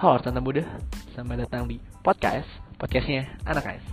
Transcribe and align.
Halo 0.00 0.16
Tante 0.16 0.40
Muda, 0.40 0.64
selamat 1.12 1.44
datang 1.44 1.68
di 1.68 1.76
podcast, 2.00 2.48
podcastnya 2.80 3.36
Anak 3.44 3.68
AS 3.68 3.84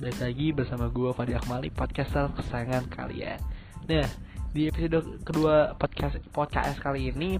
Balik 0.00 0.24
lagi 0.24 0.56
bersama 0.56 0.88
gue 0.88 1.12
Fadi 1.12 1.36
Akmali, 1.36 1.68
podcaster 1.68 2.32
kesayangan 2.32 2.88
kalian. 2.88 3.36
Nah, 3.84 4.08
di 4.56 4.72
episode 4.72 5.20
kedua 5.28 5.76
podcast 5.76 6.16
podcast 6.32 6.80
kali 6.80 7.12
ini 7.12 7.36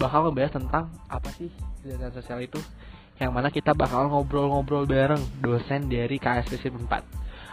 bakal 0.00 0.24
ngebahas 0.24 0.56
tentang 0.56 0.88
apa 1.12 1.28
sih 1.36 1.52
kegiatan 1.84 2.16
sosial 2.16 2.40
itu? 2.40 2.56
Yang 3.20 3.32
mana 3.36 3.52
kita 3.52 3.76
bakal 3.76 4.08
ngobrol-ngobrol 4.08 4.88
bareng 4.88 5.20
dosen 5.44 5.92
dari 5.92 6.16
KS 6.16 6.48
4 6.48 6.80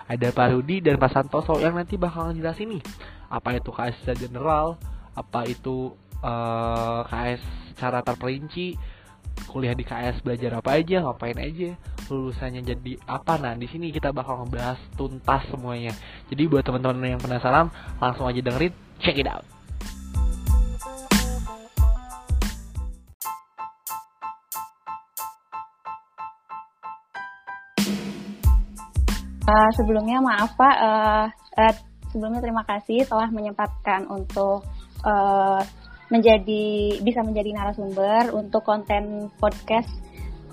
Ada 0.07 0.31
Pak 0.31 0.55
Rudi 0.55 0.79
dan 0.79 0.95
Pak 0.95 1.11
Santoso 1.11 1.59
yang 1.59 1.75
nanti 1.75 1.99
bakal 1.99 2.31
ngejelasin 2.31 2.79
nih 2.79 2.83
Apa 3.27 3.59
itu 3.59 3.75
KS 3.75 4.07
secara 4.07 4.23
general, 4.23 4.79
apa 5.19 5.43
itu 5.43 5.91
uh, 6.23 7.03
KS 7.11 7.43
secara 7.75 7.99
terperinci 7.99 8.94
kuliah 9.47 9.75
di 9.75 9.87
KS 9.87 10.19
belajar 10.23 10.59
apa 10.59 10.75
aja, 10.75 11.03
ngapain 11.03 11.37
aja, 11.39 11.79
lulusannya 12.11 12.61
jadi 12.63 12.99
apa. 13.07 13.39
Nah, 13.39 13.55
di 13.55 13.67
sini 13.71 13.91
kita 13.91 14.11
bakal 14.11 14.43
ngebahas 14.43 14.79
tuntas 14.99 15.47
semuanya. 15.47 15.95
Jadi 16.27 16.43
buat 16.47 16.63
teman-teman 16.63 17.15
yang 17.15 17.21
penasaran, 17.21 17.71
langsung 17.99 18.27
aja 18.27 18.39
dengerin, 18.41 18.73
check 18.99 19.15
it 19.15 19.27
out. 19.27 19.43
Uh, 29.45 29.69
sebelumnya 29.77 30.17
maaf 30.25 30.57
Pak, 30.57 30.75
uh, 30.81 31.25
uh, 31.29 31.73
sebelumnya 32.09 32.41
terima 32.41 32.65
kasih 32.65 33.05
telah 33.05 33.29
menyempatkan 33.29 34.09
untuk 34.09 34.65
uh, 35.05 35.61
menjadi 36.09 36.99
bisa 37.01 37.25
menjadi 37.25 37.49
narasumber 37.55 38.29
untuk 38.33 38.61
konten 38.61 39.33
podcast 39.41 39.89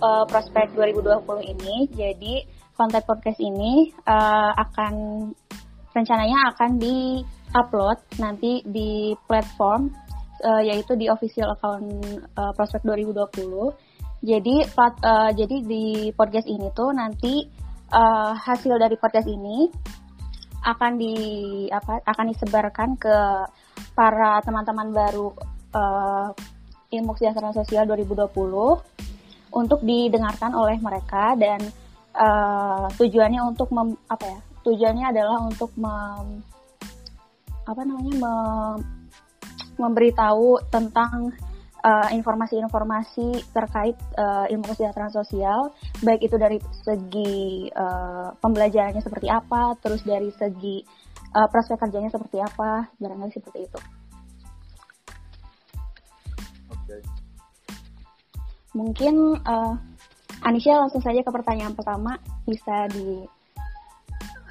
uh, 0.00 0.24
Prospek 0.24 0.72
2020 0.72 1.52
ini. 1.52 1.76
Jadi 1.92 2.34
konten 2.72 3.02
podcast 3.04 3.38
ini 3.38 3.92
uh, 4.08 4.52
akan 4.56 4.94
rencananya 5.92 6.56
akan 6.56 6.80
di-upload 6.80 7.98
nanti 8.16 8.64
di 8.64 9.12
platform 9.28 9.92
uh, 10.42 10.62
yaitu 10.64 10.96
di 10.96 11.12
official 11.12 11.52
account 11.52 11.86
uh, 12.36 12.52
Prospek 12.56 12.82
2020. 12.84 13.72
Jadi 14.22 14.62
plat, 14.70 14.94
uh, 15.02 15.30
jadi 15.34 15.56
di 15.66 16.14
podcast 16.14 16.46
ini 16.46 16.70
tuh 16.72 16.94
nanti 16.94 17.42
uh, 17.90 18.32
hasil 18.32 18.78
dari 18.78 18.94
podcast 18.96 19.26
ini 19.26 19.66
akan 20.62 20.94
di 20.94 21.14
apa 21.74 22.06
akan 22.06 22.26
disebarkan 22.30 22.94
ke 22.94 23.16
para 23.92 24.40
teman-teman 24.44 24.88
baru 24.94 25.32
uh, 25.74 26.30
ilmu 26.92 27.16
kesejahteraan 27.16 27.56
sosial 27.56 27.84
2020 27.88 28.28
untuk 29.52 29.80
didengarkan 29.84 30.52
oleh 30.56 30.80
mereka 30.80 31.36
dan 31.36 31.60
uh, 32.16 32.88
tujuannya 32.96 33.40
untuk 33.44 33.68
mem, 33.72 33.96
apa 34.08 34.24
ya 34.24 34.40
tujuannya 34.62 35.06
adalah 35.12 35.38
untuk 35.44 35.72
mem, 35.76 36.44
apa 37.64 37.80
namanya 37.84 38.14
mem, 38.16 38.78
memberitahu 39.80 40.68
tentang 40.68 41.32
informasi-informasi 42.14 43.42
uh, 43.42 43.46
terkait 43.50 43.98
uh, 44.14 44.46
ilmu 44.46 44.70
kesejahteraan 44.70 45.10
sosial, 45.10 45.74
baik 45.98 46.30
itu 46.30 46.38
dari 46.38 46.62
segi 46.86 47.66
uh, 47.74 48.30
pembelajarannya 48.38 49.02
seperti 49.02 49.26
apa, 49.26 49.74
terus 49.82 50.06
dari 50.06 50.30
segi 50.30 50.86
uh, 51.32 51.48
prospek 51.48 51.80
kerjanya 51.80 52.12
seperti 52.12 52.38
apa, 52.40 52.88
barangkali 53.00 53.32
seperti 53.32 53.58
itu. 53.66 53.80
Mungkin 58.72 59.36
uh, 59.44 59.76
Anisha 60.44 60.80
langsung 60.80 61.04
saja 61.04 61.20
ke 61.20 61.30
pertanyaan 61.30 61.76
pertama. 61.76 62.16
Bisa 62.48 62.88
di 62.88 63.24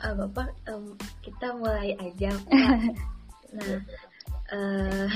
uh, 0.06 0.14
Bapak 0.14 0.54
um, 0.70 0.94
kita 1.22 1.58
mulai 1.58 1.98
aja. 1.98 2.32
Nah 3.52 3.84
uh, 4.56 5.12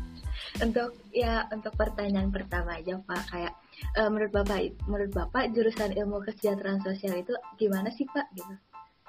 untuk 0.64 0.96
ya 1.12 1.44
untuk 1.52 1.76
pertanyaan 1.76 2.32
pertama 2.32 2.80
aja 2.80 2.96
Pak. 2.96 3.22
Kayak 3.28 3.52
uh, 4.00 4.08
menurut 4.08 4.32
Bapak 4.32 4.72
menurut 4.88 5.12
Bapak 5.12 5.52
jurusan 5.52 5.92
ilmu 5.92 6.24
kesejahteraan 6.24 6.80
sosial 6.80 7.20
itu 7.20 7.36
gimana 7.60 7.92
sih 7.92 8.08
Pak? 8.08 8.32
Gitu 8.32 8.56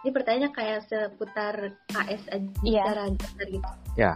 ini 0.05 0.13
pertanyaannya 0.13 0.51
kayak 0.53 0.79
seputar 0.85 1.55
KS 1.89 2.23
aja 2.29 2.49
yeah. 2.61 2.85
secara 2.85 3.03
gitu 3.49 3.57
ya 3.97 4.13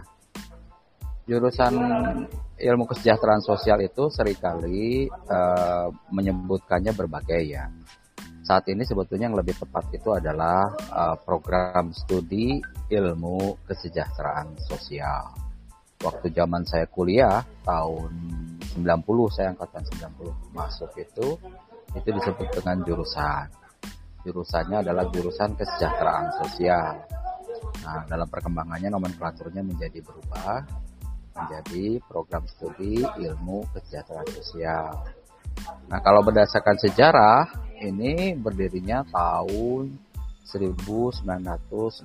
jurusan 1.26 1.74
ilmu 2.58 2.84
kesejahteraan 2.90 3.42
sosial 3.42 3.78
itu 3.82 4.06
sering 4.10 4.38
kali 4.38 5.06
uh, 5.08 5.88
menyebutkannya 6.10 6.90
berbagai 6.90 7.42
ya. 7.46 7.70
Saat 8.42 8.66
ini 8.66 8.82
sebetulnya 8.82 9.30
yang 9.30 9.38
lebih 9.38 9.54
tepat 9.54 9.94
itu 9.94 10.10
adalah 10.10 10.74
uh, 10.90 11.16
program 11.22 11.94
studi 11.94 12.58
ilmu 12.90 13.62
kesejahteraan 13.62 14.58
sosial. 14.66 15.30
Waktu 16.02 16.34
zaman 16.34 16.66
saya 16.66 16.90
kuliah 16.90 17.46
tahun 17.62 18.10
90 18.74 18.82
saya 19.30 19.54
angkatan 19.54 19.84
90 20.18 20.56
masuk 20.56 20.90
itu 20.98 21.38
itu 21.94 22.08
disebut 22.10 22.48
dengan 22.58 22.82
jurusan. 22.82 23.46
Jurusannya 24.20 24.84
adalah 24.84 25.08
jurusan 25.08 25.56
kesejahteraan 25.56 26.28
sosial. 26.44 27.00
Nah, 27.84 28.04
dalam 28.04 28.28
perkembangannya 28.28 28.92
nomenklaturnya 28.92 29.64
menjadi 29.64 30.04
berubah 30.04 30.64
menjadi 31.40 32.02
program 32.04 32.44
studi 32.44 33.00
ilmu 33.00 33.64
kesejahteraan 33.72 34.28
sosial. 34.34 34.92
Nah, 35.88 35.98
kalau 36.04 36.20
berdasarkan 36.20 36.76
sejarah, 36.78 37.48
ini 37.80 38.36
berdirinya 38.36 39.04
tahun 39.08 39.96
1965, 40.44 42.04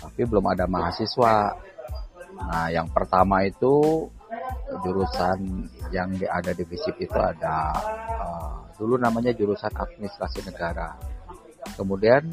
tapi 0.00 0.20
belum 0.24 0.46
ada 0.48 0.64
mahasiswa. 0.70 1.36
Nah, 2.32 2.66
yang 2.72 2.88
pertama 2.90 3.44
itu 3.44 4.08
jurusan 4.82 5.68
yang 5.92 6.16
ada 6.32 6.56
di 6.56 6.64
FISIP 6.64 7.04
itu 7.04 7.18
ada 7.20 7.76
uh, 8.24 8.71
dulu 8.82 8.98
namanya 8.98 9.30
jurusan 9.30 9.70
administrasi 9.70 10.42
negara. 10.42 10.98
Kemudian 11.78 12.26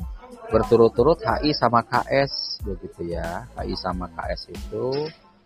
berturut-turut 0.49 1.21
HI 1.21 1.53
sama 1.53 1.85
KS 1.85 2.65
begitu 2.65 3.13
ya. 3.13 3.45
HI 3.53 3.77
sama 3.77 4.09
KS 4.09 4.49
itu 4.49 4.89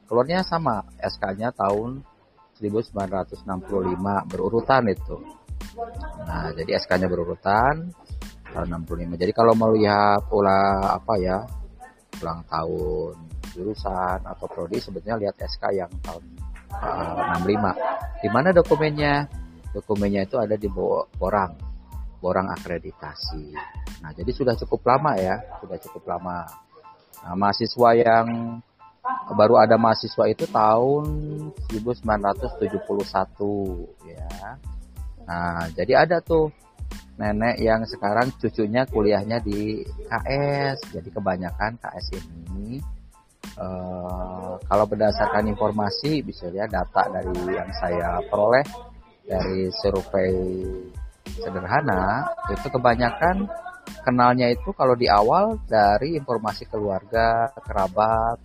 keluarnya 0.07 0.47
sama 0.47 0.87
SK-nya 0.95 1.51
tahun 1.51 1.99
1965 2.55 3.43
berurutan 4.31 4.87
itu. 4.87 5.19
Nah, 6.23 6.55
jadi 6.55 6.79
SK-nya 6.79 7.11
berurutan 7.11 7.91
tahun 8.55 8.87
65. 8.87 9.19
Jadi 9.19 9.31
kalau 9.35 9.51
melihat 9.59 10.23
pola 10.31 10.95
apa 10.95 11.19
ya, 11.19 11.43
ulang 12.23 12.47
tahun 12.47 13.13
jurusan 13.51 14.23
atau 14.23 14.47
prodi 14.47 14.79
sebetulnya 14.79 15.19
lihat 15.19 15.35
SK 15.35 15.75
yang 15.75 15.91
tahun 15.99 16.23
uh, 16.71 17.43
65. 17.43 18.23
Di 18.23 18.29
mana 18.31 18.55
dokumennya? 18.55 19.42
Dokumennya 19.73 20.29
itu 20.29 20.37
ada 20.37 20.53
di 20.53 20.69
Borang, 21.17 21.57
Borang 22.21 22.47
akreditasi. 22.53 23.57
Nah, 24.05 24.13
jadi 24.13 24.31
sudah 24.31 24.53
cukup 24.53 24.85
lama 24.85 25.17
ya, 25.17 25.41
sudah 25.59 25.77
cukup 25.81 26.05
lama. 26.13 26.45
Nah, 27.25 27.33
mahasiswa 27.33 27.89
yang 27.97 28.59
baru 29.33 29.59
ada 29.59 29.75
mahasiswa 29.75 30.29
itu 30.29 30.45
tahun 30.47 31.03
1971 31.73 32.85
ya. 34.07 34.55
Nah, 35.23 35.65
jadi 35.73 36.05
ada 36.05 36.21
tuh 36.21 36.51
nenek 37.17 37.61
yang 37.61 37.81
sekarang 37.85 38.33
cucunya 38.37 38.85
kuliahnya 38.89 39.39
di 39.41 39.85
KS. 40.07 40.93
Jadi 40.93 41.09
kebanyakan 41.13 41.79
KS 41.79 42.07
ini 42.19 42.81
uh, 43.57 44.57
kalau 44.57 44.85
berdasarkan 44.87 45.47
informasi 45.49 46.25
bisa 46.25 46.49
lihat 46.49 46.73
data 46.73 47.09
dari 47.11 47.33
yang 47.53 47.69
saya 47.77 48.21
peroleh 48.27 48.92
dari 49.23 49.71
survei 49.79 50.35
sederhana 51.23 52.27
itu 52.51 52.67
kebanyakan 52.67 53.47
kenalnya 54.03 54.51
itu 54.51 54.75
kalau 54.75 54.93
di 54.93 55.07
awal 55.07 55.57
dari 55.65 56.19
informasi 56.19 56.67
keluarga, 56.67 57.51
kerabat, 57.63 58.37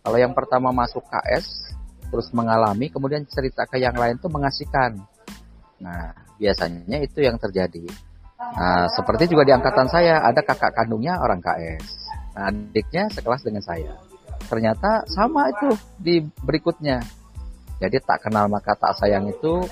kalau 0.00 0.16
yang 0.16 0.32
pertama 0.32 0.72
masuk 0.72 1.04
KS, 1.08 1.76
terus 2.08 2.32
mengalami, 2.32 2.88
kemudian 2.88 3.24
cerita 3.28 3.68
ke 3.68 3.80
yang 3.80 3.96
lain 3.96 4.16
tuh 4.16 4.32
mengasihkan. 4.32 4.96
Nah, 5.80 6.12
biasanya 6.36 7.00
itu 7.00 7.24
yang 7.24 7.36
terjadi. 7.36 7.84
Nah, 8.40 8.88
seperti 8.88 9.28
juga 9.28 9.44
di 9.44 9.52
angkatan 9.52 9.88
saya, 9.88 10.24
ada 10.24 10.40
kakak 10.40 10.72
kandungnya 10.72 11.20
orang 11.20 11.40
KS. 11.44 11.84
Nah, 12.36 12.48
adiknya 12.48 13.12
sekelas 13.12 13.44
dengan 13.44 13.64
saya. 13.64 13.92
Ternyata 14.48 15.04
sama 15.12 15.52
itu 15.52 15.68
di 16.00 16.24
berikutnya. 16.24 17.00
Jadi 17.80 17.96
tak 18.04 18.28
kenal 18.28 18.48
maka 18.48 18.76
tak 18.76 18.96
sayang 18.96 19.28
itu, 19.28 19.64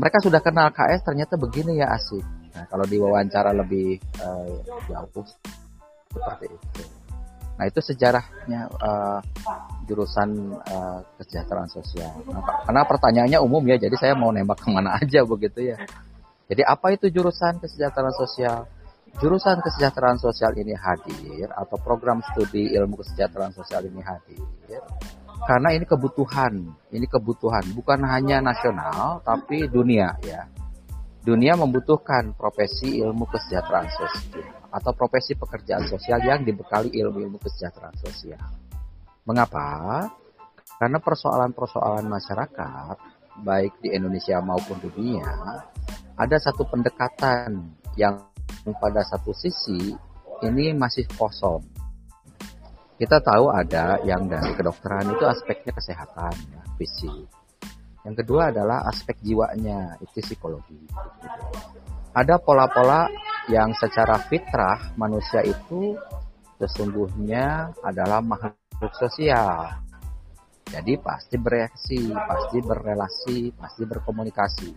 mereka 0.00 0.18
sudah 0.24 0.40
kenal 0.40 0.72
KS, 0.72 1.04
ternyata 1.04 1.36
begini 1.36 1.76
ya 1.76 1.92
asik. 1.92 2.24
Nah, 2.56 2.64
kalau 2.72 2.88
diwawancara 2.88 3.52
lebih 3.52 4.00
uh, 4.24 4.56
jauh, 4.88 5.24
seperti 6.08 6.46
itu. 6.48 6.82
Nah 7.60 7.68
itu 7.68 7.80
sejarahnya 7.84 8.72
uh, 8.80 9.20
jurusan 9.84 10.56
uh, 10.56 11.04
kesejahteraan 11.20 11.68
sosial. 11.68 12.08
Nah, 12.32 12.40
karena 12.64 12.82
pertanyaannya 12.88 13.38
umum 13.44 13.60
ya, 13.68 13.76
jadi 13.76 13.92
saya 14.00 14.16
mau 14.16 14.32
nembak 14.32 14.64
ke 14.64 14.72
mana 14.72 14.96
aja 14.96 15.20
begitu 15.28 15.76
ya. 15.76 15.76
Jadi 16.48 16.64
apa 16.64 16.96
itu 16.96 17.12
jurusan 17.12 17.60
kesejahteraan 17.60 18.16
sosial? 18.16 18.64
Jurusan 19.20 19.60
kesejahteraan 19.60 20.16
sosial 20.16 20.56
ini 20.56 20.72
hadir 20.72 21.52
atau 21.52 21.76
program 21.82 22.24
studi 22.32 22.72
ilmu 22.72 22.96
kesejahteraan 23.04 23.52
sosial 23.52 23.84
ini 23.84 24.00
hadir 24.00 24.40
karena 25.44 25.72
ini 25.72 25.84
kebutuhan, 25.88 26.52
ini 26.92 27.06
kebutuhan 27.08 27.64
bukan 27.72 28.04
hanya 28.04 28.44
nasional 28.44 29.24
tapi 29.24 29.66
dunia 29.66 30.16
ya. 30.24 30.44
Dunia 31.20 31.52
membutuhkan 31.52 32.32
profesi 32.32 33.04
ilmu 33.04 33.28
kesejahteraan 33.28 33.88
sosial 33.92 34.48
atau 34.72 34.92
profesi 34.96 35.36
pekerjaan 35.36 35.84
sosial 35.84 36.24
yang 36.24 36.40
dibekali 36.40 36.88
ilmu-ilmu 36.96 37.36
kesejahteraan 37.36 37.96
sosial. 38.00 38.40
Mengapa? 39.28 40.08
Karena 40.80 40.96
persoalan-persoalan 40.96 42.08
masyarakat 42.08 42.96
baik 43.44 43.84
di 43.84 43.92
Indonesia 43.92 44.40
maupun 44.40 44.80
dunia 44.80 45.28
ada 46.20 46.36
satu 46.36 46.68
pendekatan 46.68 47.72
yang 47.96 48.20
pada 48.76 49.00
satu 49.08 49.32
sisi 49.32 49.96
ini 50.44 50.76
masih 50.76 51.08
kosong 51.16 51.64
kita 53.00 53.16
tahu 53.24 53.48
ada 53.48 53.96
yang 54.04 54.28
dari 54.28 54.52
kedokteran 54.52 55.08
itu 55.16 55.24
aspeknya 55.24 55.72
kesehatan, 55.72 56.36
ya, 56.36 56.60
fisik. 56.76 57.24
Yang 58.04 58.14
kedua 58.20 58.52
adalah 58.52 58.84
aspek 58.84 59.16
jiwanya, 59.24 59.96
itu 60.04 60.20
psikologi. 60.20 60.76
Ada 62.12 62.36
pola-pola 62.36 63.08
yang 63.48 63.72
secara 63.72 64.20
fitrah 64.28 64.92
manusia 65.00 65.40
itu 65.40 65.96
sesungguhnya 66.60 67.72
adalah 67.80 68.20
makhluk 68.20 68.92
sosial. 68.92 69.80
Jadi 70.68 71.00
pasti 71.00 71.40
bereaksi, 71.40 72.12
pasti 72.12 72.60
berrelasi, 72.60 73.38
pasti 73.56 73.82
berkomunikasi. 73.88 74.70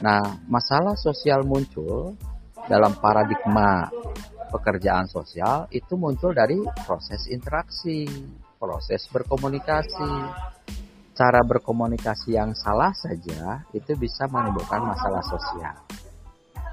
Nah, 0.00 0.40
masalah 0.48 0.96
sosial 0.96 1.44
muncul 1.44 2.16
dalam 2.64 2.96
paradigma 2.96 3.92
pekerjaan 4.50 5.10
sosial 5.10 5.66
itu 5.74 5.98
muncul 5.98 6.30
dari 6.32 6.62
proses 6.86 7.26
interaksi, 7.28 8.06
proses 8.56 9.06
berkomunikasi. 9.10 10.12
Cara 11.16 11.40
berkomunikasi 11.40 12.36
yang 12.36 12.52
salah 12.52 12.92
saja 12.92 13.64
itu 13.72 13.96
bisa 13.96 14.28
menimbulkan 14.28 14.84
masalah 14.84 15.24
sosial. 15.24 15.72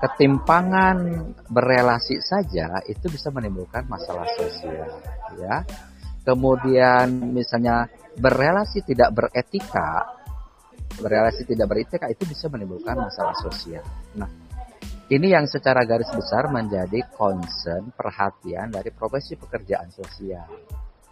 Ketimpangan 0.04 1.00
berelasi 1.48 2.20
saja 2.20 2.84
itu 2.92 3.08
bisa 3.08 3.32
menimbulkan 3.32 3.88
masalah 3.88 4.28
sosial, 4.36 5.00
ya. 5.40 5.64
Kemudian 6.28 7.32
misalnya 7.32 7.88
berelasi 8.20 8.84
tidak 8.84 9.16
beretika, 9.16 10.12
berelasi 11.00 11.48
tidak 11.48 11.72
beretika 11.72 12.12
itu 12.12 12.28
bisa 12.28 12.52
menimbulkan 12.52 13.00
masalah 13.00 13.36
sosial. 13.40 13.84
Nah, 14.20 14.28
ini 15.14 15.30
yang 15.30 15.46
secara 15.46 15.86
garis 15.86 16.10
besar 16.10 16.50
menjadi 16.50 17.06
concern 17.14 17.94
perhatian 17.94 18.74
dari 18.74 18.90
profesi 18.90 19.38
pekerjaan 19.38 19.94
sosial. 19.94 20.50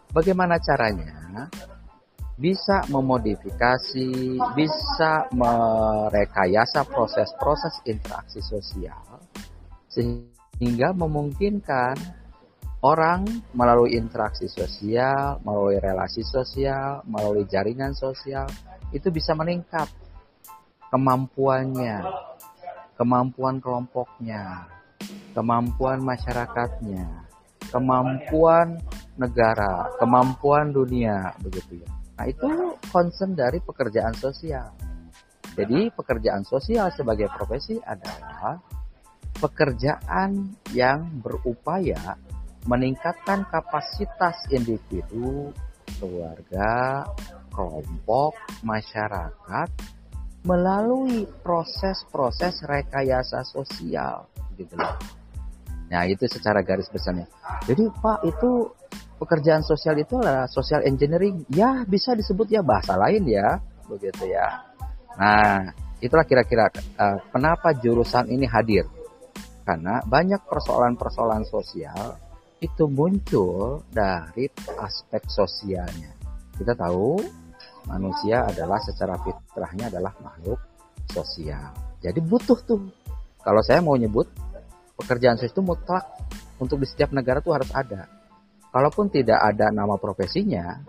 Bagaimana 0.10 0.58
caranya? 0.58 1.46
Bisa 2.34 2.82
memodifikasi, 2.90 4.42
bisa 4.58 5.30
merekayasa 5.30 6.90
proses-proses 6.90 7.86
interaksi 7.86 8.42
sosial 8.42 9.22
sehingga 9.86 10.98
memungkinkan 10.98 11.94
orang 12.82 13.30
melalui 13.54 13.94
interaksi 13.94 14.50
sosial, 14.50 15.38
melalui 15.46 15.78
relasi 15.78 16.26
sosial, 16.26 17.06
melalui 17.06 17.46
jaringan 17.46 17.94
sosial 17.94 18.50
itu 18.90 19.14
bisa 19.14 19.38
meningkat 19.38 19.86
kemampuannya 20.90 22.31
kemampuan 22.96 23.64
kelompoknya, 23.64 24.68
kemampuan 25.36 26.04
masyarakatnya, 26.04 27.08
kemampuan 27.72 28.80
negara, 29.16 29.92
kemampuan 29.98 30.76
dunia, 30.76 31.32
begitu 31.40 31.82
ya. 31.84 31.90
Nah, 32.20 32.26
itu 32.30 32.50
concern 32.92 33.34
dari 33.34 33.58
pekerjaan 33.64 34.14
sosial. 34.14 34.70
Jadi, 35.52 35.92
pekerjaan 35.92 36.48
sosial 36.48 36.94
sebagai 36.96 37.28
profesi 37.34 37.76
adalah 37.82 38.62
pekerjaan 39.36 40.54
yang 40.72 41.20
berupaya 41.20 42.16
meningkatkan 42.70 43.50
kapasitas 43.50 44.48
individu, 44.54 45.50
keluarga, 45.98 47.04
kelompok, 47.52 48.38
masyarakat 48.64 49.70
melalui 50.42 51.30
proses-proses 51.46 52.66
rekayasa 52.66 53.46
sosial 53.46 54.26
gitu 54.58 54.74
loh. 54.74 54.98
Nah, 55.92 56.08
itu 56.08 56.24
secara 56.26 56.64
garis 56.64 56.88
besarnya. 56.88 57.28
Jadi, 57.68 57.84
Pak, 57.92 58.24
itu 58.24 58.72
pekerjaan 59.20 59.62
sosial 59.62 60.00
itu 60.00 60.18
adalah 60.18 60.48
social 60.48 60.82
engineering. 60.88 61.44
Ya, 61.52 61.84
bisa 61.84 62.16
disebut 62.16 62.48
ya 62.48 62.64
bahasa 62.64 62.96
lain 62.96 63.28
ya, 63.28 63.60
begitu 63.92 64.32
ya. 64.32 64.72
Nah, 65.20 65.68
itulah 66.00 66.24
kira-kira 66.24 66.72
uh, 66.96 67.20
kenapa 67.30 67.76
jurusan 67.76 68.32
ini 68.32 68.48
hadir. 68.48 68.88
Karena 69.68 70.02
banyak 70.02 70.48
persoalan-persoalan 70.48 71.46
sosial 71.46 72.18
itu 72.64 72.88
muncul 72.88 73.84
dari 73.92 74.48
aspek 74.80 75.28
sosialnya. 75.28 76.14
Kita 76.56 76.74
tahu 76.74 77.41
manusia 77.90 78.46
adalah 78.46 78.78
secara 78.82 79.18
fitrahnya 79.22 79.90
adalah 79.90 80.14
makhluk 80.22 80.60
sosial. 81.10 81.72
Jadi 82.02 82.20
butuh 82.22 82.60
tuh. 82.66 82.82
Kalau 83.42 83.62
saya 83.66 83.82
mau 83.82 83.98
nyebut 83.98 84.30
pekerjaan 84.98 85.38
sosial 85.38 85.54
itu 85.54 85.64
mutlak 85.66 86.06
untuk 86.62 86.78
di 86.78 86.86
setiap 86.86 87.10
negara 87.10 87.42
tuh 87.42 87.58
harus 87.58 87.70
ada. 87.74 88.06
Kalaupun 88.70 89.10
tidak 89.10 89.42
ada 89.42 89.74
nama 89.74 89.98
profesinya, 89.98 90.80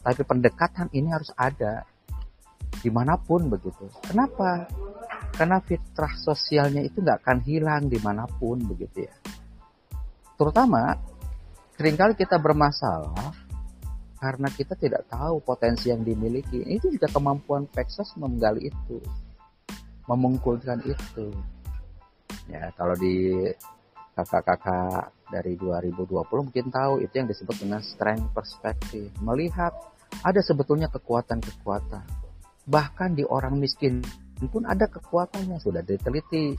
tapi 0.00 0.24
pendekatan 0.24 0.88
ini 0.96 1.12
harus 1.12 1.30
ada 1.36 1.84
di 2.80 2.88
mana 2.88 3.20
pun 3.20 3.46
begitu. 3.52 3.86
Kenapa? 4.00 4.64
Karena 5.36 5.60
fitrah 5.60 6.16
sosialnya 6.16 6.80
itu 6.80 7.04
nggak 7.04 7.20
akan 7.22 7.38
hilang 7.44 7.86
di 7.86 8.00
mana 8.00 8.24
pun 8.24 8.64
begitu 8.64 9.04
ya. 9.04 9.14
Terutama 10.40 10.96
sering 11.76 11.96
kali 12.00 12.16
kita 12.16 12.40
bermasalah 12.40 13.49
karena 14.20 14.52
kita 14.52 14.76
tidak 14.76 15.08
tahu 15.08 15.40
potensi 15.40 15.88
yang 15.88 16.04
dimiliki. 16.04 16.60
Itu 16.68 16.92
juga 16.92 17.08
kemampuan 17.08 17.64
Pexos 17.64 18.12
menggali 18.20 18.68
itu, 18.68 19.00
memungkulkan 20.04 20.84
itu. 20.84 21.32
Ya, 22.52 22.68
kalau 22.76 22.92
di 23.00 23.32
kakak-kakak 24.12 25.16
dari 25.32 25.56
2020 25.56 26.04
mungkin 26.28 26.68
tahu 26.68 27.00
itu 27.00 27.14
yang 27.16 27.28
disebut 27.32 27.56
dengan 27.56 27.80
strength 27.80 28.28
perspective. 28.36 29.08
Melihat 29.24 29.72
ada 30.20 30.40
sebetulnya 30.44 30.92
kekuatan-kekuatan. 30.92 32.04
Bahkan 32.68 33.10
di 33.16 33.24
orang 33.24 33.56
miskin 33.56 34.04
pun 34.52 34.68
ada 34.68 34.84
kekuatannya 34.84 35.56
sudah 35.60 35.80
diteliti 35.80 36.52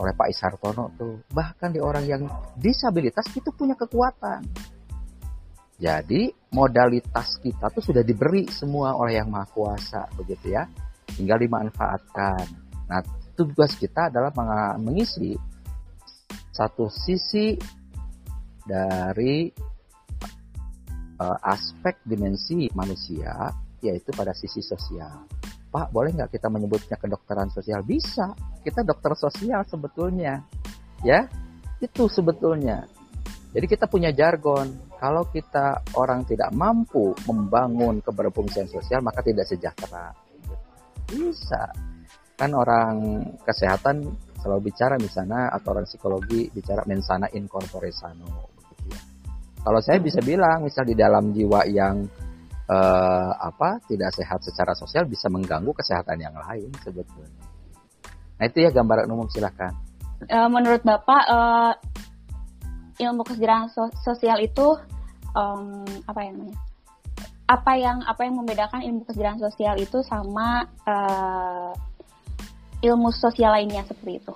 oleh 0.00 0.12
Pak 0.16 0.28
Isartono 0.32 0.90
tuh. 0.98 1.22
Bahkan 1.30 1.70
di 1.70 1.78
orang 1.78 2.02
yang 2.08 2.26
disabilitas 2.58 3.30
itu 3.36 3.54
punya 3.54 3.78
kekuatan 3.78 4.42
jadi 5.80 6.28
modalitas 6.52 7.40
kita 7.40 7.72
tuh 7.72 7.80
sudah 7.80 8.04
diberi 8.04 8.44
semua 8.52 8.92
oleh 9.00 9.16
yang 9.16 9.32
maha 9.32 9.48
kuasa 9.48 10.04
begitu 10.12 10.52
ya. 10.52 10.68
Tinggal 11.08 11.40
dimanfaatkan. 11.40 12.44
Nah 12.84 13.00
tugas 13.32 13.72
kita 13.80 14.12
adalah 14.12 14.28
mengisi 14.76 15.32
satu 16.52 16.92
sisi 16.92 17.56
dari 18.60 19.48
uh, 21.16 21.38
aspek 21.48 22.04
dimensi 22.04 22.68
manusia 22.76 23.48
yaitu 23.80 24.12
pada 24.12 24.36
sisi 24.36 24.60
sosial. 24.60 25.24
Pak, 25.72 25.88
boleh 25.96 26.12
nggak 26.12 26.36
kita 26.36 26.52
menyebutnya 26.52 27.00
kedokteran 27.00 27.48
sosial? 27.48 27.80
Bisa. 27.80 28.36
Kita 28.60 28.84
dokter 28.84 29.16
sosial 29.16 29.64
sebetulnya. 29.64 30.44
Ya, 31.00 31.24
itu 31.80 32.04
sebetulnya. 32.12 32.84
Jadi 33.56 33.64
kita 33.64 33.88
punya 33.88 34.12
jargon 34.12 34.89
kalau 35.00 35.24
kita 35.32 35.80
orang 35.96 36.28
tidak 36.28 36.52
mampu 36.52 37.16
membangun 37.24 38.04
keberfungsian 38.04 38.68
sosial 38.68 39.00
maka 39.00 39.24
tidak 39.24 39.48
sejahtera. 39.48 40.12
Bisa. 41.08 41.72
Kan 42.36 42.52
orang 42.52 43.24
kesehatan 43.40 44.04
selalu 44.36 44.68
bicara 44.68 45.00
misalnya 45.00 45.48
atau 45.56 45.72
orang 45.72 45.88
psikologi 45.88 46.52
bicara 46.52 46.84
mensana 46.84 47.32
in 47.32 47.48
corpore 47.48 47.88
sano 47.92 48.28
ya. 48.92 49.00
Kalau 49.60 49.80
saya 49.80 50.00
bisa 50.00 50.20
bilang 50.20 50.64
misal 50.64 50.84
di 50.84 50.96
dalam 50.96 51.32
jiwa 51.32 51.64
yang 51.68 52.04
eh, 52.68 53.32
apa 53.36 53.80
tidak 53.88 54.12
sehat 54.12 54.44
secara 54.44 54.76
sosial 54.76 55.08
bisa 55.08 55.32
mengganggu 55.32 55.72
kesehatan 55.72 56.20
yang 56.20 56.36
lain 56.36 56.68
sebetulnya. 56.84 57.44
Nah 58.36 58.44
itu 58.44 58.64
ya 58.64 58.72
gambaran 58.72 59.08
umum 59.08 59.28
silahkan 59.32 59.72
uh, 60.28 60.48
menurut 60.52 60.82
bapak 60.84 61.24
ilmu 63.00 63.24
kesejahteraan 63.24 63.72
sosial 64.04 64.38
itu 64.44 64.76
um, 65.32 65.82
apa 66.04 66.20
ya 66.20 66.30
namanya 66.36 66.58
apa 67.50 67.72
yang 67.74 67.98
apa 68.06 68.20
yang 68.22 68.34
membedakan 68.38 68.80
ilmu 68.86 69.02
kesejahteraan 69.08 69.42
sosial 69.42 69.74
itu 69.82 69.98
sama 70.06 70.70
uh, 70.86 71.74
ilmu 72.78 73.10
sosial 73.10 73.58
lainnya 73.58 73.82
seperti 73.82 74.22
itu? 74.22 74.32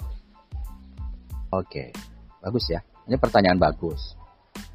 Oke, 1.54 1.94
bagus 2.42 2.66
ya. 2.66 2.82
Ini 3.06 3.14
pertanyaan 3.14 3.62
bagus. 3.62 4.18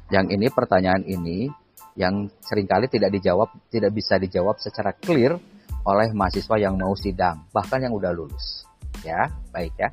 Yang 0.08 0.40
ini 0.40 0.46
pertanyaan 0.48 1.04
ini 1.04 1.52
yang 2.00 2.32
sering 2.40 2.64
kali 2.64 2.88
tidak 2.88 3.12
dijawab, 3.12 3.52
tidak 3.68 3.92
bisa 3.92 4.16
dijawab 4.16 4.56
secara 4.56 4.96
clear 4.96 5.36
oleh 5.84 6.08
mahasiswa 6.16 6.56
yang 6.56 6.80
mau 6.80 6.96
sidang, 6.96 7.44
bahkan 7.52 7.84
yang 7.84 7.92
udah 7.92 8.08
lulus. 8.16 8.64
Ya, 9.04 9.28
baik 9.52 9.76
ya. 9.76 9.92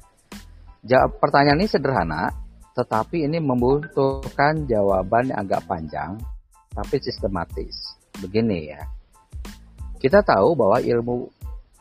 Jawab, 0.87 1.19
pertanyaan 1.19 1.59
ini 1.59 1.67
sederhana, 1.67 2.31
tetapi 2.77 3.25
ini 3.25 3.41
membutuhkan 3.41 4.69
jawaban 4.69 5.33
yang 5.33 5.41
agak 5.41 5.65
panjang, 5.65 6.13
tapi 6.69 7.01
sistematis. 7.01 7.97
Begini 8.21 8.69
ya, 8.69 8.85
kita 9.97 10.21
tahu 10.21 10.53
bahwa 10.53 10.77
ilmu 10.77 11.25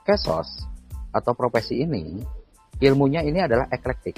kesos 0.08 0.64
atau 1.12 1.36
profesi 1.36 1.84
ini, 1.84 2.24
ilmunya 2.80 3.20
ini 3.20 3.44
adalah 3.44 3.68
eklektik. 3.68 4.16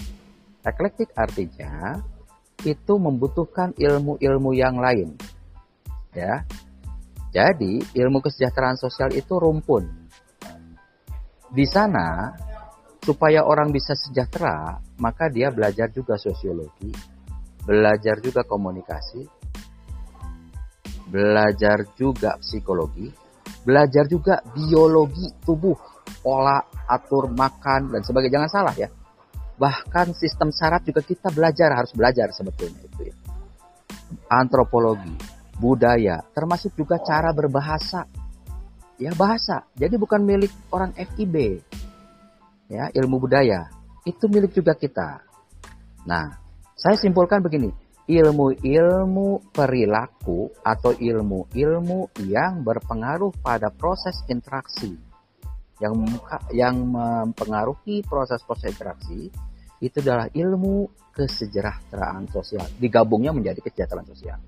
Eklektik 0.63 1.11
artinya 1.19 1.99
itu 2.63 2.95
membutuhkan 2.95 3.75
ilmu-ilmu 3.75 4.51
yang 4.55 4.79
lain. 4.79 5.19
Ya. 6.15 6.47
Jadi, 7.35 7.83
ilmu 7.95 8.23
kesejahteraan 8.23 8.79
sosial 8.79 9.15
itu 9.15 9.35
rumpun. 9.37 9.85
Di 11.51 11.67
sana 11.69 12.35
supaya 13.09 13.41
orang 13.41 13.73
bisa 13.73 13.97
sejahtera, 13.97 14.77
maka 15.01 15.33
dia 15.33 15.49
belajar 15.49 15.89
juga 15.89 16.21
sosiologi, 16.21 16.93
belajar 17.65 18.21
juga 18.21 18.45
komunikasi, 18.45 19.25
belajar 21.09 21.89
juga 21.97 22.37
psikologi, 22.37 23.09
belajar 23.65 24.05
juga 24.05 24.45
biologi 24.53 25.25
tubuh, 25.41 25.73
pola 26.21 26.61
atur 26.85 27.33
makan 27.33 27.97
dan 27.97 28.05
sebagainya. 28.05 28.45
Jangan 28.45 28.53
salah 28.53 28.75
ya. 28.77 28.93
Bahkan 29.57 30.13
sistem 30.13 30.53
saraf 30.53 30.85
juga 30.85 31.01
kita 31.01 31.33
belajar, 31.33 31.73
harus 31.73 31.97
belajar 31.97 32.29
sebetulnya 32.37 32.85
itu 32.85 33.09
ya. 33.09 33.17
Antropologi, 34.29 35.17
budaya, 35.57 36.21
termasuk 36.37 36.77
juga 36.77 37.01
cara 37.01 37.33
berbahasa. 37.33 38.05
Ya 39.01 39.17
bahasa. 39.17 39.65
Jadi 39.79 39.97
bukan 39.97 40.21
milik 40.27 40.53
orang 40.75 40.93
FIB, 40.93 41.65
ya 42.69 42.93
ilmu 42.93 43.17
budaya 43.19 43.69
itu 44.05 44.25
milik 44.29 44.53
juga 44.57 44.73
kita. 44.77 45.25
Nah, 46.09 46.33
saya 46.79 46.97
simpulkan 46.97 47.43
begini, 47.45 47.69
ilmu-ilmu 48.09 49.53
perilaku 49.53 50.49
atau 50.65 50.97
ilmu-ilmu 50.97 52.17
yang 52.25 52.65
berpengaruh 52.65 53.37
pada 53.45 53.69
proses 53.69 54.25
interaksi 54.33 54.97
yang 55.79 55.95
yang 56.51 56.75
mempengaruhi 56.83 58.03
proses-proses 58.03 58.75
interaksi 58.75 59.31
itu 59.79 59.97
adalah 60.03 60.27
ilmu 60.33 60.91
kesejahteraan 61.15 62.27
sosial. 62.31 62.67
Digabungnya 62.79 63.31
menjadi 63.31 63.63
kesejahteraan 63.63 64.09
sosial. 64.11 64.39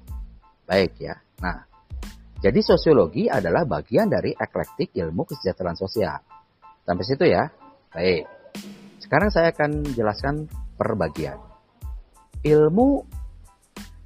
Baik 0.67 0.99
ya. 0.99 1.15
Nah, 1.43 1.67
jadi 2.43 2.59
sosiologi 2.65 3.31
adalah 3.31 3.63
bagian 3.63 4.11
dari 4.11 4.35
eklektik 4.35 4.91
ilmu 4.95 5.27
kesejahteraan 5.29 5.79
sosial. 5.79 6.19
Sampai 6.83 7.05
situ 7.07 7.27
ya. 7.29 7.47
Baik. 7.91 8.25
Sekarang 9.03 9.31
saya 9.35 9.51
akan 9.51 9.83
jelaskan 9.99 10.47
per 10.79 10.95
bagian. 10.95 11.39
Ilmu 12.47 13.03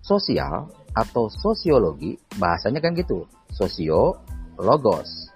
sosial 0.00 0.72
atau 0.96 1.28
sosiologi, 1.28 2.16
bahasanya 2.40 2.80
kan 2.80 2.96
gitu. 2.96 3.28
Sosio, 3.52 4.24
logos. 4.56 5.28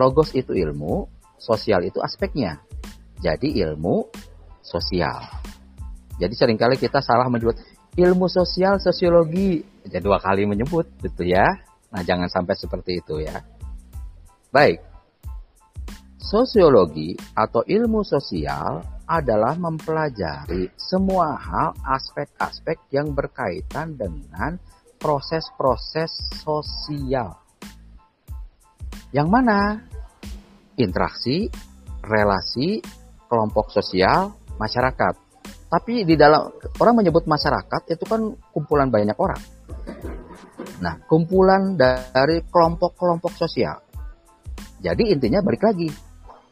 Logos 0.00 0.32
itu 0.32 0.56
ilmu, 0.56 1.06
sosial 1.36 1.84
itu 1.84 2.00
aspeknya. 2.00 2.56
Jadi 3.20 3.60
ilmu 3.60 4.08
sosial. 4.64 5.20
Jadi 6.16 6.34
sering 6.34 6.56
kali 6.56 6.80
kita 6.80 7.04
salah 7.04 7.28
menyebut 7.28 7.60
ilmu 8.00 8.26
sosial, 8.32 8.80
sosiologi. 8.80 9.60
Jadi 9.84 10.00
dua 10.00 10.18
kali 10.18 10.48
menyebut 10.48 10.88
gitu 11.04 11.28
ya. 11.28 11.44
Nah 11.92 12.00
jangan 12.00 12.32
sampai 12.32 12.56
seperti 12.56 13.04
itu 13.04 13.20
ya. 13.22 13.38
Baik, 14.48 14.93
Sosiologi 16.24 17.12
atau 17.36 17.60
ilmu 17.60 18.00
sosial 18.00 18.80
adalah 19.04 19.60
mempelajari 19.60 20.72
semua 20.72 21.36
hal 21.36 21.76
aspek-aspek 21.84 22.88
yang 22.96 23.12
berkaitan 23.12 23.92
dengan 23.92 24.56
proses-proses 24.96 26.08
sosial. 26.40 27.28
Yang 29.12 29.28
mana 29.28 29.84
interaksi, 30.80 31.52
relasi, 32.00 32.80
kelompok 33.28 33.68
sosial, 33.68 34.32
masyarakat. 34.56 35.20
Tapi 35.68 36.08
di 36.08 36.16
dalam 36.16 36.48
orang 36.80 37.04
menyebut 37.04 37.28
masyarakat 37.28 37.92
itu 37.92 38.04
kan 38.08 38.32
kumpulan 38.48 38.88
banyak 38.88 39.20
orang. 39.20 39.42
Nah, 40.80 41.04
kumpulan 41.04 41.76
dari 41.76 42.40
kelompok-kelompok 42.48 43.36
sosial. 43.36 43.76
Jadi 44.80 45.12
intinya 45.12 45.40
balik 45.40 45.64
lagi, 45.64 45.88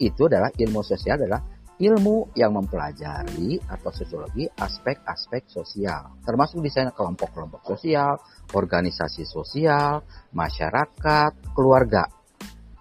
itu 0.03 0.27
adalah 0.27 0.51
ilmu 0.51 0.83
sosial 0.83 1.15
adalah 1.23 1.39
ilmu 1.83 2.35
yang 2.39 2.55
mempelajari 2.55 3.59
atau 3.67 3.91
sosiologi 3.91 4.47
aspek-aspek 4.47 5.51
sosial, 5.51 6.23
termasuk 6.23 6.63
di 6.63 6.71
kelompok-kelompok 6.71 7.67
sosial, 7.67 8.19
organisasi 8.55 9.27
sosial, 9.27 10.05
masyarakat, 10.31 11.33
keluarga. 11.57 12.07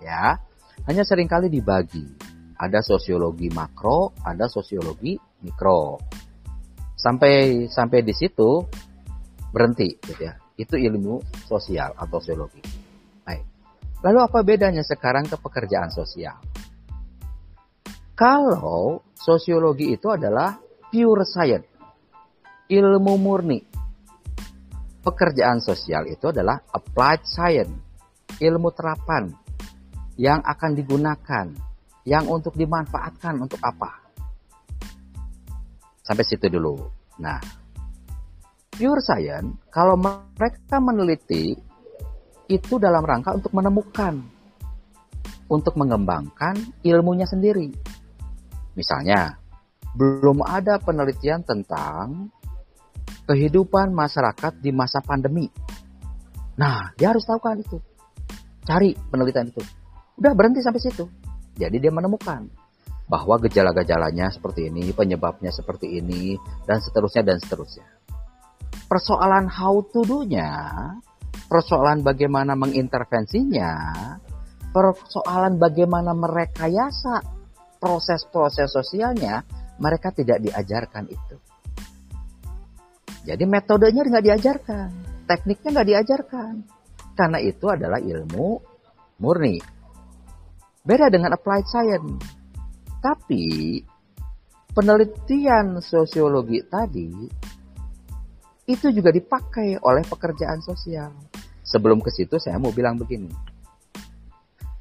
Ya, 0.02 0.38
hanya 0.86 1.02
sering 1.06 1.26
kali 1.26 1.50
dibagi. 1.50 2.06
Ada 2.62 2.86
sosiologi 2.86 3.50
makro, 3.50 4.14
ada 4.22 4.46
sosiologi 4.46 5.18
mikro. 5.42 5.98
Sampai 6.94 7.66
sampai 7.66 8.06
di 8.06 8.14
situ 8.14 8.62
berhenti, 9.50 9.98
gitu 9.98 10.22
ya. 10.22 10.38
Itu 10.54 10.78
ilmu 10.78 11.42
sosial 11.50 11.98
atau 11.98 12.22
sosiologi. 12.22 12.62
Baik. 13.26 13.46
Lalu 14.06 14.20
apa 14.22 14.40
bedanya 14.46 14.86
sekarang 14.86 15.26
ke 15.26 15.42
pekerjaan 15.42 15.90
sosial? 15.90 16.38
Kalau 18.12 19.08
sosiologi 19.16 19.96
itu 19.96 20.12
adalah 20.12 20.60
pure 20.92 21.24
science, 21.24 21.68
ilmu 22.68 23.14
murni. 23.16 23.60
Pekerjaan 25.02 25.58
sosial 25.64 26.06
itu 26.12 26.30
adalah 26.30 26.62
applied 26.76 27.26
science, 27.26 27.74
ilmu 28.38 28.70
terapan 28.76 29.34
yang 30.20 30.44
akan 30.46 30.72
digunakan, 30.78 31.48
yang 32.06 32.30
untuk 32.30 32.54
dimanfaatkan 32.54 33.42
untuk 33.42 33.58
apa. 33.64 33.90
Sampai 36.06 36.28
situ 36.28 36.52
dulu. 36.52 36.78
Nah, 37.18 37.40
pure 38.76 39.02
science, 39.02 39.66
kalau 39.74 39.98
mereka 39.98 40.78
meneliti, 40.78 41.56
itu 42.52 42.76
dalam 42.78 43.02
rangka 43.02 43.34
untuk 43.40 43.56
menemukan, 43.56 44.20
untuk 45.48 45.74
mengembangkan 45.80 46.60
ilmunya 46.84 47.26
sendiri 47.26 47.91
Misalnya, 48.76 49.36
belum 49.96 50.44
ada 50.48 50.80
penelitian 50.80 51.44
tentang 51.44 52.32
kehidupan 53.28 53.92
masyarakat 53.92 54.60
di 54.64 54.72
masa 54.72 55.04
pandemi. 55.04 55.52
Nah, 56.56 56.96
dia 56.96 57.12
harus 57.12 57.28
tahu 57.28 57.40
kan 57.40 57.60
itu. 57.60 57.78
Cari 58.64 58.96
penelitian 59.12 59.52
itu. 59.52 59.62
Udah 60.20 60.32
berhenti 60.36 60.64
sampai 60.64 60.82
situ. 60.84 61.06
Jadi 61.60 61.78
dia 61.82 61.92
menemukan 61.92 62.48
bahwa 63.12 63.36
gejala-gejalanya 63.44 64.32
seperti 64.32 64.72
ini, 64.72 64.96
penyebabnya 64.96 65.52
seperti 65.52 66.00
ini, 66.00 66.40
dan 66.64 66.80
seterusnya 66.80 67.28
dan 67.28 67.38
seterusnya. 67.44 67.88
Persoalan 68.88 69.52
how 69.52 69.84
to 69.92 70.08
do-nya, 70.08 70.48
persoalan 71.52 72.08
bagaimana 72.08 72.56
mengintervensinya, 72.56 73.72
persoalan 74.72 75.60
bagaimana 75.60 76.16
merekayasa 76.16 77.41
proses-proses 77.82 78.70
sosialnya 78.70 79.42
mereka 79.82 80.14
tidak 80.14 80.38
diajarkan 80.46 81.10
itu. 81.10 81.36
Jadi 83.26 83.44
metodenya 83.50 84.06
nggak 84.06 84.26
diajarkan, 84.30 84.90
tekniknya 85.26 85.70
nggak 85.74 85.90
diajarkan, 85.90 86.54
karena 87.18 87.38
itu 87.42 87.66
adalah 87.66 87.98
ilmu 87.98 88.62
murni. 89.18 89.58
Beda 90.82 91.10
dengan 91.10 91.34
applied 91.34 91.66
science. 91.66 92.22
Tapi 93.02 93.78
penelitian 94.74 95.82
sosiologi 95.82 96.62
tadi 96.70 97.10
itu 98.70 98.88
juga 98.94 99.10
dipakai 99.10 99.82
oleh 99.82 100.06
pekerjaan 100.06 100.62
sosial. 100.62 101.10
Sebelum 101.62 102.02
ke 102.02 102.14
situ 102.14 102.38
saya 102.38 102.58
mau 102.58 102.74
bilang 102.74 102.98
begini. 102.98 103.30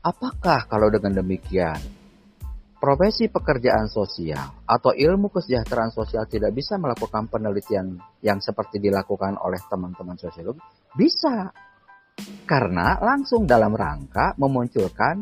Apakah 0.00 0.64
kalau 0.64 0.88
dengan 0.88 1.20
demikian 1.20 1.99
profesi 2.80 3.28
pekerjaan 3.28 3.92
sosial 3.92 4.64
atau 4.64 4.96
ilmu 4.96 5.28
kesejahteraan 5.28 5.92
sosial 5.92 6.24
tidak 6.24 6.56
bisa 6.56 6.80
melakukan 6.80 7.28
penelitian 7.28 8.00
yang 8.24 8.40
seperti 8.40 8.80
dilakukan 8.80 9.36
oleh 9.36 9.60
teman-teman 9.68 10.16
sosiologi? 10.16 10.64
Bisa. 10.96 11.52
Karena 12.48 12.96
langsung 13.04 13.44
dalam 13.44 13.76
rangka 13.76 14.32
memunculkan 14.40 15.20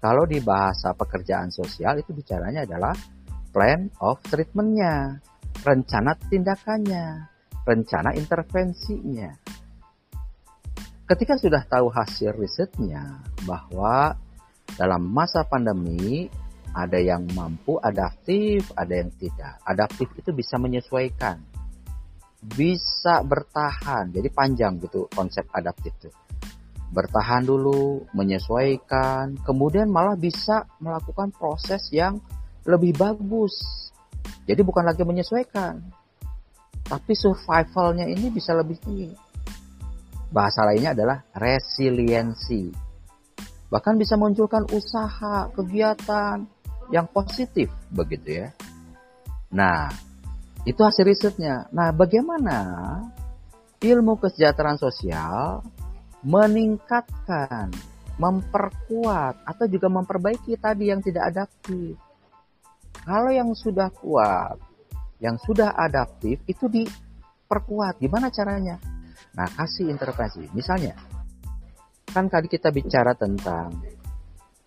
kalau 0.00 0.24
di 0.24 0.40
bahasa 0.40 0.96
pekerjaan 0.96 1.52
sosial 1.52 2.00
itu 2.00 2.16
bicaranya 2.16 2.64
adalah 2.64 2.96
plan 3.52 3.88
of 4.00 4.20
treatmentnya, 4.24 5.20
rencana 5.60 6.16
tindakannya, 6.16 7.04
rencana 7.68 8.16
intervensinya. 8.16 9.30
Ketika 11.04 11.36
sudah 11.36 11.68
tahu 11.68 11.92
hasil 11.92 12.32
risetnya 12.32 13.20
bahwa 13.44 14.16
dalam 14.76 15.04
masa 15.04 15.44
pandemi 15.44 16.28
ada 16.74 16.98
yang 16.98 17.30
mampu 17.32 17.78
adaptif, 17.78 18.74
ada 18.74 18.98
yang 18.98 19.14
tidak. 19.14 19.62
Adaptif 19.62 20.10
itu 20.18 20.34
bisa 20.34 20.58
menyesuaikan, 20.58 21.38
bisa 22.42 23.22
bertahan. 23.22 24.10
Jadi 24.10 24.28
panjang 24.34 24.82
gitu 24.82 25.06
konsep 25.14 25.46
adaptif 25.54 25.94
itu. 26.02 26.10
Bertahan 26.90 27.46
dulu, 27.46 28.06
menyesuaikan, 28.14 29.38
kemudian 29.46 29.86
malah 29.90 30.18
bisa 30.18 30.66
melakukan 30.82 31.30
proses 31.30 31.90
yang 31.94 32.18
lebih 32.66 32.94
bagus. 32.98 33.54
Jadi 34.44 34.60
bukan 34.60 34.84
lagi 34.84 35.02
menyesuaikan, 35.06 35.80
tapi 36.84 37.16
survivalnya 37.16 38.04
ini 38.04 38.28
bisa 38.28 38.52
lebih 38.52 38.76
tinggi. 38.82 39.10
Bahasa 40.28 40.66
lainnya 40.66 40.92
adalah 40.92 41.18
resiliensi. 41.32 42.68
Bahkan 43.72 43.94
bisa 43.98 44.14
munculkan 44.14 44.68
usaha, 44.70 45.50
kegiatan, 45.50 46.46
yang 46.92 47.08
positif 47.08 47.70
begitu 47.92 48.44
ya. 48.44 48.48
Nah, 49.54 49.88
itu 50.64 50.80
hasil 50.80 51.04
risetnya. 51.04 51.68
Nah, 51.70 51.92
bagaimana 51.92 52.58
ilmu 53.84 54.16
kesejahteraan 54.16 54.80
sosial 54.80 55.60
meningkatkan, 56.24 57.68
memperkuat 58.16 59.44
atau 59.44 59.66
juga 59.68 59.92
memperbaiki 59.92 60.56
tadi 60.56 60.88
yang 60.88 61.04
tidak 61.04 61.30
adaptif. 61.30 62.00
Kalau 63.04 63.28
yang 63.28 63.52
sudah 63.52 63.92
kuat, 63.92 64.56
yang 65.20 65.36
sudah 65.36 65.76
adaptif 65.76 66.40
itu 66.48 66.64
diperkuat. 66.66 68.00
Gimana 68.00 68.32
caranya? 68.32 68.80
Nah, 69.36 69.48
kasih 69.52 69.92
intervensi. 69.92 70.48
Misalnya, 70.56 70.96
kan 72.08 72.30
tadi 72.32 72.48
kita 72.48 72.72
bicara 72.72 73.12
tentang 73.12 73.74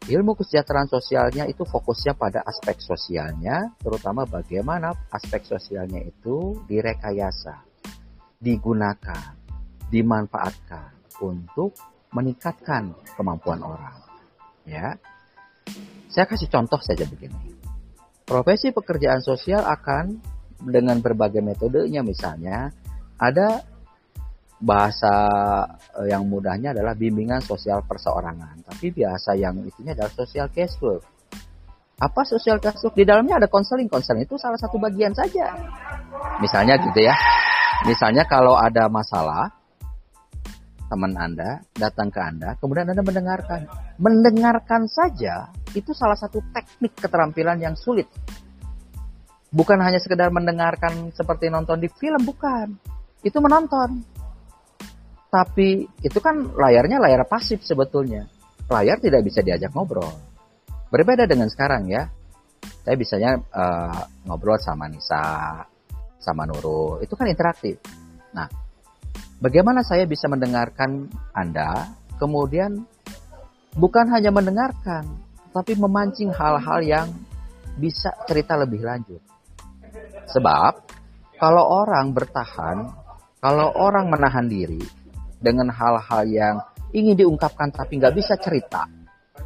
Ilmu 0.06 0.38
kesejahteraan 0.38 0.88
sosialnya 0.88 1.50
itu 1.50 1.66
fokusnya 1.66 2.14
pada 2.14 2.46
aspek 2.46 2.78
sosialnya, 2.78 3.74
terutama 3.82 4.30
bagaimana 4.30 4.94
aspek 5.10 5.42
sosialnya 5.44 6.06
itu 6.06 6.62
direkayasa, 6.70 7.66
digunakan, 8.38 9.34
dimanfaatkan 9.90 11.18
untuk 11.26 11.74
meningkatkan 12.14 12.94
kemampuan 13.18 13.66
orang. 13.66 13.98
Ya. 14.64 14.96
Saya 16.08 16.30
kasih 16.30 16.48
contoh 16.48 16.80
saja 16.80 17.04
begini. 17.04 17.58
Profesi 18.24 18.72
pekerjaan 18.72 19.20
sosial 19.20 19.64
akan 19.66 20.20
dengan 20.62 21.00
berbagai 21.00 21.44
metodenya 21.44 22.02
misalnya 22.02 22.72
ada 23.18 23.64
bahasa 24.58 25.14
eh, 26.02 26.10
yang 26.10 26.26
mudahnya 26.26 26.74
adalah 26.74 26.98
bimbingan 26.98 27.42
sosial 27.46 27.86
perseorangan. 27.86 28.66
Tapi 28.66 28.90
biasa 28.90 29.38
yang 29.38 29.62
itunya 29.62 29.94
adalah 29.94 30.12
sosial 30.14 30.50
casework. 30.50 31.06
Apa 31.98 32.22
sosial 32.26 32.62
casework? 32.62 32.94
Di 32.98 33.06
dalamnya 33.06 33.42
ada 33.42 33.50
konseling. 33.50 33.90
Konseling 33.90 34.26
itu 34.26 34.38
salah 34.38 34.58
satu 34.58 34.78
bagian 34.82 35.14
saja. 35.14 35.54
Misalnya 36.42 36.78
gitu 36.82 37.00
ya. 37.02 37.14
Misalnya 37.86 38.26
kalau 38.26 38.58
ada 38.58 38.90
masalah, 38.90 39.54
teman 40.90 41.14
Anda 41.14 41.62
datang 41.78 42.10
ke 42.10 42.18
Anda, 42.18 42.58
kemudian 42.58 42.90
Anda 42.90 43.06
mendengarkan. 43.06 43.70
Mendengarkan 44.02 44.90
saja 44.90 45.54
itu 45.78 45.94
salah 45.94 46.18
satu 46.18 46.42
teknik 46.50 46.98
keterampilan 46.98 47.62
yang 47.62 47.78
sulit. 47.78 48.10
Bukan 49.54 49.80
hanya 49.80 50.02
sekedar 50.02 50.34
mendengarkan 50.34 51.14
seperti 51.14 51.54
nonton 51.54 51.80
di 51.80 51.90
film, 51.94 52.26
bukan. 52.26 52.74
Itu 53.22 53.42
menonton 53.42 54.17
tapi 55.28 55.84
itu 56.00 56.20
kan 56.24 56.56
layarnya 56.56 57.04
layar 57.04 57.28
pasif 57.28 57.60
sebetulnya. 57.64 58.24
Layar 58.68 59.00
tidak 59.00 59.24
bisa 59.28 59.44
diajak 59.44 59.72
ngobrol. 59.76 60.12
Berbeda 60.88 61.28
dengan 61.28 61.52
sekarang 61.52 61.88
ya. 61.92 62.08
Saya 62.84 62.96
bisanya 62.96 63.36
uh, 63.36 64.02
ngobrol 64.24 64.56
sama 64.60 64.88
Nisa, 64.88 65.60
sama 66.24 66.48
Nurul. 66.48 67.04
Itu 67.04 67.20
kan 67.20 67.28
interaktif. 67.28 67.76
Nah, 68.32 68.48
bagaimana 69.44 69.84
saya 69.84 70.08
bisa 70.08 70.32
mendengarkan 70.32 71.12
Anda, 71.36 71.92
kemudian 72.16 72.88
bukan 73.76 74.08
hanya 74.16 74.32
mendengarkan, 74.32 75.04
tapi 75.52 75.76
memancing 75.76 76.32
hal-hal 76.32 76.80
yang 76.80 77.08
bisa 77.76 78.16
cerita 78.24 78.56
lebih 78.56 78.84
lanjut. 78.84 79.20
Sebab 80.32 80.74
kalau 81.40 81.64
orang 81.84 82.16
bertahan, 82.16 82.78
kalau 83.44 83.72
orang 83.76 84.08
menahan 84.08 84.48
diri, 84.48 84.82
dengan 85.38 85.70
hal-hal 85.70 86.24
yang 86.30 86.56
ingin 86.92 87.16
diungkapkan 87.18 87.70
tapi 87.74 88.00
nggak 88.02 88.16
bisa 88.16 88.38
cerita, 88.40 88.88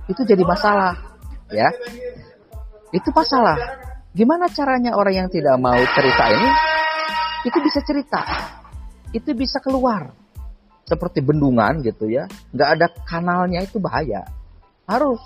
itu 0.08 0.21
jadi 0.23 0.43
masalah, 0.43 0.95
ya. 1.51 1.69
Itu 2.91 3.10
masalah. 3.15 3.58
Gimana 4.12 4.51
caranya 4.51 4.99
orang 4.99 5.25
yang 5.25 5.30
tidak 5.32 5.56
mau 5.56 5.80
cerita 5.95 6.25
ini, 6.27 6.49
itu 7.47 7.58
bisa 7.63 7.80
cerita, 7.88 8.21
itu 9.15 9.32
bisa 9.32 9.63
keluar, 9.63 10.12
seperti 10.84 11.23
bendungan 11.23 11.80
gitu 11.80 12.12
ya, 12.12 12.27
nggak 12.51 12.69
ada 12.75 12.88
kanalnya 13.08 13.63
itu 13.63 13.80
bahaya. 13.80 14.27
Harus, 14.84 15.23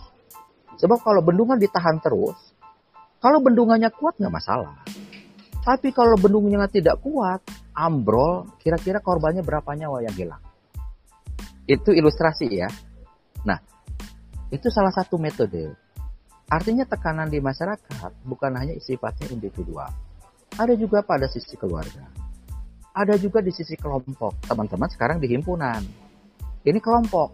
sebab 0.77 1.01
kalau 1.01 1.25
bendungan 1.25 1.57
ditahan 1.57 1.97
terus, 1.97 2.37
kalau 3.17 3.41
bendungannya 3.41 3.89
kuat 3.89 4.21
nggak 4.21 4.33
masalah. 4.33 4.77
Tapi 5.65 5.89
kalau 5.89 6.13
bendungannya 6.13 6.69
tidak 6.69 7.01
kuat, 7.01 7.41
ambrol, 7.73 8.45
kira-kira 8.61 9.01
korbannya 9.01 9.41
berapa 9.41 9.65
nyawa 9.73 10.05
yang 10.05 10.13
hilang? 10.13 10.44
Itu 11.65 11.89
ilustrasi 11.91 12.47
ya. 12.49 12.69
Nah, 13.45 13.57
itu 14.53 14.69
salah 14.69 14.93
satu 14.93 15.17
metode. 15.17 15.73
Artinya 16.45 16.85
tekanan 16.85 17.29
di 17.29 17.41
masyarakat 17.41 18.21
bukan 18.21 18.53
hanya 18.53 18.77
sifatnya 18.77 19.33
individual. 19.33 19.89
Ada 20.55 20.77
juga 20.77 21.01
pada 21.01 21.25
sisi 21.25 21.57
keluarga. 21.57 22.05
Ada 22.95 23.17
juga 23.17 23.41
di 23.41 23.49
sisi 23.49 23.73
kelompok. 23.75 24.45
Teman-teman 24.45 24.87
sekarang 24.93 25.17
di 25.17 25.27
himpunan. 25.33 25.81
Ini 26.61 26.79
kelompok. 26.79 27.33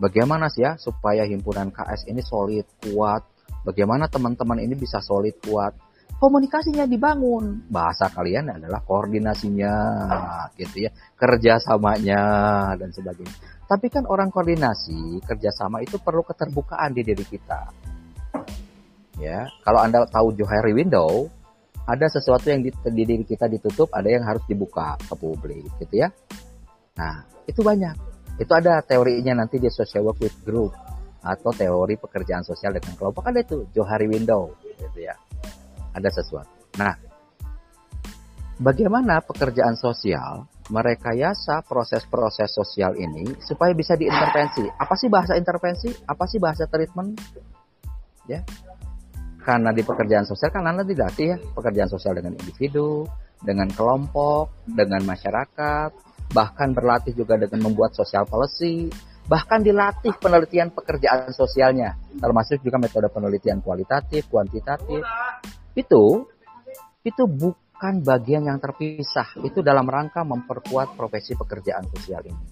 Bagaimana 0.00 0.48
sih 0.48 0.64
ya 0.64 0.74
supaya 0.80 1.22
himpunan 1.28 1.68
KS 1.70 2.08
ini 2.08 2.24
solid, 2.24 2.64
kuat. 2.80 3.22
Bagaimana 3.62 4.08
teman-teman 4.08 4.58
ini 4.58 4.74
bisa 4.74 4.98
solid, 4.98 5.38
kuat 5.44 5.76
komunikasinya 6.22 6.86
dibangun. 6.86 7.66
Bahasa 7.66 8.06
kalian 8.06 8.54
adalah 8.54 8.78
koordinasinya, 8.86 9.74
gitu 10.54 10.86
ya, 10.86 10.90
kerjasamanya 11.18 12.22
dan 12.78 12.94
sebagainya. 12.94 13.34
Tapi 13.66 13.90
kan 13.90 14.06
orang 14.06 14.30
koordinasi, 14.30 15.18
kerjasama 15.26 15.82
itu 15.82 15.98
perlu 15.98 16.22
keterbukaan 16.22 16.94
di 16.94 17.02
diri 17.02 17.26
kita. 17.26 17.60
Ya, 19.18 19.50
kalau 19.66 19.82
anda 19.82 20.06
tahu 20.06 20.30
Johari 20.38 20.70
Window, 20.70 21.26
ada 21.90 22.06
sesuatu 22.06 22.46
yang 22.46 22.62
di, 22.62 22.70
di 22.70 23.02
diri 23.02 23.26
kita 23.26 23.50
ditutup, 23.50 23.90
ada 23.90 24.06
yang 24.06 24.22
harus 24.22 24.46
dibuka 24.46 24.94
ke 25.02 25.18
publik, 25.18 25.66
gitu 25.82 26.06
ya. 26.06 26.08
Nah, 27.02 27.26
itu 27.50 27.66
banyak. 27.66 27.98
Itu 28.38 28.54
ada 28.54 28.78
teorinya 28.86 29.42
nanti 29.42 29.58
di 29.58 29.66
social 29.66 30.06
work 30.06 30.22
with 30.22 30.38
group 30.46 30.70
atau 31.22 31.50
teori 31.50 31.98
pekerjaan 31.98 32.46
sosial 32.46 32.74
dengan 32.74 32.98
kelompok 32.98 33.30
ada 33.30 33.42
itu 33.42 33.66
Johari 33.70 34.10
Window, 34.10 34.58
gitu 34.62 35.06
ya 35.06 35.14
ada 35.92 36.08
sesuatu. 36.08 36.50
Nah, 36.80 36.92
bagaimana 38.60 39.20
pekerjaan 39.24 39.76
sosial 39.76 40.48
merekayasa 40.72 41.66
proses-proses 41.68 42.48
sosial 42.48 42.96
ini 42.96 43.28
supaya 43.44 43.76
bisa 43.76 43.98
diintervensi? 43.98 44.64
Apa 44.78 44.94
sih 44.96 45.12
bahasa 45.12 45.36
intervensi? 45.36 45.92
Apa 46.08 46.24
sih 46.24 46.40
bahasa 46.40 46.64
treatment? 46.68 47.20
Ya. 48.24 48.40
Karena 49.42 49.74
di 49.74 49.82
pekerjaan 49.82 50.22
sosial 50.22 50.54
kan 50.54 50.62
Anda 50.62 50.86
dilatih 50.86 51.26
ya, 51.34 51.36
pekerjaan 51.50 51.90
sosial 51.90 52.14
dengan 52.14 52.38
individu, 52.38 53.10
dengan 53.42 53.66
kelompok, 53.74 54.62
dengan 54.70 55.02
masyarakat, 55.02 55.90
bahkan 56.30 56.70
berlatih 56.70 57.12
juga 57.12 57.34
dengan 57.34 57.66
membuat 57.66 57.92
social 57.98 58.22
policy, 58.24 58.86
bahkan 59.26 59.60
dilatih 59.66 60.14
penelitian 60.22 60.70
pekerjaan 60.70 61.34
sosialnya, 61.34 61.98
termasuk 62.22 62.62
juga 62.62 62.78
metode 62.78 63.10
penelitian 63.10 63.58
kualitatif, 63.58 64.30
kuantitatif, 64.30 65.02
itu 65.72 66.26
itu 67.02 67.24
bukan 67.26 68.02
bagian 68.02 68.46
yang 68.46 68.58
terpisah. 68.62 69.38
Itu 69.42 69.60
dalam 69.60 69.88
rangka 69.88 70.22
memperkuat 70.22 70.94
profesi 70.94 71.34
pekerjaan 71.34 71.86
sosial 71.90 72.22
ini. 72.26 72.46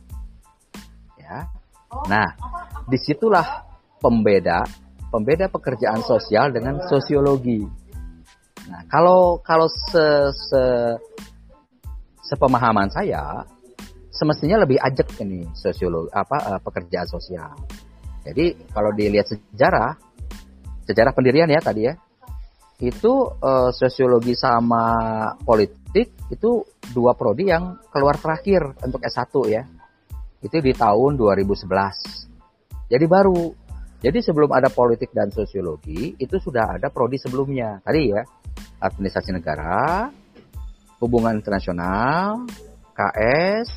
Ya. 1.21 1.47
Nah, 2.11 2.29
di 2.87 2.99
situlah 2.99 3.67
pembeda 4.01 4.65
pembeda 5.11 5.51
pekerjaan 5.51 6.01
sosial 6.07 6.55
dengan 6.55 6.79
sosiologi. 6.87 7.61
Nah, 8.71 8.87
kalau 8.87 9.43
kalau 9.43 9.67
se, 9.67 10.31
se 10.31 10.63
sepemahaman 12.23 12.87
saya, 12.95 13.43
semestinya 14.15 14.63
lebih 14.63 14.79
ajak 14.79 15.19
ini 15.27 15.43
sosiologi 15.51 16.15
apa 16.15 16.37
uh, 16.55 16.61
pekerjaan 16.63 17.11
sosial. 17.11 17.59
Jadi 18.23 18.71
kalau 18.71 18.95
dilihat 18.95 19.27
sejarah, 19.27 19.99
sejarah 20.87 21.11
pendirian 21.11 21.51
ya 21.51 21.59
tadi 21.59 21.91
ya, 21.91 21.99
itu 22.81 23.13
uh, 23.29 23.69
sosiologi 23.77 24.33
sama 24.33 24.97
politik 25.45 26.17
itu 26.33 26.65
dua 26.97 27.13
prodi 27.13 27.53
yang 27.53 27.77
keluar 27.93 28.17
terakhir 28.17 28.73
untuk 28.81 29.05
S1 29.05 29.29
ya. 29.53 29.63
Itu 30.41 30.65
di 30.65 30.73
tahun 30.73 31.21
2011. 31.21 32.89
Jadi 32.89 33.05
baru. 33.05 33.53
Jadi 34.01 34.25
sebelum 34.25 34.49
ada 34.57 34.73
politik 34.73 35.13
dan 35.13 35.29
sosiologi, 35.29 36.17
itu 36.17 36.41
sudah 36.41 36.81
ada 36.81 36.89
prodi 36.89 37.21
sebelumnya. 37.21 37.85
Tadi 37.85 38.01
ya, 38.09 38.25
administrasi 38.81 39.29
negara, 39.37 40.09
hubungan 41.05 41.37
internasional, 41.37 42.49
KS, 42.97 43.69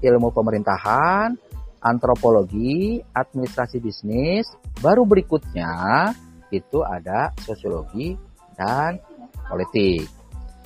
ilmu 0.00 0.32
pemerintahan, 0.32 1.36
antropologi, 1.84 3.04
administrasi 3.12 3.76
bisnis, 3.84 4.48
baru 4.80 5.04
berikutnya 5.04 6.08
itu 6.48 6.80
ada 6.80 7.36
sosiologi 7.44 8.16
dan 8.56 8.98
politik. 9.46 10.08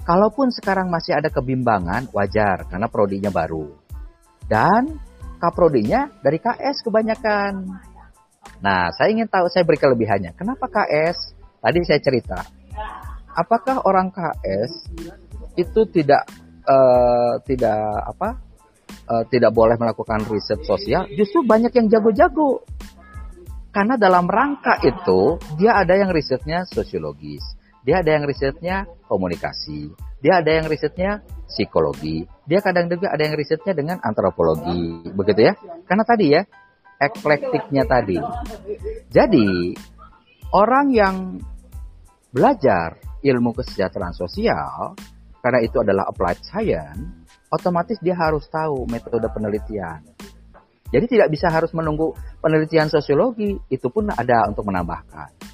Kalaupun 0.06 0.48
sekarang 0.50 0.88
masih 0.88 1.14
ada 1.14 1.28
kebimbangan, 1.28 2.08
wajar 2.10 2.66
karena 2.66 2.88
prodinya 2.88 3.30
baru. 3.30 3.68
Dan 4.48 4.98
kaprodinya 5.38 6.10
dari 6.24 6.40
KS 6.40 6.82
kebanyakan. 6.82 7.52
Nah, 8.60 8.90
saya 8.92 9.08
ingin 9.12 9.28
tahu, 9.28 9.46
saya 9.52 9.62
beri 9.62 9.78
kelebihannya. 9.78 10.34
Kenapa 10.34 10.66
KS? 10.66 11.36
Tadi 11.60 11.78
saya 11.84 12.00
cerita. 12.00 12.40
Apakah 13.36 13.84
orang 13.86 14.10
KS 14.10 14.90
itu 15.56 15.80
tidak 15.92 16.26
uh, 16.64 17.38
tidak 17.44 17.80
apa? 18.08 18.40
Uh, 19.10 19.24
tidak 19.30 19.54
boleh 19.54 19.78
melakukan 19.78 20.26
riset 20.26 20.62
sosial? 20.66 21.06
Justru 21.14 21.46
banyak 21.46 21.70
yang 21.74 21.86
jago-jago. 21.86 22.66
Karena 23.70 23.94
dalam 23.94 24.26
rangka 24.26 24.82
itu 24.82 25.38
dia 25.54 25.78
ada 25.78 25.94
yang 25.94 26.10
risetnya 26.10 26.66
sosiologis, 26.66 27.42
dia 27.84 28.04
ada 28.04 28.10
yang 28.12 28.24
risetnya 28.28 28.84
komunikasi, 29.08 29.90
dia 30.20 30.44
ada 30.44 30.50
yang 30.52 30.66
risetnya 30.68 31.24
psikologi, 31.48 32.28
dia 32.44 32.60
kadang 32.60 32.86
juga 32.92 33.10
ada 33.10 33.22
yang 33.24 33.34
risetnya 33.34 33.72
dengan 33.72 33.96
antropologi, 34.04 35.08
begitu 35.10 35.50
ya? 35.50 35.54
Karena 35.88 36.04
tadi 36.04 36.26
ya 36.30 36.42
eklektiknya 37.00 37.88
tadi. 37.88 38.20
Jadi, 39.08 39.72
orang 40.52 40.86
yang 40.92 41.16
belajar 42.30 43.00
ilmu 43.24 43.56
kesejahteraan 43.56 44.12
sosial, 44.12 44.94
karena 45.40 45.60
itu 45.64 45.80
adalah 45.80 46.12
applied 46.12 46.38
science, 46.44 47.24
otomatis 47.48 47.96
dia 48.04 48.12
harus 48.14 48.44
tahu 48.52 48.84
metode 48.86 49.24
penelitian. 49.32 50.04
Jadi 50.90 51.06
tidak 51.06 51.32
bisa 51.32 51.48
harus 51.48 51.72
menunggu 51.72 52.12
penelitian 52.44 52.92
sosiologi, 52.92 53.56
itu 53.72 53.86
pun 53.88 54.12
ada 54.12 54.44
untuk 54.46 54.68
menambahkan. 54.68 55.49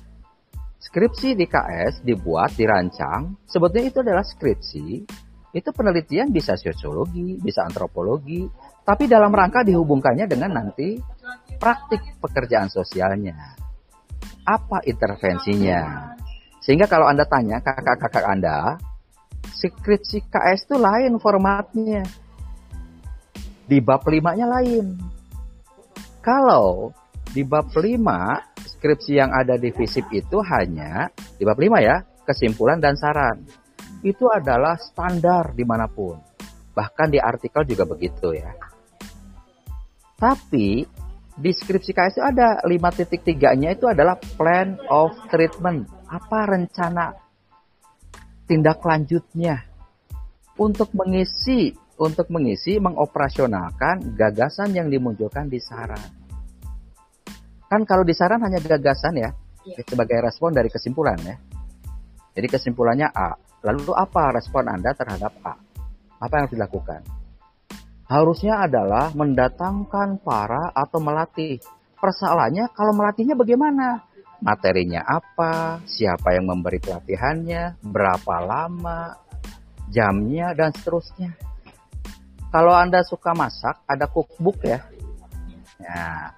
Skripsi 0.76 1.32
di 1.32 1.48
KS 1.48 2.04
dibuat, 2.04 2.52
dirancang, 2.52 3.42
sebetulnya 3.48 3.86
itu 3.88 3.98
adalah 4.04 4.22
skripsi, 4.22 4.86
itu 5.56 5.68
penelitian 5.72 6.28
bisa 6.28 6.52
sosiologi, 6.52 7.40
bisa 7.40 7.64
antropologi, 7.64 8.44
tapi 8.84 9.08
dalam 9.08 9.32
rangka 9.32 9.64
dihubungkannya 9.64 10.28
dengan 10.28 10.52
nanti 10.52 11.00
praktik 11.56 12.20
pekerjaan 12.20 12.68
sosialnya. 12.68 13.56
Apa 14.46 14.84
intervensinya? 14.84 16.12
Sehingga 16.60 16.86
kalau 16.86 17.08
Anda 17.08 17.24
tanya 17.24 17.58
kakak-kakak 17.64 18.26
Anda, 18.28 18.76
skripsi 19.42 20.28
KS 20.28 20.68
itu 20.68 20.76
lain 20.76 21.16
formatnya. 21.16 22.04
Di 23.66 23.82
bab 23.82 24.06
5-nya 24.06 24.46
lain. 24.46 24.94
Kalau 26.22 26.92
di 27.36 27.44
bab 27.44 27.68
5, 27.68 28.00
skripsi 28.56 29.20
yang 29.20 29.28
ada 29.28 29.60
di 29.60 29.68
FISIP 29.68 30.08
itu 30.24 30.40
hanya, 30.40 31.12
di 31.36 31.44
bab 31.44 31.60
5 31.60 31.84
ya, 31.84 32.00
kesimpulan 32.24 32.80
dan 32.80 32.96
saran. 32.96 33.44
Itu 34.00 34.32
adalah 34.32 34.80
standar 34.80 35.52
di 35.52 35.68
mana 35.68 35.84
pun. 35.84 36.16
Bahkan 36.72 37.12
di 37.12 37.20
artikel 37.20 37.68
juga 37.68 37.84
begitu 37.84 38.32
ya. 38.32 38.56
Tapi 40.16 40.88
deskripsi 41.36 41.92
KS 41.92 42.16
itu 42.16 42.24
ada 42.24 42.64
5.3-nya 42.64 43.76
itu 43.76 43.84
adalah 43.84 44.16
plan 44.40 44.80
of 44.88 45.12
treatment. 45.28 45.84
Apa 46.08 46.48
rencana 46.48 47.12
tindak 48.48 48.80
lanjutnya 48.80 49.60
untuk 50.56 50.88
mengisi 50.96 51.76
untuk 52.00 52.28
mengisi 52.32 52.76
mengoperasionalkan 52.80 54.16
gagasan 54.16 54.72
yang 54.72 54.88
dimunculkan 54.88 55.48
di 55.48 55.60
saran. 55.60 56.15
Kan 57.66 57.82
kalau 57.82 58.06
di 58.06 58.14
saran 58.14 58.42
hanya 58.46 58.62
gagasan 58.62 59.18
ya, 59.18 59.30
ya. 59.66 59.82
sebagai 59.86 60.22
respon 60.22 60.54
dari 60.54 60.70
kesimpulan 60.70 61.18
ya. 61.22 61.36
Jadi 62.36 62.46
kesimpulannya 62.46 63.10
A. 63.10 63.34
Lalu 63.66 63.90
apa 63.96 64.30
respon 64.36 64.70
Anda 64.70 64.94
terhadap 64.94 65.32
A? 65.42 65.54
Apa 66.22 66.32
yang 66.38 66.44
harus 66.46 66.54
dilakukan? 66.54 67.00
harusnya 68.06 68.62
adalah 68.62 69.10
mendatangkan 69.12 70.22
para 70.22 70.70
atau 70.70 70.98
melatih. 71.02 71.58
Persoalannya 71.98 72.70
kalau 72.70 72.94
melatihnya 72.94 73.34
bagaimana? 73.34 74.06
Materinya 74.38 75.02
apa? 75.02 75.82
Siapa 75.88 76.36
yang 76.38 76.46
memberi 76.46 76.78
pelatihannya? 76.78 77.82
Berapa 77.82 78.36
lama? 78.38 79.16
Jamnya 79.90 80.54
dan 80.54 80.70
seterusnya. 80.70 81.34
Kalau 82.54 82.72
Anda 82.72 83.02
suka 83.02 83.34
masak, 83.34 83.82
ada 83.90 84.06
cookbook 84.06 84.62
ya. 84.62 84.86
Ya. 85.82 86.30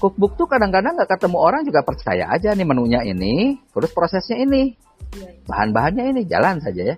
Cookbook 0.00 0.40
tuh 0.40 0.48
kadang-kadang 0.48 0.96
nggak 0.96 1.12
ketemu 1.12 1.36
orang 1.36 1.62
juga 1.68 1.84
percaya 1.84 2.32
aja 2.32 2.56
nih 2.56 2.64
menunya 2.64 3.04
ini, 3.04 3.60
terus 3.68 3.92
prosesnya 3.92 4.40
ini. 4.40 4.72
Iya. 5.12 5.44
Bahan-bahannya 5.44 6.04
ini 6.16 6.20
jalan 6.24 6.56
saja 6.64 6.94
ya. 6.94 6.96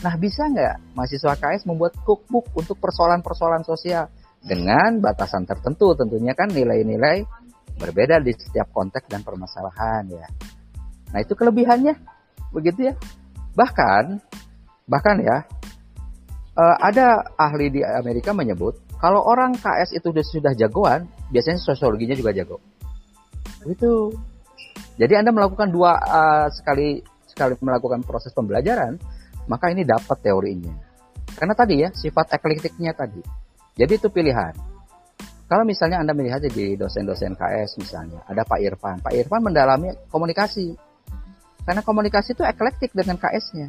Nah, 0.00 0.14
bisa 0.16 0.48
nggak 0.48 0.96
mahasiswa 0.96 1.36
KS 1.36 1.68
membuat 1.68 2.00
cookbook 2.00 2.48
untuk 2.56 2.80
persoalan-persoalan 2.80 3.68
sosial 3.68 4.08
dengan 4.40 5.04
batasan 5.04 5.44
tertentu 5.44 5.96
tentunya 5.96 6.36
kan 6.36 6.48
nilai-nilai 6.52 7.24
berbeda 7.76 8.20
di 8.20 8.32
setiap 8.32 8.72
konteks 8.72 9.04
dan 9.08 9.20
permasalahan 9.20 10.08
ya. 10.08 10.28
Nah, 11.12 11.18
itu 11.20 11.36
kelebihannya. 11.36 11.94
Begitu 12.56 12.88
ya. 12.88 12.94
Bahkan 13.52 14.04
bahkan 14.84 15.16
ya 15.20 15.44
uh, 16.56 16.76
ada 16.80 17.24
ahli 17.40 17.72
di 17.72 17.80
Amerika 17.80 18.36
menyebut 18.36 18.83
kalau 19.04 19.20
orang 19.20 19.52
KS 19.60 20.00
itu 20.00 20.08
sudah 20.24 20.56
jagoan, 20.56 21.04
biasanya 21.28 21.60
sosiologinya 21.60 22.16
juga 22.16 22.32
jago. 22.32 22.56
Itu. 23.68 24.16
Jadi 24.96 25.12
Anda 25.20 25.28
melakukan 25.28 25.68
dua 25.68 25.92
uh, 26.00 26.48
sekali 26.48 27.04
sekali 27.28 27.52
melakukan 27.60 28.00
proses 28.00 28.32
pembelajaran, 28.32 28.96
maka 29.44 29.68
ini 29.68 29.84
dapat 29.84 30.24
teorinya. 30.24 30.72
Karena 31.36 31.52
tadi 31.52 31.84
ya, 31.84 31.92
sifat 31.92 32.32
eklektiknya 32.40 32.96
tadi. 32.96 33.20
Jadi 33.76 33.92
itu 33.92 34.08
pilihan. 34.08 34.56
Kalau 35.52 35.68
misalnya 35.68 36.00
Anda 36.00 36.16
melihat 36.16 36.40
di 36.40 36.72
dosen-dosen 36.72 37.36
KS 37.36 37.76
misalnya, 37.76 38.24
ada 38.24 38.40
Pak 38.48 38.56
Irfan. 38.56 39.04
Pak 39.04 39.12
Irfan 39.12 39.44
mendalami 39.44 39.92
komunikasi. 40.08 40.72
Karena 41.68 41.84
komunikasi 41.84 42.32
itu 42.32 42.40
eklektik 42.40 42.96
dengan 42.96 43.20
KS-nya. 43.20 43.68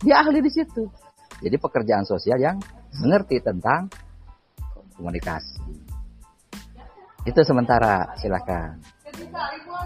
Dia 0.00 0.24
ahli 0.24 0.40
di 0.40 0.48
situ. 0.48 0.88
Jadi 1.44 1.60
pekerjaan 1.60 2.08
sosial 2.08 2.40
yang 2.40 2.56
mengerti 3.04 3.36
tentang 3.44 3.92
komunikasi. 5.02 5.58
Itu 7.26 7.42
sementara, 7.42 8.14
silakan. 8.22 8.78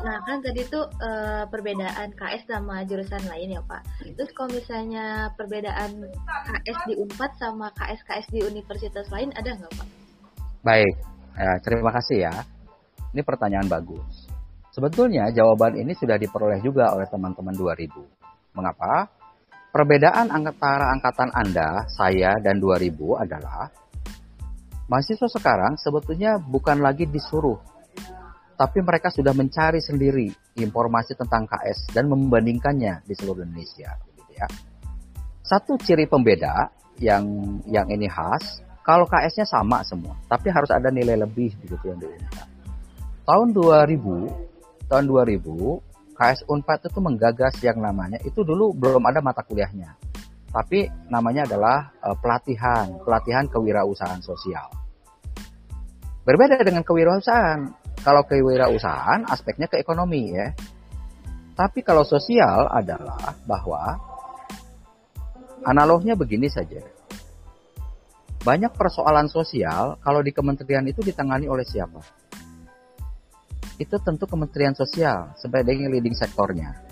Nah 0.05 0.23
kan 0.23 0.39
tadi 0.45 0.63
tuh 0.69 0.87
uh, 1.03 1.45
perbedaan 1.49 2.13
KS 2.15 2.47
sama 2.47 2.85
jurusan 2.85 3.25
lain 3.27 3.57
ya 3.57 3.63
Pak. 3.65 3.83
Terus 4.15 4.31
kalau 4.37 4.53
misalnya 4.53 5.33
perbedaan 5.35 6.05
KS 6.47 6.79
di 6.87 6.95
Unpad 7.01 7.33
sama 7.41 7.73
KS-KS 7.75 8.29
di 8.31 8.41
universitas 8.45 9.09
lain 9.11 9.33
ada 9.35 9.57
nggak 9.57 9.73
Pak? 9.73 9.89
Baik, 10.63 10.95
ya, 11.35 11.53
terima 11.65 11.91
kasih 11.97 12.29
ya. 12.29 12.35
Ini 13.17 13.25
pertanyaan 13.25 13.67
bagus. 13.67 14.29
Sebetulnya 14.71 15.33
jawaban 15.33 15.81
ini 15.81 15.97
sudah 15.97 16.21
diperoleh 16.21 16.61
juga 16.61 16.93
oleh 16.93 17.09
teman-teman 17.09 17.57
2000. 17.57 17.97
Mengapa? 18.53 19.09
Perbedaan 19.73 20.33
antara 20.33 20.93
angkatan 20.93 21.33
Anda, 21.37 21.85
saya, 21.89 22.37
dan 22.41 22.61
2000 22.61 22.97
adalah 23.21 23.69
mahasiswa 24.87 25.29
sekarang 25.31 25.79
sebetulnya 25.79 26.39
bukan 26.39 26.83
lagi 26.83 27.07
disuruh 27.07 27.59
tapi 28.57 28.81
mereka 28.81 29.13
sudah 29.13 29.37
mencari 29.37 29.85
sendiri 29.85 30.33
informasi 30.57 31.13
tentang 31.13 31.45
KS 31.45 31.93
dan 31.93 32.09
membandingkannya 32.09 33.05
di 33.05 33.13
seluruh 33.13 33.45
Indonesia. 33.45 33.93
Gitu 34.17 34.33
ya. 34.33 34.49
Satu 35.45 35.77
ciri 35.77 36.09
pembeda 36.09 36.73
yang 36.99 37.25
yang 37.69 37.87
ini 37.93 38.09
khas, 38.09 38.65
kalau 38.81 39.05
KS-nya 39.05 39.45
sama 39.45 39.85
semua, 39.85 40.17
tapi 40.27 40.49
harus 40.49 40.73
ada 40.73 40.89
nilai 40.89 41.21
lebih 41.21 41.53
begitu 41.61 41.93
yang 41.93 42.01
diungkap. 42.01 42.49
Tahun 43.29 43.49
2000, 43.53 44.89
tahun 44.89 45.05
2000, 45.05 46.17
KS 46.17 46.49
Unpad 46.49 46.89
itu 46.89 46.99
menggagas 47.05 47.55
yang 47.61 47.77
namanya 47.77 48.17
itu 48.25 48.41
dulu 48.41 48.73
belum 48.73 49.05
ada 49.05 49.21
mata 49.21 49.45
kuliahnya. 49.45 50.06
Tapi 50.57 50.89
namanya 51.13 51.45
adalah 51.45 51.93
uh, 52.01 52.17
pelatihan, 52.17 52.89
pelatihan 53.05 53.45
kewirausahaan 53.45 54.25
sosial. 54.25 54.73
Berbeda 56.25 56.57
dengan 56.65 56.81
kewirausahaan. 56.81 57.85
Kalau 58.01 58.25
kewirausahaan 58.25 59.29
aspeknya 59.29 59.69
ke 59.69 59.77
ekonomi 59.77 60.33
ya. 60.33 60.57
Tapi 61.53 61.85
kalau 61.85 62.09
sosial 62.09 62.73
adalah 62.73 63.37
bahwa 63.45 64.01
analognya 65.69 66.17
begini 66.17 66.49
saja. 66.49 66.81
Banyak 68.41 68.73
persoalan 68.81 69.29
sosial 69.29 70.01
kalau 70.01 70.25
di 70.25 70.33
kementerian 70.33 70.89
itu 70.89 71.05
ditangani 71.05 71.53
oleh 71.53 71.69
siapa? 71.69 72.01
Itu 73.77 74.01
tentu 74.01 74.25
kementerian 74.25 74.73
sosial 74.73 75.37
sebagai 75.37 75.77
leading 75.77 76.17
sektornya. 76.17 76.86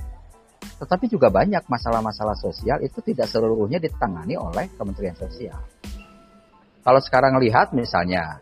Tetapi 0.84 1.08
juga 1.08 1.32
banyak 1.32 1.64
masalah-masalah 1.64 2.36
sosial 2.36 2.84
itu 2.84 3.00
tidak 3.00 3.24
seluruhnya 3.32 3.80
ditangani 3.80 4.36
oleh 4.36 4.68
kementerian 4.76 5.16
sosial. 5.16 5.56
Kalau 6.84 7.00
sekarang 7.00 7.40
lihat 7.40 7.72
misalnya 7.72 8.36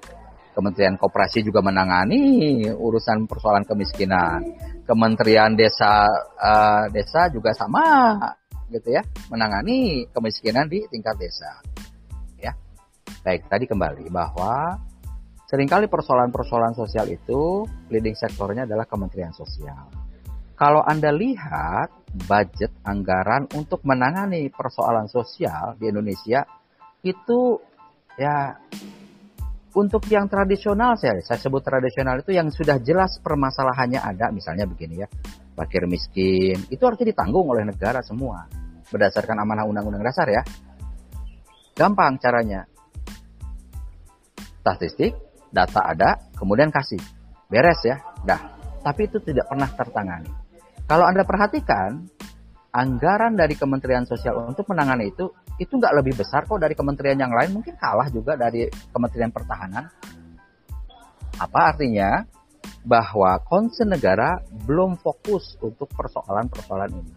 Kementerian 0.53 1.01
Koperasi 1.01 1.41
juga 1.41 1.65
menangani 1.65 2.67
urusan 2.69 3.25
persoalan 3.25 3.65
kemiskinan. 3.65 4.43
Kementerian 4.85 5.57
Desa 5.57 6.05
uh, 6.37 6.85
Desa 6.91 7.31
juga 7.31 7.55
sama 7.55 8.19
gitu 8.69 8.89
ya, 8.91 9.05
menangani 9.29 10.09
kemiskinan 10.11 10.65
di 10.65 10.81
tingkat 10.89 11.15
desa. 11.21 11.61
Ya. 12.41 12.57
Baik, 13.21 13.45
tadi 13.47 13.69
kembali 13.69 14.09
bahwa 14.09 14.81
sering 15.45 15.69
kali 15.69 15.93
persoalan-persoalan 15.93 16.73
sosial 16.73 17.05
itu 17.13 17.69
leading 17.93 18.17
sektornya 18.17 18.65
adalah 18.65 18.89
Kementerian 18.89 19.33
Sosial. 19.37 20.02
Kalau 20.55 20.85
Anda 20.85 21.11
lihat 21.11 22.03
budget 22.29 22.73
anggaran 22.85 23.49
untuk 23.57 23.83
menangani 23.89 24.53
persoalan 24.53 25.09
sosial 25.09 25.81
di 25.81 25.89
Indonesia 25.89 26.45
itu 27.03 27.57
ya 28.21 28.53
untuk 29.73 30.05
yang 30.13 30.29
tradisional 30.29 31.01
saya 31.01 31.17
saya 31.25 31.41
sebut 31.41 31.65
tradisional 31.65 32.21
itu 32.21 32.37
yang 32.37 32.53
sudah 32.53 32.77
jelas 32.85 33.17
permasalahannya 33.25 33.97
ada 33.97 34.29
misalnya 34.29 34.69
begini 34.69 35.01
ya 35.01 35.09
fakir 35.57 35.89
miskin 35.89 36.69
itu 36.69 36.83
harus 36.85 37.01
ditanggung 37.01 37.49
oleh 37.49 37.65
negara 37.65 38.05
semua 38.05 38.45
berdasarkan 38.93 39.41
amanah 39.41 39.65
undang-undang 39.65 40.05
dasar 40.05 40.29
ya. 40.29 40.45
Gampang 41.73 42.21
caranya. 42.21 42.69
Statistik 44.61 45.17
data 45.49 45.81
ada 45.89 46.29
kemudian 46.37 46.69
kasih. 46.69 47.01
Beres 47.49 47.81
ya 47.89 47.97
dah. 48.29 48.61
Tapi 48.85 49.09
itu 49.09 49.17
tidak 49.25 49.49
pernah 49.49 49.73
tertangani 49.73 50.42
kalau 50.93 51.09
anda 51.09 51.25
perhatikan 51.25 52.05
anggaran 52.69 53.33
dari 53.33 53.57
Kementerian 53.57 54.05
Sosial 54.05 54.45
untuk 54.45 54.69
menangani 54.69 55.09
itu 55.09 55.33
itu 55.57 55.73
nggak 55.73 56.05
lebih 56.05 56.21
besar 56.21 56.45
kok 56.45 56.61
dari 56.61 56.77
kementerian 56.77 57.17
yang 57.17 57.33
lain. 57.33 57.57
Mungkin 57.57 57.81
kalah 57.81 58.13
juga 58.13 58.37
dari 58.37 58.69
Kementerian 58.69 59.33
Pertahanan. 59.33 59.89
Apa 61.41 61.73
artinya? 61.73 62.21
Bahwa 62.85 63.41
concern 63.41 63.97
negara 63.97 64.37
belum 64.69 65.01
fokus 65.01 65.57
untuk 65.65 65.89
persoalan-persoalan 65.97 66.93
ini. 66.93 67.13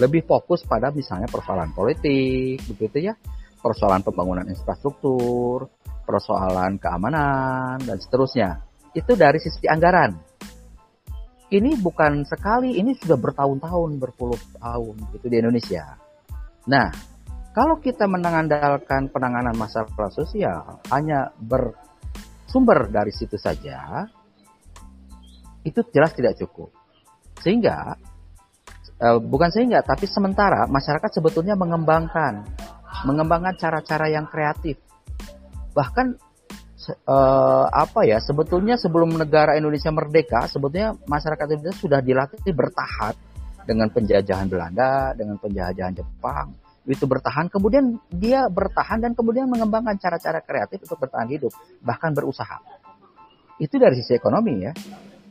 Lebih 0.00 0.24
fokus 0.24 0.64
pada 0.64 0.88
misalnya 0.88 1.28
persoalan 1.28 1.76
politik 1.76 2.64
begitu 2.72 3.12
ya. 3.12 3.14
Persoalan 3.60 4.00
pembangunan 4.00 4.48
infrastruktur 4.48 5.68
persoalan 6.08 6.80
keamanan 6.80 7.84
dan 7.84 8.00
seterusnya. 8.00 8.64
Itu 8.96 9.12
dari 9.12 9.36
sisi 9.44 9.68
anggaran 9.68 10.33
ini 11.54 11.78
bukan 11.78 12.26
sekali, 12.26 12.74
ini 12.74 12.98
sudah 12.98 13.14
bertahun-tahun, 13.14 14.02
berpuluh 14.02 14.38
tahun 14.58 14.94
gitu 15.14 15.26
di 15.30 15.36
Indonesia. 15.38 15.94
Nah, 16.66 16.90
kalau 17.54 17.78
kita 17.78 18.10
mengandalkan 18.10 19.06
penanganan 19.14 19.54
masalah 19.54 20.10
sosial 20.10 20.82
hanya 20.90 21.30
bersumber 21.38 22.90
dari 22.90 23.14
situ 23.14 23.38
saja, 23.38 24.02
itu 25.62 25.78
jelas 25.94 26.10
tidak 26.18 26.34
cukup. 26.42 26.74
Sehingga, 27.38 27.94
eh, 28.98 29.18
bukan 29.22 29.54
sehingga, 29.54 29.86
tapi 29.86 30.10
sementara 30.10 30.66
masyarakat 30.66 31.22
sebetulnya 31.22 31.54
mengembangkan, 31.54 32.42
mengembangkan 33.06 33.54
cara-cara 33.54 34.10
yang 34.10 34.26
kreatif. 34.26 34.82
Bahkan 35.70 36.33
uh, 36.88 37.66
apa 37.68 38.04
ya 38.04 38.20
sebetulnya 38.20 38.76
sebelum 38.76 39.16
negara 39.16 39.56
Indonesia 39.56 39.88
merdeka 39.92 40.44
sebetulnya 40.50 40.96
masyarakat 41.08 41.46
Indonesia 41.54 41.76
sudah 41.78 42.00
dilatih 42.04 42.52
bertahan 42.52 43.14
dengan 43.64 43.88
penjajahan 43.88 44.46
Belanda 44.48 45.16
dengan 45.16 45.40
penjajahan 45.40 45.96
Jepang. 45.96 46.52
Itu 46.84 47.08
bertahan 47.08 47.48
kemudian 47.48 47.96
dia 48.12 48.44
bertahan 48.52 49.00
dan 49.00 49.16
kemudian 49.16 49.48
mengembangkan 49.48 49.96
cara-cara 49.96 50.44
kreatif 50.44 50.84
untuk 50.84 51.08
bertahan 51.08 51.28
hidup 51.32 51.52
bahkan 51.80 52.12
berusaha. 52.12 52.60
Itu 53.56 53.80
dari 53.80 53.96
sisi 53.96 54.12
ekonomi 54.12 54.68
ya. 54.68 54.72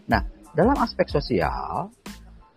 Nah 0.09 0.21
dalam 0.53 0.77
aspek 0.81 1.09
sosial 1.13 1.93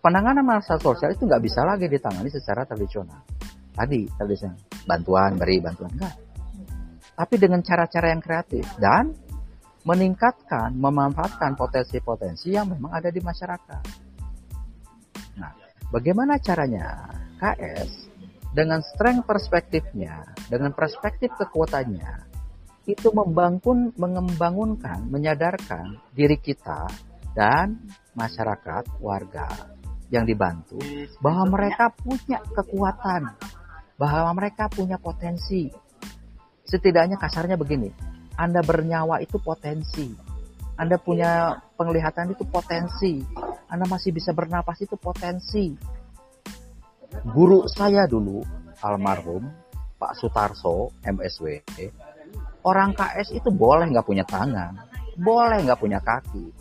penanganan 0.01 0.41
masalah 0.41 0.81
sosial 0.81 1.13
itu 1.13 1.29
nggak 1.29 1.43
bisa 1.45 1.61
lagi 1.61 1.85
ditangani 1.85 2.29
secara 2.33 2.65
tradisional. 2.65 3.21
Tadi 3.77 4.09
tradisional. 4.17 4.57
Bantuan 4.89 5.37
beri 5.37 5.61
bantuan. 5.61 5.93
Enggak 5.93 6.26
tapi 7.17 7.35
dengan 7.41 7.65
cara-cara 7.65 8.13
yang 8.13 8.21
kreatif 8.21 8.63
dan 8.77 9.09
meningkatkan, 9.81 10.77
memanfaatkan 10.77 11.57
potensi-potensi 11.57 12.53
yang 12.53 12.69
memang 12.69 12.93
ada 12.93 13.09
di 13.09 13.17
masyarakat. 13.17 13.83
Nah, 15.41 15.51
bagaimana 15.89 16.37
caranya? 16.37 17.09
KS 17.37 18.07
dengan 18.53 18.81
strength 18.81 19.25
perspektifnya, 19.25 20.25
dengan 20.49 20.73
perspektif 20.73 21.33
kekuatannya, 21.37 22.25
itu 22.89 23.11
membangun, 23.13 23.93
mengembangunkan, 23.99 25.05
menyadarkan 25.11 26.01
diri 26.15 26.39
kita 26.41 26.89
dan 27.37 27.77
masyarakat, 28.17 28.97
warga 28.97 29.45
yang 30.09 30.23
dibantu 30.23 30.79
bahwa 31.19 31.59
mereka 31.59 31.91
punya 31.93 32.39
kekuatan, 32.41 33.35
bahwa 33.99 34.31
mereka 34.39 34.71
punya 34.71 34.95
potensi, 34.97 35.67
setidaknya 36.67 37.15
kasarnya 37.15 37.55
begini, 37.55 37.89
Anda 38.35 38.59
bernyawa 38.61 39.23
itu 39.23 39.39
potensi. 39.39 40.11
Anda 40.77 41.01
punya 41.01 41.57
penglihatan 41.73 42.37
itu 42.37 42.45
potensi. 42.45 43.23
Anda 43.71 43.89
masih 43.89 44.13
bisa 44.13 44.35
bernapas 44.35 44.77
itu 44.83 44.93
potensi. 44.99 45.73
Guru 47.33 47.65
saya 47.65 48.05
dulu, 48.05 48.43
almarhum 48.83 49.47
Pak 49.97 50.13
Sutarso, 50.13 50.93
MSW, 51.01 51.65
orang 52.61 52.93
KS 52.93 53.33
itu 53.33 53.49
boleh 53.49 53.89
nggak 53.89 54.05
punya 54.05 54.21
tangan, 54.27 54.77
boleh 55.17 55.65
nggak 55.65 55.81
punya 55.81 55.97
kaki, 55.97 56.53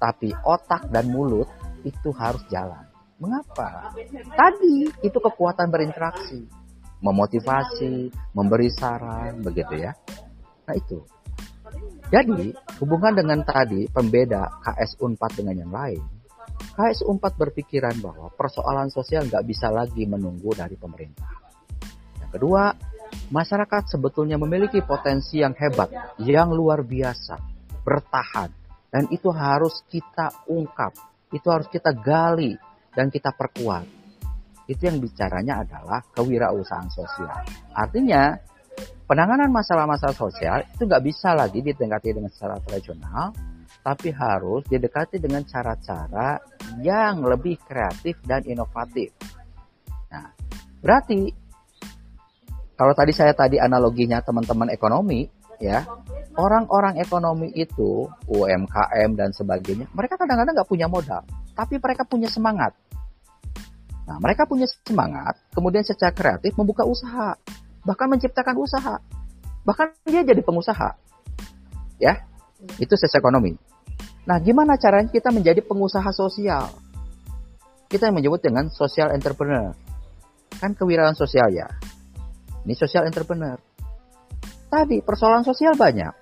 tapi 0.00 0.32
otak 0.48 0.88
dan 0.88 1.12
mulut 1.12 1.50
itu 1.84 2.08
harus 2.16 2.40
jalan. 2.48 2.88
Mengapa? 3.20 3.92
Tadi 4.32 4.88
itu 5.04 5.18
kekuatan 5.20 5.68
berinteraksi 5.68 6.61
memotivasi, 7.02 8.08
memberi 8.32 8.70
saran, 8.70 9.42
begitu 9.42 9.82
ya. 9.82 9.92
Nah 10.64 10.74
itu. 10.78 11.02
Jadi 12.12 12.54
hubungan 12.78 13.12
dengan 13.16 13.42
tadi 13.42 13.88
pembeda 13.90 14.46
KS 14.62 15.00
Unpad 15.02 15.32
dengan 15.42 15.56
yang 15.66 15.72
lain, 15.72 16.02
KS 16.78 17.02
Unpad 17.08 17.34
berpikiran 17.34 17.98
bahwa 17.98 18.30
persoalan 18.32 18.88
sosial 18.92 19.26
nggak 19.26 19.44
bisa 19.48 19.72
lagi 19.72 20.06
menunggu 20.06 20.52
dari 20.54 20.76
pemerintah. 20.76 21.28
Yang 22.20 22.30
kedua, 22.38 22.72
masyarakat 23.32 23.96
sebetulnya 23.96 24.36
memiliki 24.36 24.84
potensi 24.84 25.40
yang 25.40 25.56
hebat, 25.56 25.88
yang 26.20 26.52
luar 26.52 26.84
biasa, 26.84 27.40
bertahan, 27.80 28.52
dan 28.92 29.08
itu 29.08 29.32
harus 29.32 29.80
kita 29.88 30.44
ungkap, 30.52 30.92
itu 31.32 31.48
harus 31.48 31.66
kita 31.72 31.96
gali 31.96 32.54
dan 32.92 33.08
kita 33.08 33.32
perkuat 33.32 34.01
itu 34.70 34.82
yang 34.86 35.02
bicaranya 35.02 35.66
adalah 35.66 36.00
kewirausahaan 36.14 36.90
sosial. 36.90 37.34
Artinya 37.74 38.36
penanganan 39.06 39.50
masalah-masalah 39.50 40.14
sosial 40.14 40.62
itu 40.70 40.86
nggak 40.86 41.04
bisa 41.04 41.34
lagi 41.34 41.60
didekati 41.60 42.14
dengan 42.14 42.30
secara 42.30 42.62
tradisional, 42.62 43.34
tapi 43.82 44.14
harus 44.14 44.62
didekati 44.70 45.18
dengan 45.18 45.42
cara-cara 45.42 46.38
yang 46.80 47.20
lebih 47.26 47.58
kreatif 47.66 48.22
dan 48.22 48.46
inovatif. 48.46 49.10
Nah, 50.14 50.30
berarti 50.78 51.34
kalau 52.78 52.94
tadi 52.94 53.12
saya 53.14 53.34
tadi 53.34 53.58
analoginya 53.58 54.22
teman-teman 54.22 54.70
ekonomi, 54.70 55.26
ya 55.58 55.82
orang-orang 56.38 56.98
ekonomi 57.02 57.50
itu 57.54 58.06
UMKM 58.30 59.10
dan 59.18 59.30
sebagainya, 59.34 59.90
mereka 59.92 60.14
kadang-kadang 60.14 60.54
nggak 60.54 60.70
punya 60.70 60.86
modal, 60.86 61.22
tapi 61.58 61.78
mereka 61.82 62.06
punya 62.06 62.30
semangat 62.30 62.72
Nah, 64.02 64.18
mereka 64.18 64.50
punya 64.50 64.66
semangat, 64.82 65.38
kemudian 65.54 65.86
secara 65.86 66.10
kreatif 66.10 66.58
membuka 66.58 66.82
usaha, 66.82 67.38
bahkan 67.86 68.10
menciptakan 68.10 68.58
usaha. 68.58 68.98
Bahkan 69.62 70.10
dia 70.10 70.26
jadi 70.26 70.42
pengusaha. 70.42 70.98
Ya, 72.02 72.26
itu 72.82 72.94
sisi 72.98 73.14
ekonomi. 73.14 73.54
Nah, 74.26 74.42
gimana 74.42 74.74
caranya 74.74 75.10
kita 75.10 75.30
menjadi 75.30 75.62
pengusaha 75.62 76.10
sosial? 76.10 76.66
Kita 77.86 78.10
yang 78.10 78.18
menyebut 78.18 78.42
dengan 78.42 78.66
social 78.74 79.14
entrepreneur. 79.14 79.70
Kan 80.58 80.74
kewirausahaan 80.74 81.18
sosial 81.18 81.48
ya. 81.54 81.70
Ini 82.66 82.74
social 82.74 83.06
entrepreneur. 83.06 83.58
Tadi 84.66 84.98
persoalan 85.02 85.46
sosial 85.46 85.78
banyak. 85.78 86.14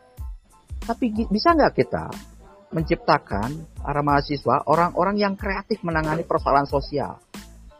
Tapi 0.85 1.29
bisa 1.29 1.53
nggak 1.53 1.73
kita 1.77 2.05
menciptakan 2.73 3.81
para 3.81 4.01
mahasiswa 4.01 4.65
orang-orang 4.69 5.17
yang 5.21 5.35
kreatif 5.37 5.83
menangani 5.85 6.25
persoalan 6.25 6.67
sosial 6.67 7.19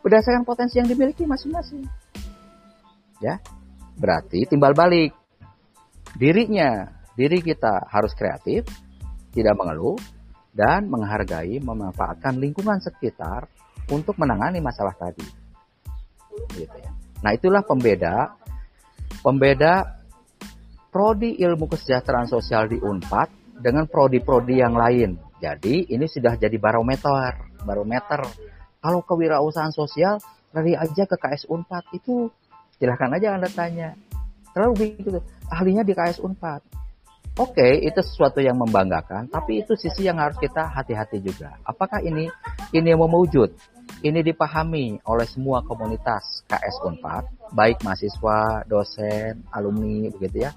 berdasarkan 0.01 0.45
potensi 0.45 0.81
yang 0.81 0.89
dimiliki 0.89 1.25
masing-masing. 1.29 1.85
Ya, 3.21 3.37
berarti 4.01 4.49
timbal 4.49 4.73
balik 4.73 5.13
dirinya, 6.17 6.89
diri 7.15 7.45
kita 7.45 7.87
harus 7.93 8.17
kreatif, 8.17 8.65
tidak 9.31 9.55
mengeluh, 9.61 10.01
dan 10.51 10.91
menghargai, 10.91 11.63
memanfaatkan 11.63 12.35
lingkungan 12.41 12.83
sekitar 12.83 13.47
untuk 13.93 14.19
menangani 14.19 14.59
masalah 14.59 14.95
tadi. 14.97 15.27
Gitu 16.57 16.67
ya. 16.67 16.91
Nah 17.21 17.37
itulah 17.37 17.63
pembeda, 17.63 18.35
pembeda 19.21 20.01
prodi 20.91 21.39
ilmu 21.39 21.71
kesejahteraan 21.71 22.27
sosial 22.27 22.67
di 22.67 22.81
Unpad 22.81 23.61
dengan 23.61 23.87
prodi-prodi 23.87 24.59
yang 24.59 24.75
lain. 24.75 25.21
Jadi 25.41 25.93
ini 25.93 26.05
sudah 26.09 26.37
jadi 26.37 26.57
barometer, 26.57 27.63
barometer. 27.63 28.25
Kalau 28.81 29.05
kewirausahaan 29.05 29.73
sosial, 29.77 30.17
lari 30.57 30.73
aja 30.73 31.05
ke 31.05 31.17
KS 31.21 31.53
Unpad 31.53 31.85
itu 31.93 32.33
silahkan 32.81 33.13
aja 33.13 33.37
anda 33.37 33.49
tanya. 33.53 33.93
Terlalu 34.57 34.73
begitu, 34.75 35.21
ahlinya 35.53 35.85
di 35.85 35.93
KS 35.93 36.25
Unpad. 36.25 36.65
Oke, 37.39 37.63
okay, 37.63 37.73
itu 37.87 38.01
sesuatu 38.03 38.43
yang 38.43 38.59
membanggakan, 38.59 39.31
tapi 39.31 39.63
itu 39.63 39.79
sisi 39.79 40.03
yang 40.03 40.19
harus 40.19 40.35
kita 40.41 40.67
hati-hati 40.67 41.23
juga. 41.23 41.55
Apakah 41.63 42.03
ini 42.03 42.27
ini 42.75 42.89
yang 42.91 43.01
mewujud? 43.01 43.55
Ini 44.01 44.25
dipahami 44.25 44.99
oleh 45.05 45.29
semua 45.29 45.61
komunitas 45.63 46.43
KS 46.49 46.81
Unpad, 46.89 47.53
baik 47.53 47.85
mahasiswa, 47.85 48.65
dosen, 48.65 49.45
alumni, 49.53 50.09
begitu 50.09 50.49
ya. 50.49 50.51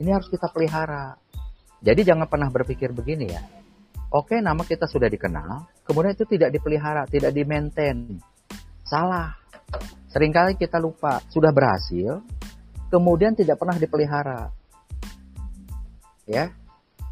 Ini 0.00 0.16
harus 0.16 0.32
kita 0.32 0.48
pelihara. 0.48 1.14
Jadi 1.84 2.08
jangan 2.08 2.24
pernah 2.26 2.48
berpikir 2.48 2.90
begini 2.90 3.30
ya. 3.30 3.42
Oke, 4.14 4.38
nama 4.38 4.62
kita 4.62 4.86
sudah 4.86 5.10
dikenal, 5.10 5.82
kemudian 5.82 6.14
itu 6.14 6.22
tidak 6.30 6.54
dipelihara, 6.54 7.10
tidak 7.10 7.34
di-maintain. 7.34 8.22
Salah. 8.86 9.34
Seringkali 10.14 10.54
kita 10.54 10.78
lupa, 10.78 11.18
sudah 11.26 11.50
berhasil, 11.50 12.22
kemudian 12.88 13.34
tidak 13.34 13.58
pernah 13.58 13.74
dipelihara. 13.74 14.54
Ya. 16.24 16.54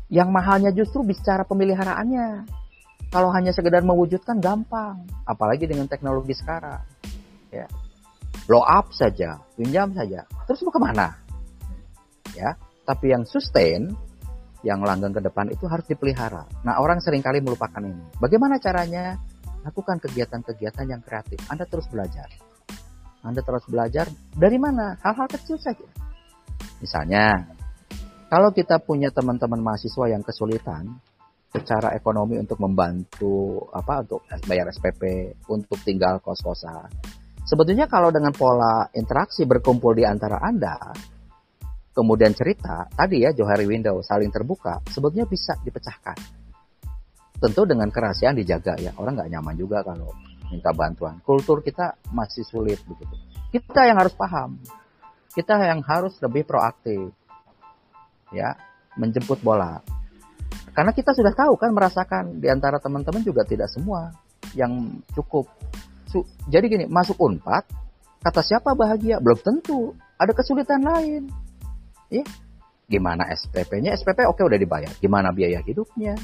Yang 0.06 0.28
mahalnya 0.30 0.70
justru 0.70 1.02
bicara 1.02 1.42
pemeliharaannya. 1.42 2.46
Kalau 3.10 3.30
hanya 3.34 3.50
sekedar 3.50 3.82
mewujudkan 3.82 4.38
gampang, 4.38 5.02
apalagi 5.26 5.66
dengan 5.66 5.90
teknologi 5.90 6.34
sekarang. 6.34 6.82
Ya. 7.50 7.66
Blow 8.46 8.62
up 8.62 8.94
saja, 8.94 9.42
pinjam 9.58 9.90
saja. 9.98 10.26
Terus 10.46 10.62
mau 10.62 10.74
ke 10.74 10.80
mana? 10.82 11.16
Ya, 12.34 12.58
tapi 12.82 13.14
yang 13.14 13.22
sustain, 13.26 13.94
yang 14.64 14.80
langgeng 14.80 15.12
ke 15.12 15.20
depan 15.20 15.52
itu 15.52 15.68
harus 15.68 15.84
dipelihara. 15.84 16.48
Nah, 16.64 16.80
orang 16.80 16.98
sering 17.04 17.20
kali 17.20 17.44
melupakan 17.44 17.84
ini. 17.84 18.16
Bagaimana 18.16 18.56
caranya? 18.56 19.14
Lakukan 19.64 20.00
kegiatan-kegiatan 20.00 20.84
yang 20.88 21.00
kreatif. 21.04 21.40
Anda 21.52 21.68
terus 21.68 21.88
belajar. 21.88 22.28
Anda 23.24 23.40
terus 23.40 23.64
belajar 23.68 24.08
dari 24.36 24.56
mana? 24.60 24.96
Hal-hal 25.00 25.28
kecil 25.28 25.56
saja. 25.56 25.88
Misalnya, 26.80 27.48
kalau 28.28 28.52
kita 28.52 28.80
punya 28.80 29.08
teman-teman 29.08 29.60
mahasiswa 29.60 30.04
yang 30.08 30.20
kesulitan 30.20 31.00
secara 31.54 31.94
ekonomi 31.94 32.34
untuk 32.36 32.58
membantu 32.58 33.62
apa 33.70 34.02
untuk 34.02 34.26
bayar 34.44 34.68
SPP, 34.74 35.32
untuk 35.48 35.78
tinggal 35.86 36.18
kos-kosan. 36.18 36.90
Sebetulnya 37.44 37.86
kalau 37.86 38.10
dengan 38.10 38.34
pola 38.34 38.90
interaksi 38.96 39.46
berkumpul 39.46 39.94
di 39.94 40.02
antara 40.02 40.42
Anda, 40.42 40.76
kemudian 41.94 42.34
cerita, 42.34 42.90
tadi 42.90 43.22
ya 43.22 43.30
Johari 43.30 43.64
Window 43.70 44.02
saling 44.02 44.34
terbuka, 44.34 44.82
sebetulnya 44.90 45.30
bisa 45.30 45.54
dipecahkan. 45.62 46.18
Tentu 47.38 47.62
dengan 47.64 47.86
kerahasiaan 47.88 48.34
dijaga 48.34 48.74
ya, 48.82 48.90
orang 48.98 49.14
nggak 49.22 49.30
nyaman 49.30 49.54
juga 49.54 49.86
kalau 49.86 50.10
minta 50.50 50.74
bantuan. 50.74 51.22
Kultur 51.22 51.62
kita 51.62 51.94
masih 52.10 52.42
sulit 52.42 52.82
begitu. 52.84 53.14
Kita 53.54 53.86
yang 53.86 54.02
harus 54.02 54.12
paham. 54.18 54.58
Kita 55.30 55.54
yang 55.62 55.82
harus 55.86 56.18
lebih 56.18 56.42
proaktif. 56.42 57.14
Ya, 58.34 58.58
menjemput 58.98 59.38
bola. 59.46 59.78
Karena 60.74 60.90
kita 60.90 61.14
sudah 61.14 61.30
tahu 61.30 61.54
kan 61.54 61.70
merasakan 61.70 62.42
di 62.42 62.50
antara 62.50 62.82
teman-teman 62.82 63.22
juga 63.22 63.46
tidak 63.46 63.70
semua 63.70 64.10
yang 64.58 64.98
cukup. 65.14 65.46
Jadi 66.50 66.64
gini, 66.70 66.84
masuk 66.86 67.18
Unpad, 67.18 67.66
kata 68.22 68.42
siapa 68.42 68.74
bahagia? 68.74 69.18
Belum 69.18 69.38
tentu. 69.38 69.94
Ada 70.18 70.30
kesulitan 70.34 70.82
lain. 70.82 71.43
Ya, 72.12 72.24
gimana 72.88 73.28
SPP-nya? 73.32 73.96
SPP 73.96 74.24
oke 74.28 74.44
udah 74.44 74.58
dibayar. 74.60 74.92
Gimana 75.00 75.32
biaya 75.32 75.60
hidupnya? 75.64 76.14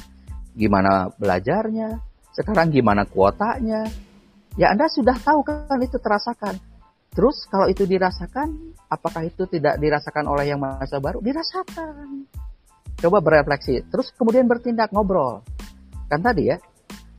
Gimana 0.53 1.09
belajarnya? 1.15 1.99
Sekarang 2.31 2.71
gimana 2.71 3.03
kuotanya? 3.07 3.87
Ya 4.59 4.71
Anda 4.71 4.87
sudah 4.91 5.15
tahu 5.19 5.43
kan 5.47 5.79
itu 5.79 5.99
terasakan. 5.99 6.59
Terus 7.11 7.43
kalau 7.51 7.67
itu 7.67 7.83
dirasakan, 7.83 8.71
apakah 8.87 9.27
itu 9.27 9.43
tidak 9.51 9.75
dirasakan 9.83 10.31
oleh 10.31 10.47
yang 10.47 10.63
masa 10.63 10.95
baru? 11.03 11.19
Dirasakan. 11.19 12.23
Coba 12.95 13.19
berefleksi, 13.19 13.83
terus 13.91 14.15
kemudian 14.15 14.47
bertindak 14.47 14.95
ngobrol. 14.95 15.43
Kan 16.07 16.23
tadi 16.23 16.55
ya, 16.55 16.57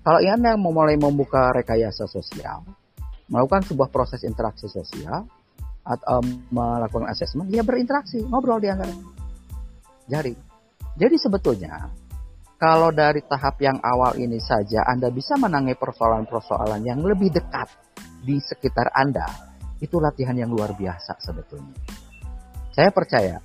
kalau 0.00 0.20
Anda 0.24 0.56
mau 0.56 0.72
mulai 0.72 0.96
membuka 0.96 1.52
rekayasa 1.52 2.08
sosial, 2.08 2.64
melakukan 3.28 3.68
sebuah 3.68 3.92
proses 3.92 4.24
interaksi 4.24 4.64
sosial, 4.66 5.28
atau 5.82 6.22
melakukan 6.54 7.10
asesmen, 7.10 7.50
ya 7.50 7.66
berinteraksi, 7.66 8.22
ngobrol 8.22 8.62
di 8.62 8.70
antara. 8.70 8.94
Jadi, 10.06 10.34
jadi 10.98 11.16
sebetulnya 11.18 11.90
kalau 12.62 12.94
dari 12.94 13.26
tahap 13.26 13.58
yang 13.58 13.82
awal 13.82 14.14
ini 14.14 14.38
saja 14.38 14.86
Anda 14.86 15.10
bisa 15.10 15.34
menangani 15.34 15.74
persoalan-persoalan 15.74 16.86
yang 16.86 17.02
lebih 17.02 17.34
dekat 17.34 17.66
di 18.22 18.38
sekitar 18.38 18.94
Anda, 18.94 19.26
itu 19.82 19.98
latihan 19.98 20.38
yang 20.38 20.54
luar 20.54 20.70
biasa 20.78 21.18
sebetulnya. 21.18 21.74
Saya 22.70 22.94
percaya, 22.94 23.42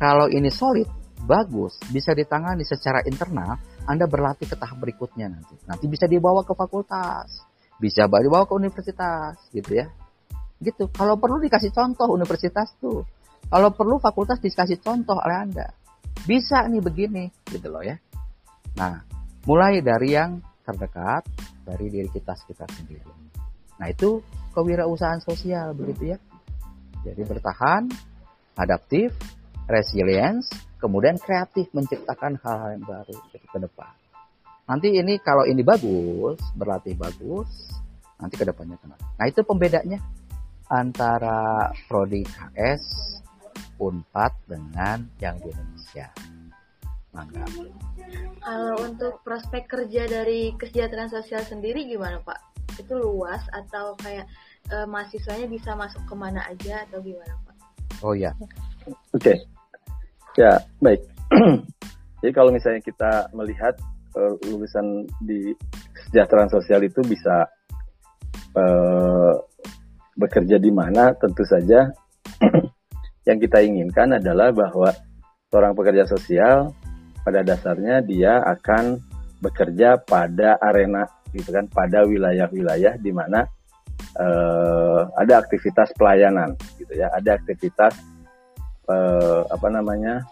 kalau 0.00 0.32
ini 0.32 0.48
solid, 0.48 0.88
bagus, 1.28 1.76
bisa 1.92 2.16
ditangani 2.16 2.64
secara 2.64 3.04
internal, 3.04 3.60
Anda 3.84 4.08
berlatih 4.08 4.48
ke 4.48 4.56
tahap 4.56 4.80
berikutnya 4.80 5.28
nanti. 5.28 5.60
Nanti 5.68 5.84
bisa 5.84 6.08
dibawa 6.08 6.40
ke 6.40 6.56
fakultas, 6.56 7.44
bisa 7.76 8.08
dibawa 8.08 8.48
ke 8.48 8.56
universitas, 8.56 9.36
gitu 9.52 9.76
ya. 9.76 9.92
Gitu. 10.64 10.88
Kalau 10.88 11.20
perlu 11.20 11.36
dikasih 11.44 11.70
contoh 11.76 12.08
universitas 12.08 12.72
tuh. 12.80 13.04
Kalau 13.44 13.70
perlu 13.76 14.00
fakultas 14.00 14.40
dikasih 14.40 14.80
contoh 14.80 15.20
oleh 15.20 15.36
Anda. 15.36 15.68
Bisa 16.24 16.64
nih 16.64 16.80
begini, 16.80 17.28
gitu 17.52 17.68
loh 17.68 17.84
ya. 17.84 18.00
Nah, 18.80 19.04
mulai 19.44 19.84
dari 19.84 20.16
yang 20.16 20.40
terdekat 20.64 21.28
dari 21.68 21.92
diri 21.92 22.08
kita 22.08 22.32
sekitar 22.32 22.72
sendiri. 22.72 23.04
Nah, 23.76 23.92
itu 23.92 24.24
kewirausahaan 24.56 25.20
sosial 25.20 25.76
begitu 25.76 26.16
ya. 26.16 26.18
Jadi 27.04 27.20
bertahan, 27.28 27.92
adaptif, 28.56 29.12
resilience, 29.68 30.48
kemudian 30.80 31.20
kreatif 31.20 31.68
menciptakan 31.76 32.40
hal-hal 32.40 32.80
yang 32.80 32.84
baru 32.88 33.16
ke 33.28 33.58
depan. 33.60 33.92
Nanti 34.64 34.96
ini 34.96 35.20
kalau 35.20 35.44
ini 35.44 35.60
bagus, 35.60 36.40
berlatih 36.56 36.96
bagus, 36.96 37.68
nanti 38.16 38.40
ke 38.40 38.48
depannya 38.48 38.80
kenapa. 38.80 39.04
Nah, 39.20 39.26
itu 39.28 39.44
pembedanya 39.44 40.00
antara 40.70 41.68
prodi 41.88 42.24
KS 42.24 42.84
Unpad 43.80 44.32
dengan 44.46 45.04
yang 45.18 45.36
di 45.42 45.50
Indonesia. 45.50 46.08
Mangga. 47.14 47.46
Kalau 48.42 48.74
untuk 48.82 49.22
prospek 49.22 49.70
kerja 49.70 50.06
dari 50.10 50.54
kesejahteraan 50.54 51.10
sosial 51.10 51.42
sendiri 51.46 51.86
gimana 51.86 52.18
Pak? 52.22 52.40
Itu 52.78 52.98
luas 52.98 53.42
atau 53.54 53.94
kayak 54.02 54.26
e, 54.66 54.76
mahasiswanya 54.86 55.46
bisa 55.46 55.78
masuk 55.78 56.02
ke 56.10 56.14
mana 56.18 56.42
aja 56.50 56.82
atau 56.90 56.98
gimana 57.02 57.34
Pak? 57.46 57.56
Oh 58.02 58.14
ya. 58.14 58.34
Oke. 59.14 59.22
Okay. 59.22 59.36
Ya 60.34 60.58
baik. 60.82 61.02
Jadi 62.24 62.32
kalau 62.34 62.50
misalnya 62.50 62.80
kita 62.80 63.30
melihat 63.36 63.76
uh, 64.16 64.34
lulusan 64.48 65.04
di 65.22 65.52
kesejahteraan 65.92 66.50
sosial 66.50 66.80
itu 66.82 67.04
bisa 67.04 67.46
uh, 68.56 69.34
bekerja 70.14 70.56
di 70.62 70.70
mana, 70.70 71.12
tentu 71.18 71.42
saja 71.42 71.90
yang 73.28 73.38
kita 73.42 73.60
inginkan 73.62 74.16
adalah 74.18 74.54
bahwa 74.54 74.90
seorang 75.50 75.74
pekerja 75.74 76.06
sosial 76.06 76.74
pada 77.24 77.42
dasarnya 77.42 78.04
dia 78.04 78.42
akan 78.42 79.00
bekerja 79.40 80.00
pada 80.02 80.56
arena 80.60 81.04
gitu 81.34 81.50
kan 81.50 81.66
pada 81.66 82.06
wilayah-wilayah 82.06 82.94
di 83.00 83.10
mana 83.10 83.42
uh, 84.18 85.02
ada 85.18 85.42
aktivitas 85.42 85.90
pelayanan 85.98 86.54
gitu 86.78 86.94
ya. 86.94 87.10
Ada 87.10 87.40
aktivitas 87.42 87.98
uh, 88.86 89.42
apa 89.50 89.68
namanya 89.72 90.22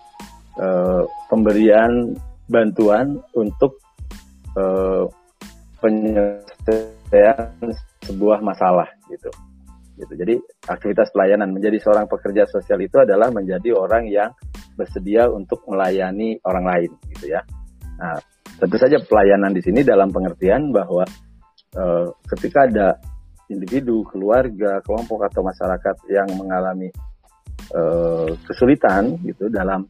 uh, 0.59 1.03
pemberian 1.27 2.15
bantuan 2.47 3.19
untuk 3.33 3.81
penyelesaian 5.81 7.57
sebuah 8.05 8.45
masalah 8.45 8.85
gitu 9.09 9.33
gitu. 9.97 10.13
Jadi 10.17 10.35
aktivitas 10.69 11.13
pelayanan 11.13 11.53
menjadi 11.53 11.79
seorang 11.81 12.07
pekerja 12.09 12.49
sosial 12.49 12.81
itu 12.81 12.97
adalah 13.01 13.29
menjadi 13.29 13.77
orang 13.77 14.09
yang 14.09 14.31
bersedia 14.77 15.29
untuk 15.29 15.65
melayani 15.69 16.41
orang 16.49 16.65
lain 16.65 16.91
gitu 17.13 17.33
ya. 17.33 17.45
Nah, 18.01 18.17
tentu 18.57 18.77
saja 18.81 18.99
pelayanan 19.05 19.53
di 19.53 19.61
sini 19.61 19.85
dalam 19.85 20.09
pengertian 20.09 20.73
bahwa 20.73 21.05
uh, 21.77 22.07
ketika 22.37 22.69
ada 22.69 22.89
individu, 23.53 24.01
keluarga, 24.09 24.81
kelompok 24.81 25.29
atau 25.29 25.45
masyarakat 25.45 25.97
yang 26.09 26.29
mengalami 26.41 26.89
uh, 27.77 28.33
kesulitan 28.49 29.21
gitu 29.29 29.53
dalam 29.53 29.85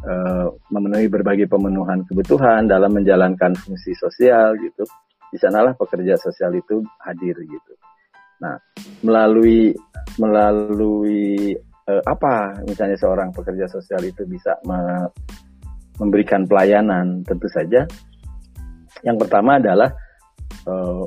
uh, 0.00 0.48
memenuhi 0.72 1.12
berbagai 1.12 1.44
pemenuhan 1.44 2.08
kebutuhan 2.08 2.64
dalam 2.64 2.88
menjalankan 2.96 3.52
fungsi 3.52 3.92
sosial 4.00 4.56
gitu, 4.64 4.88
di 5.28 5.36
sanalah 5.36 5.76
pekerja 5.76 6.16
sosial 6.16 6.56
itu 6.56 6.80
hadir 7.04 7.36
gitu. 7.36 7.72
Nah, 8.42 8.56
melalui 9.04 9.72
melalui 10.20 11.52
uh, 11.88 12.02
apa 12.04 12.62
misalnya 12.64 12.96
seorang 12.96 13.32
pekerja 13.32 13.68
sosial 13.68 14.04
itu 14.04 14.24
bisa 14.28 14.56
me, 14.64 15.08
memberikan 16.00 16.44
pelayanan, 16.44 17.24
tentu 17.24 17.48
saja 17.48 17.84
yang 19.04 19.16
pertama 19.20 19.60
adalah 19.60 19.92
uh, 20.68 21.04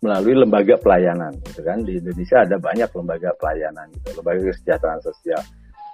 melalui 0.00 0.32
lembaga 0.32 0.80
pelayanan, 0.80 1.36
gitu 1.44 1.60
kan? 1.60 1.84
Di 1.84 2.00
Indonesia 2.00 2.40
ada 2.40 2.56
banyak 2.56 2.88
lembaga 2.88 3.30
pelayanan, 3.36 3.86
gitu, 3.92 4.16
lembaga 4.16 4.40
kesejahteraan 4.48 5.02
sosial. 5.04 5.42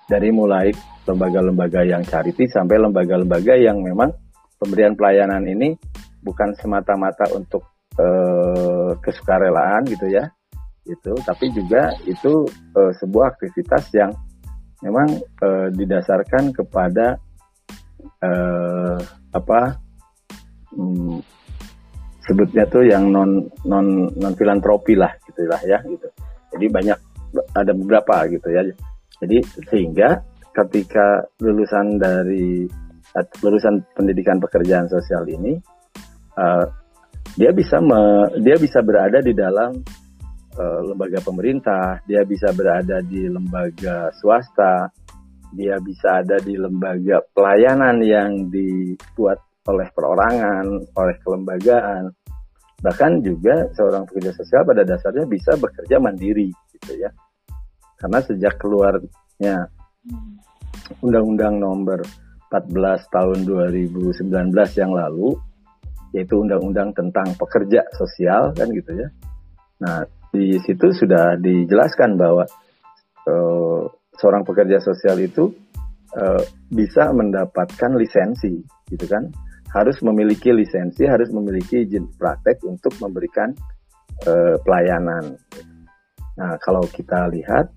Dari 0.06 0.30
mulai 0.30 0.70
lembaga-lembaga 1.02 1.82
yang 1.82 2.06
charity 2.06 2.46
sampai 2.46 2.78
lembaga-lembaga 2.78 3.58
yang 3.58 3.82
memang 3.82 4.14
pemberian 4.62 4.94
pelayanan 4.94 5.42
ini 5.50 5.74
bukan 6.22 6.54
semata-mata 6.54 7.26
untuk 7.34 7.66
uh, 7.98 8.94
kesukarelaan 9.02 9.82
gitu 9.90 10.06
ya, 10.06 10.30
itu 10.86 11.12
tapi 11.26 11.50
juga 11.50 11.90
itu 12.06 12.46
uh, 12.78 12.92
sebuah 13.02 13.34
aktivitas 13.34 13.90
yang 13.92 14.14
memang 14.80 15.18
uh, 15.42 15.68
didasarkan 15.74 16.54
kepada 16.54 17.18
uh, 18.22 18.98
apa 19.34 19.60
hmm, 20.72 21.18
sebutnya 22.22 22.64
tuh 22.70 22.86
yang 22.86 23.10
non 23.10 23.46
non 23.66 24.10
non 24.14 24.34
filantropi 24.34 24.98
lah 24.98 25.10
gitulah 25.26 25.60
ya 25.66 25.78
gitu. 25.86 26.08
Jadi 26.56 26.66
banyak 26.70 26.98
ada 27.54 27.72
beberapa 27.74 28.26
gitu 28.30 28.48
ya. 28.50 28.62
Jadi 29.22 29.38
sehingga 29.70 30.20
ketika 30.52 31.24
lulusan 31.40 32.00
dari 32.00 32.64
lulusan 33.40 33.80
pendidikan 33.96 34.36
pekerjaan 34.36 34.88
sosial 34.88 35.24
ini 35.28 35.56
uh, 36.36 36.64
dia 37.36 37.52
bisa 37.52 37.80
me, 37.80 38.28
dia 38.40 38.56
bisa 38.60 38.80
berada 38.84 39.20
di 39.20 39.32
dalam 39.32 39.76
uh, 40.58 40.80
lembaga 40.92 41.20
pemerintah, 41.22 42.00
dia 42.08 42.24
bisa 42.24 42.50
berada 42.52 43.00
di 43.04 43.28
lembaga 43.28 44.10
swasta, 44.16 44.90
dia 45.52 45.78
bisa 45.80 46.24
ada 46.24 46.36
di 46.42 46.56
lembaga 46.58 47.22
pelayanan 47.32 48.02
yang 48.02 48.50
dibuat 48.50 49.40
oleh 49.68 49.88
perorangan, 49.92 50.66
oleh 50.96 51.16
kelembagaan. 51.22 52.12
Bahkan 52.76 53.12
juga 53.24 53.66
seorang 53.72 54.04
pekerja 54.04 54.32
sosial 54.36 54.62
pada 54.68 54.84
dasarnya 54.84 55.24
bisa 55.26 55.56
bekerja 55.56 55.96
mandiri 55.98 56.52
gitu 56.76 56.92
ya. 57.00 57.10
Karena 57.96 58.20
sejak 58.20 58.60
keluarnya 58.60 59.72
Undang-Undang 61.02 61.56
Nomor 61.56 62.04
14 62.52 63.10
tahun 63.10 63.38
2019 63.42 64.30
yang 64.78 64.92
lalu 64.94 65.34
yaitu 66.14 66.38
undang-undang 66.38 66.94
tentang 66.94 67.28
pekerja 67.34 67.82
sosial 67.92 68.54
kan 68.54 68.70
gitu 68.70 68.94
ya. 68.94 69.08
Nah, 69.82 70.00
di 70.32 70.56
situ 70.62 70.92
sudah 70.92 71.38
dijelaskan 71.38 72.18
bahwa 72.18 72.44
uh, 73.26 73.82
seorang 74.16 74.42
pekerja 74.42 74.80
sosial 74.80 75.20
itu 75.20 75.52
uh, 76.16 76.42
bisa 76.72 77.12
mendapatkan 77.12 77.92
lisensi, 77.96 78.60
gitu 78.90 79.06
kan? 79.06 79.28
Harus 79.72 80.00
memiliki 80.00 80.54
lisensi, 80.54 81.04
harus 81.04 81.28
memiliki 81.34 81.84
izin 81.84 82.08
praktek 82.16 82.64
untuk 82.64 82.96
memberikan 83.02 83.52
uh, 84.24 84.56
pelayanan. 84.64 85.36
Nah, 86.36 86.54
kalau 86.60 86.84
kita 86.88 87.28
lihat 87.32 87.68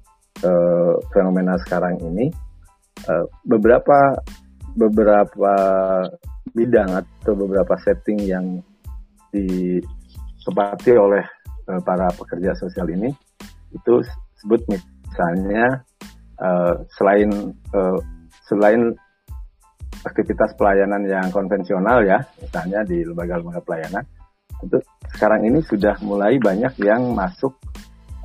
uh, 0.43 0.95
fenomena 1.11 1.55
sekarang 1.63 1.99
ini, 2.03 2.27
uh, 3.07 3.25
beberapa 3.47 4.19
beberapa 4.75 5.53
bidang 6.55 6.91
atau 7.03 7.33
beberapa 7.35 7.75
setting 7.83 8.19
yang 8.25 8.45
ditempati 9.29 10.93
oleh 10.97 11.25
uh, 11.69 11.81
para 11.85 12.09
pekerja 12.17 12.57
sosial 12.57 12.89
ini 12.89 13.13
itu 13.69 14.01
sebut 14.41 14.59
misalnya 14.65 15.85
uh, 16.41 16.73
selain 16.97 17.29
uh, 17.77 17.99
selain 18.49 18.97
aktivitas 20.01 20.57
pelayanan 20.57 21.05
yang 21.05 21.29
konvensional 21.29 22.01
ya 22.01 22.17
misalnya 22.41 22.81
di 22.87 23.05
lembaga-lembaga 23.05 23.61
pelayanan 23.61 24.03
itu 24.65 24.77
sekarang 25.15 25.45
ini 25.45 25.61
sudah 25.63 25.95
mulai 26.03 26.41
banyak 26.41 26.73
yang 26.81 27.13
masuk 27.13 27.53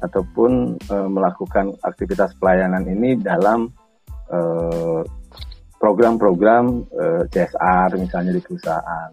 ataupun 0.03 0.80
uh, 0.90 1.09
melakukan 1.09 1.76
aktivitas 1.84 2.32
pelayanan 2.40 2.82
ini 2.88 3.20
dalam 3.20 3.70
program-program 5.84 6.64
uh, 6.97 7.22
CSR 7.28 8.01
misalnya 8.01 8.32
di 8.32 8.40
perusahaan. 8.40 9.12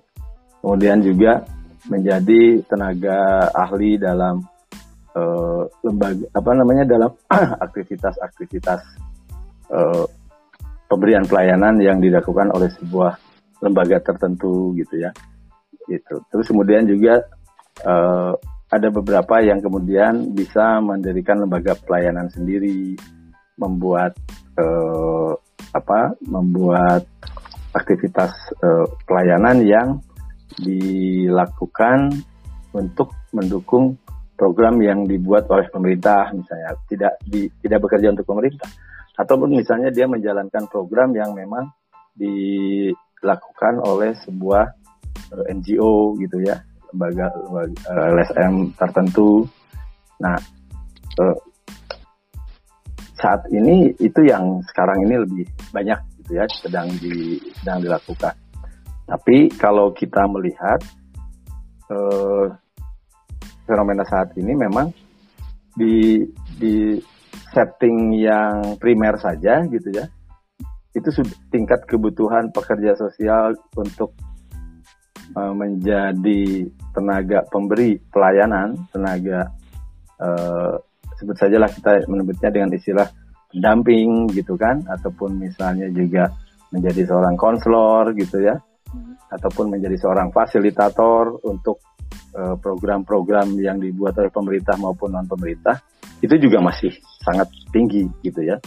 Kemudian 0.64 1.04
juga 1.04 1.44
menjadi 1.90 2.62
tenaga 2.70 3.50
ahli 3.54 3.98
dalam 3.98 4.46
uh, 5.18 5.64
lembaga 5.82 6.26
apa 6.36 6.52
namanya 6.54 6.84
dalam 6.86 7.12
aktivitas-aktivitas 7.66 8.82
uh, 9.74 10.06
pemberian 10.86 11.26
pelayanan 11.26 11.80
yang 11.82 11.98
dilakukan 11.98 12.52
oleh 12.54 12.70
sebuah 12.78 13.18
lembaga 13.64 13.98
tertentu 14.04 14.76
gitu 14.78 15.02
ya. 15.02 15.10
Itu 15.90 16.22
terus 16.30 16.46
kemudian 16.52 16.86
juga 16.86 17.24
uh, 17.88 18.34
ada 18.72 18.88
beberapa 18.88 19.44
yang 19.44 19.60
kemudian 19.60 20.32
bisa 20.32 20.80
mendirikan 20.80 21.44
lembaga 21.44 21.76
pelayanan 21.76 22.32
sendiri 22.32 22.96
membuat 23.60 24.16
uh, 24.56 25.34
apa 25.72 26.16
membuat 26.24 27.04
aktivitas 27.72 28.32
uh, 28.64 28.88
pelayanan 29.08 29.64
yang 29.64 29.88
dilakukan 30.60 32.12
untuk 32.76 33.12
mendukung 33.32 33.96
program 34.36 34.82
yang 34.82 35.06
dibuat 35.06 35.46
oleh 35.54 35.70
pemerintah 35.70 36.34
misalnya. 36.34 36.74
Tidak 36.90 37.14
di, 37.24 37.48
tidak 37.62 37.80
bekerja 37.86 38.12
untuk 38.12 38.26
pemerintah. 38.26 38.68
Ataupun 39.16 39.54
misalnya 39.54 39.94
dia 39.94 40.10
menjalankan 40.10 40.66
program 40.66 41.14
yang 41.14 41.38
memang 41.38 41.70
dilakukan 42.18 43.80
oleh 43.86 44.18
sebuah 44.26 44.66
eh, 45.38 45.54
NGO 45.54 46.18
gitu 46.18 46.42
ya. 46.42 46.58
Lembaga, 46.92 47.32
lembaga 47.32 47.72
uh, 47.88 48.08
LSM 48.20 48.76
tertentu. 48.76 49.48
Nah 50.20 50.36
uh, 51.22 51.38
saat 53.16 53.46
ini 53.54 53.94
itu 54.02 54.26
yang 54.26 54.60
sekarang 54.66 55.06
ini 55.06 55.16
lebih 55.22 55.46
banyak 55.72 56.00
gitu 56.20 56.42
ya 56.42 56.46
sedang 56.50 56.90
di 56.98 57.38
sedang 57.62 57.80
dilakukan 57.86 58.34
tapi 59.12 59.52
kalau 59.60 59.92
kita 59.92 60.24
melihat 60.32 60.80
eh, 61.92 62.48
fenomena 63.68 64.08
saat 64.08 64.32
ini 64.40 64.56
memang 64.56 64.88
di 65.76 66.24
di 66.56 66.96
setting 67.52 68.16
yang 68.16 68.80
primer 68.80 69.20
saja 69.20 69.68
gitu 69.68 69.92
ya, 69.92 70.08
itu 70.96 71.10
tingkat 71.52 71.84
kebutuhan 71.84 72.56
pekerja 72.56 72.96
sosial 72.96 73.52
untuk 73.76 74.16
eh, 75.36 75.54
menjadi 75.60 76.72
tenaga 76.96 77.44
pemberi 77.52 78.00
pelayanan, 78.16 78.80
tenaga 78.96 79.52
eh, 80.24 80.74
sebut 81.20 81.36
sajalah 81.36 81.68
kita 81.68 82.08
menyebutnya 82.08 82.48
dengan 82.48 82.72
istilah 82.80 83.12
pendamping 83.52 84.32
gitu 84.32 84.56
kan, 84.56 84.80
ataupun 84.88 85.36
misalnya 85.36 85.92
juga 85.92 86.32
menjadi 86.72 87.04
seorang 87.12 87.36
konselor 87.36 88.16
gitu 88.16 88.40
ya 88.40 88.56
ataupun 89.32 89.72
menjadi 89.72 89.96
seorang 89.96 90.30
fasilitator 90.36 91.40
untuk 91.48 91.80
eh, 92.36 92.56
program-program 92.60 93.56
yang 93.60 93.80
dibuat 93.80 94.20
oleh 94.20 94.32
pemerintah 94.32 94.76
maupun 94.76 95.16
non 95.16 95.28
pemerintah 95.28 95.80
itu 96.22 96.36
juga 96.38 96.62
masih 96.62 96.94
sangat 97.24 97.50
tinggi 97.74 98.06
gitu 98.22 98.46
ya. 98.46 98.58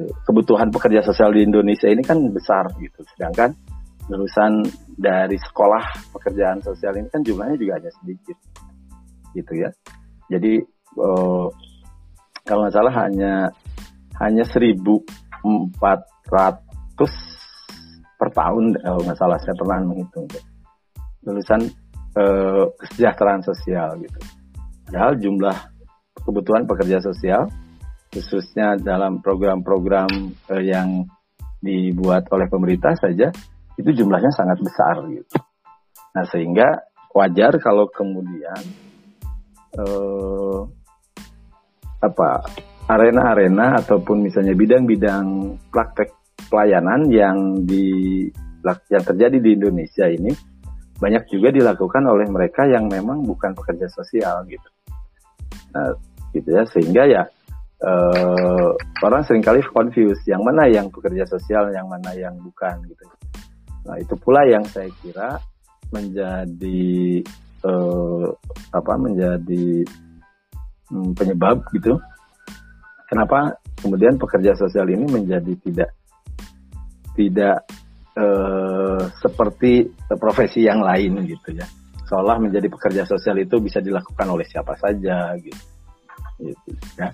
Kebutuhan 0.00 0.72
pekerja 0.72 1.04
sosial 1.04 1.36
di 1.36 1.44
Indonesia 1.44 1.88
ini 1.88 2.00
kan 2.00 2.16
besar 2.32 2.72
gitu. 2.80 3.04
Sedangkan 3.16 3.52
lulusan 4.08 4.64
dari 4.96 5.36
sekolah 5.36 6.10
pekerjaan 6.16 6.64
sosial 6.64 6.96
ini 6.96 7.08
kan 7.12 7.20
jumlahnya 7.20 7.56
juga 7.60 7.78
hanya 7.78 7.92
sedikit 8.00 8.36
gitu 9.36 9.52
ya. 9.60 9.70
Jadi 10.32 10.58
uh, 10.98 11.46
kalau 12.44 12.66
nggak 12.66 12.74
salah 12.74 12.94
hanya 13.06 13.52
hanya 14.18 14.44
1.400 14.44 15.40
per 18.20 18.28
tahun 18.36 18.76
kalau 18.76 19.00
nggak 19.00 19.16
salah 19.16 19.40
saya 19.40 19.56
pernah 19.56 19.80
menghitung 19.88 20.28
lulusan 21.24 21.60
eh, 22.20 22.64
kesejahteraan 22.76 23.40
sosial 23.40 23.96
gitu. 24.04 24.20
Padahal 24.84 25.16
jumlah 25.16 25.56
kebutuhan 26.20 26.68
pekerja 26.68 27.00
sosial 27.00 27.48
khususnya 28.10 28.74
dalam 28.74 29.22
program-program 29.22 30.10
uh, 30.50 30.62
yang 30.62 31.06
dibuat 31.62 32.26
oleh 32.34 32.50
pemerintah 32.50 32.98
saja 32.98 33.30
itu 33.78 33.90
jumlahnya 33.94 34.34
sangat 34.34 34.58
besar 34.58 34.98
gitu. 35.06 35.38
Nah 36.18 36.24
sehingga 36.26 36.68
wajar 37.14 37.54
kalau 37.62 37.86
kemudian 37.86 38.60
uh, 39.78 40.66
apa 42.02 42.28
arena-arena 42.90 43.78
ataupun 43.78 44.26
misalnya 44.26 44.58
bidang-bidang 44.58 45.54
praktek 45.70 46.10
pelayanan 46.50 47.06
yang 47.08 47.62
di 47.64 48.26
yang 48.92 49.04
terjadi 49.06 49.40
di 49.40 49.56
Indonesia 49.56 50.04
ini 50.04 50.34
banyak 51.00 51.32
juga 51.32 51.48
dilakukan 51.48 52.04
oleh 52.04 52.28
mereka 52.28 52.68
yang 52.68 52.84
memang 52.92 53.24
bukan 53.24 53.56
pekerja 53.56 53.88
sosial 53.88 54.44
gitu. 54.44 54.68
Nah, 55.72 55.96
gitu 56.36 56.48
ya 56.52 56.62
sehingga 56.68 57.02
ya 57.08 57.22
uh, 57.80 58.70
orang 59.00 59.22
sering 59.24 59.40
kali 59.40 59.64
confuse 59.64 60.20
yang 60.28 60.44
mana 60.44 60.68
yang 60.68 60.92
pekerja 60.92 61.24
sosial, 61.24 61.72
yang 61.72 61.88
mana 61.88 62.12
yang 62.12 62.36
bukan 62.36 62.84
gitu. 62.84 63.04
Nah 63.88 63.96
itu 63.96 64.14
pula 64.20 64.44
yang 64.44 64.62
saya 64.68 64.92
kira 65.00 65.40
menjadi 65.90 67.24
uh, 67.64 68.28
apa 68.76 68.92
menjadi 69.00 69.88
um, 70.92 71.16
penyebab 71.16 71.64
gitu. 71.72 71.96
Kenapa 73.08 73.58
kemudian 73.80 74.20
pekerja 74.20 74.54
sosial 74.54 74.86
ini 74.86 75.08
menjadi 75.08 75.50
tidak 75.64 75.90
tidak 77.16 77.66
uh, 78.16 79.02
seperti 79.18 79.88
profesi 80.18 80.66
yang 80.66 80.82
lain 80.82 81.24
gitu 81.26 81.54
ya. 81.54 81.66
Seolah 82.10 82.42
menjadi 82.42 82.66
pekerja 82.66 83.02
sosial 83.06 83.38
itu 83.38 83.62
bisa 83.62 83.78
dilakukan 83.78 84.26
oleh 84.26 84.42
siapa 84.46 84.74
saja 84.78 85.34
gitu. 85.38 85.62
gitu 86.42 86.70
ya. 86.98 87.10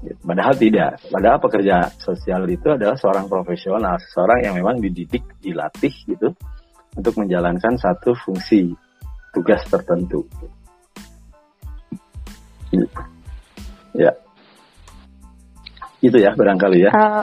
Padahal 0.00 0.54
tidak. 0.56 0.96
Padahal 1.12 1.38
pekerja 1.38 1.76
sosial 2.00 2.48
itu 2.48 2.72
adalah 2.72 2.96
seorang 2.96 3.28
profesional, 3.28 4.00
seorang 4.10 4.48
yang 4.48 4.54
memang 4.56 4.80
dididik, 4.80 5.22
dilatih 5.44 5.92
gitu 6.08 6.32
untuk 6.96 7.14
menjalankan 7.20 7.76
satu 7.76 8.16
fungsi 8.16 8.74
tugas 9.30 9.62
tertentu. 9.68 10.26
Ya, 13.90 14.14
itu 16.00 16.16
ya 16.16 16.32
barangkali 16.32 16.86
ya. 16.86 16.90
Uh, 16.94 17.20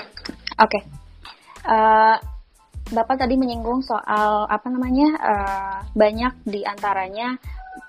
Oke, 0.57 0.77
okay. 0.77 0.81
Uh, 1.67 2.17
Bapak 2.87 3.19
tadi 3.19 3.35
menyinggung 3.35 3.83
soal 3.83 4.47
apa 4.47 4.71
namanya 4.71 5.09
uh, 5.19 5.77
banyak 5.91 6.39
di 6.47 6.63
antaranya 6.63 7.35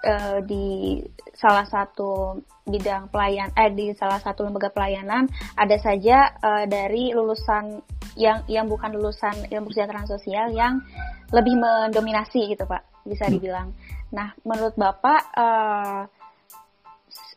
uh, 0.02 0.42
di 0.42 0.98
salah 1.38 1.62
satu 1.62 2.34
bidang 2.66 3.06
pelayan 3.06 3.54
eh 3.54 3.70
di 3.70 3.94
salah 3.94 4.18
satu 4.18 4.42
lembaga 4.42 4.74
pelayanan 4.74 5.30
ada 5.54 5.78
saja 5.78 6.34
uh, 6.42 6.66
dari 6.66 7.14
lulusan 7.14 7.78
yang 8.18 8.42
yang 8.50 8.66
bukan 8.66 8.90
lulusan 8.98 9.46
ilmu 9.46 9.70
kesejahteraan 9.70 10.10
sosial 10.10 10.50
yang 10.50 10.82
lebih 11.30 11.54
mendominasi 11.54 12.50
gitu 12.50 12.66
pak 12.66 12.82
bisa 13.06 13.30
hmm. 13.30 13.32
dibilang. 13.38 13.68
Nah 14.10 14.34
menurut 14.42 14.74
bapak 14.74 15.20
uh, 15.38 16.02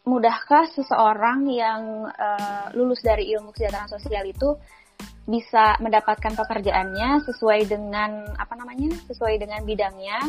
mudahkah 0.09 0.65
seseorang 0.73 1.45
yang 1.45 2.09
uh, 2.09 2.73
lulus 2.73 3.05
dari 3.05 3.29
ilmu 3.37 3.53
kesejahteraan 3.53 3.91
sosial 3.93 4.25
itu 4.25 4.57
bisa 5.31 5.79
mendapatkan 5.79 6.35
pekerjaannya 6.35 7.23
sesuai 7.23 7.71
dengan 7.71 8.27
apa 8.35 8.53
namanya 8.59 8.91
sesuai 9.07 9.39
dengan 9.39 9.63
bidangnya 9.63 10.19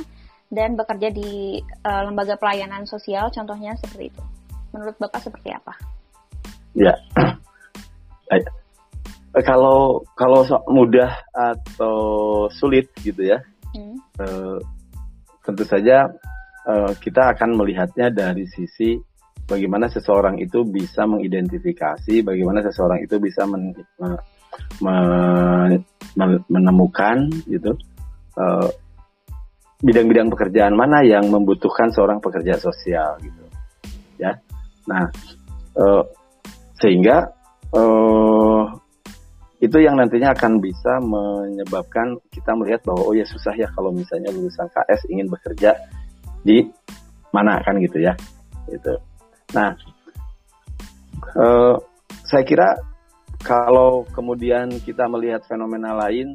dan 0.52 0.78
bekerja 0.78 1.10
di 1.10 1.58
uh, 1.82 2.06
lembaga 2.06 2.38
pelayanan 2.38 2.86
sosial 2.86 3.34
contohnya 3.34 3.74
seperti 3.82 4.14
itu. 4.14 4.22
Menurut 4.70 4.94
Bapak 5.02 5.26
seperti 5.26 5.50
apa? 5.50 5.74
Ya. 6.78 6.94
kalau 9.48 10.06
kalau 10.14 10.46
mudah 10.70 11.10
atau 11.34 11.98
sulit 12.54 12.86
gitu 13.02 13.26
ya. 13.26 13.42
Hmm. 13.74 13.98
Uh, 14.20 14.60
tentu 15.42 15.66
saja 15.66 16.06
uh, 16.68 16.92
kita 17.02 17.34
akan 17.34 17.58
melihatnya 17.58 18.14
dari 18.14 18.46
sisi 18.46 18.94
bagaimana 19.48 19.90
seseorang 19.90 20.38
itu 20.38 20.62
bisa 20.68 21.08
mengidentifikasi, 21.08 22.22
bagaimana 22.22 22.62
seseorang 22.62 23.02
itu 23.02 23.18
bisa 23.18 23.48
men, 23.48 23.74
me, 24.80 24.96
me, 26.16 26.26
menemukan 26.48 27.30
gitu. 27.46 27.76
Uh, 28.32 28.68
bidang-bidang 29.82 30.30
pekerjaan 30.30 30.78
mana 30.78 31.02
yang 31.02 31.26
membutuhkan 31.26 31.90
seorang 31.90 32.22
pekerja 32.22 32.54
sosial 32.54 33.18
gitu 33.18 33.42
ya. 34.16 34.38
Nah 34.86 35.10
uh, 35.74 36.06
sehingga 36.78 37.26
uh, 37.74 38.62
itu 39.58 39.78
yang 39.78 39.98
nantinya 39.98 40.34
akan 40.34 40.62
bisa 40.62 41.02
menyebabkan 41.02 42.18
kita 42.30 42.54
melihat 42.54 42.82
bahwa 42.86 43.10
oh 43.10 43.14
ya 43.14 43.26
susah 43.26 43.54
ya 43.54 43.66
kalau 43.74 43.90
misalnya 43.90 44.30
lulusan 44.30 44.66
KS 44.70 45.06
ingin 45.10 45.26
bekerja 45.30 45.74
di 46.46 46.62
mana 47.34 47.58
kan 47.66 47.78
gitu 47.82 47.98
ya 47.98 48.14
gitu. 48.70 48.94
Nah 49.54 49.74
uh, 51.38 51.74
saya 52.22 52.46
kira 52.46 52.78
kalau 53.42 54.06
kemudian 54.14 54.70
kita 54.86 55.10
melihat 55.10 55.42
fenomena 55.44 55.92
lain 55.98 56.34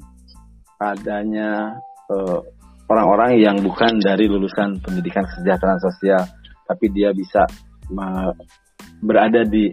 adanya 0.77 1.79
uh, 2.11 2.39
orang-orang 2.87 3.39
yang 3.39 3.57
bukan 3.59 3.99
dari 3.99 4.29
lulusan 4.29 4.79
pendidikan 4.83 5.25
kesejahteraan 5.25 5.81
sosial, 5.81 6.23
tapi 6.67 6.85
dia 6.91 7.11
bisa 7.15 7.47
berada 8.99 9.47
di 9.47 9.71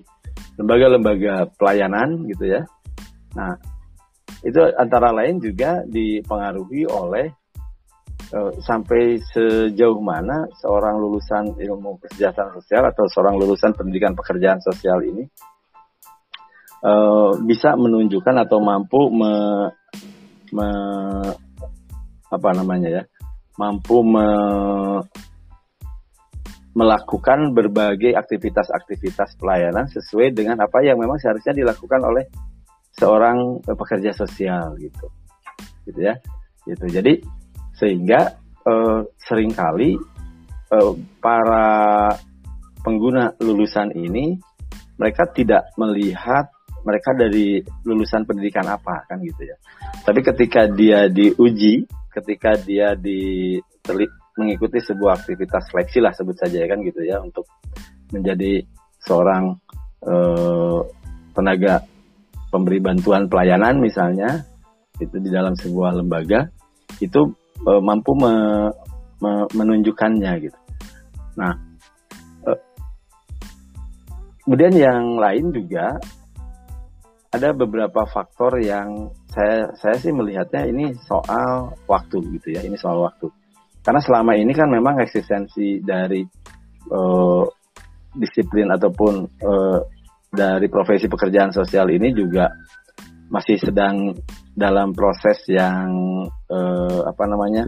lembaga-lembaga 0.54 1.50
pelayanan 1.58 2.26
gitu 2.30 2.54
ya. 2.54 2.62
Nah, 3.34 3.58
itu 4.46 4.60
antara 4.78 5.10
lain 5.10 5.42
juga 5.42 5.82
dipengaruhi 5.82 6.86
oleh 6.86 7.26
uh, 8.30 8.52
sampai 8.62 9.18
sejauh 9.34 9.98
mana 9.98 10.46
seorang 10.62 11.02
lulusan 11.02 11.58
ilmu 11.58 11.98
kesejahteraan 12.06 12.54
sosial 12.62 12.86
atau 12.86 13.04
seorang 13.10 13.34
lulusan 13.42 13.74
pendidikan 13.74 14.14
pekerjaan 14.14 14.62
sosial 14.62 15.02
ini 15.02 15.26
uh, 16.84 17.32
bisa 17.42 17.74
menunjukkan 17.74 18.44
atau 18.44 18.60
mampu 18.60 19.08
me, 19.10 19.32
me, 20.52 20.68
apa 22.28 22.48
namanya 22.52 23.00
ya 23.00 23.02
mampu 23.56 24.04
me, 24.04 24.26
melakukan 26.74 27.54
berbagai 27.54 28.18
aktivitas-aktivitas 28.18 29.38
pelayanan 29.38 29.86
sesuai 29.86 30.34
dengan 30.34 30.58
apa 30.58 30.82
yang 30.82 30.98
memang 30.98 31.22
seharusnya 31.22 31.54
dilakukan 31.54 32.02
oleh 32.02 32.26
seorang 32.98 33.62
pekerja 33.62 34.10
sosial 34.10 34.74
gitu. 34.82 35.06
Gitu 35.86 36.00
ya. 36.02 36.18
Gitu. 36.66 36.84
Jadi 36.90 37.22
sehingga 37.78 38.34
eh, 38.66 39.00
sering 39.22 39.54
kali 39.54 39.94
eh, 40.74 40.92
para 41.22 42.10
pengguna 42.82 43.38
lulusan 43.38 43.94
ini 43.94 44.34
mereka 44.98 45.30
tidak 45.30 45.70
melihat 45.78 46.50
mereka 46.84 47.16
dari 47.16 47.64
lulusan 47.82 48.28
pendidikan 48.28 48.68
apa 48.68 49.08
kan 49.08 49.18
gitu 49.24 49.42
ya 49.48 49.56
tapi 50.04 50.20
ketika 50.20 50.68
dia 50.68 51.08
diuji 51.08 51.88
ketika 52.12 52.54
dia 52.60 52.94
di 52.94 53.58
mengikuti 54.38 54.78
sebuah 54.82 55.22
aktivitas 55.22 55.70
seleksi 55.70 55.98
lah 56.02 56.14
sebut 56.14 56.36
saja 56.38 56.62
ya 56.62 56.66
kan 56.70 56.78
gitu 56.82 57.00
ya 57.02 57.18
untuk 57.22 57.46
menjadi 58.10 58.62
seorang 59.02 59.58
eh, 60.04 60.80
tenaga 61.34 61.82
pemberi 62.54 62.78
bantuan 62.78 63.26
pelayanan 63.26 63.82
misalnya 63.82 64.46
itu 65.02 65.18
di 65.18 65.30
dalam 65.30 65.58
sebuah 65.58 65.98
lembaga 65.98 66.46
itu 67.02 67.20
eh, 67.66 67.82
mampu 67.82 68.14
me, 68.14 68.34
me, 69.18 69.32
menunjukkannya 69.54 70.32
gitu. 70.38 70.58
Nah, 71.38 71.52
eh, 72.46 72.60
kemudian 74.46 74.74
yang 74.74 75.18
lain 75.18 75.50
juga 75.50 75.98
ada 77.34 77.50
beberapa 77.50 78.06
faktor 78.06 78.62
yang 78.62 79.10
saya 79.26 79.74
saya 79.74 79.98
sih 79.98 80.14
melihatnya 80.14 80.70
ini 80.70 80.94
soal 81.02 81.74
waktu 81.90 82.22
gitu 82.38 82.54
ya 82.54 82.62
ini 82.62 82.78
soal 82.78 83.02
waktu. 83.02 83.26
Karena 83.82 83.98
selama 83.98 84.38
ini 84.38 84.54
kan 84.54 84.70
memang 84.70 85.02
eksistensi 85.02 85.82
dari 85.82 86.22
uh, 86.94 87.44
disiplin 88.14 88.70
ataupun 88.70 89.14
uh, 89.42 89.80
dari 90.30 90.70
profesi 90.70 91.10
pekerjaan 91.10 91.50
sosial 91.50 91.90
ini 91.90 92.14
juga 92.14 92.46
masih 93.28 93.58
sedang 93.58 94.14
dalam 94.54 94.94
proses 94.94 95.42
yang 95.50 95.90
uh, 96.30 97.00
apa 97.02 97.24
namanya 97.26 97.66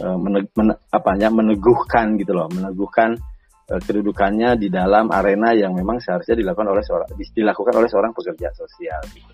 uh, 0.00 0.16
meneg, 0.16 0.48
men, 0.56 0.72
apanya 0.88 1.28
meneguhkan 1.28 2.16
gitu 2.16 2.32
loh 2.32 2.48
meneguhkan 2.48 3.20
uh, 3.20 3.33
kedudukannya 3.64 4.60
di 4.60 4.68
dalam 4.68 5.08
arena 5.08 5.56
yang 5.56 5.72
memang 5.72 5.96
seharusnya 5.96 6.36
dilakukan 6.36 6.68
oleh 6.68 6.84
seorang 6.84 7.08
dilakukan 7.16 7.74
oleh 7.80 7.88
seorang 7.88 8.12
pekerja 8.12 8.52
sosial 8.52 9.00
gitu. 9.12 9.32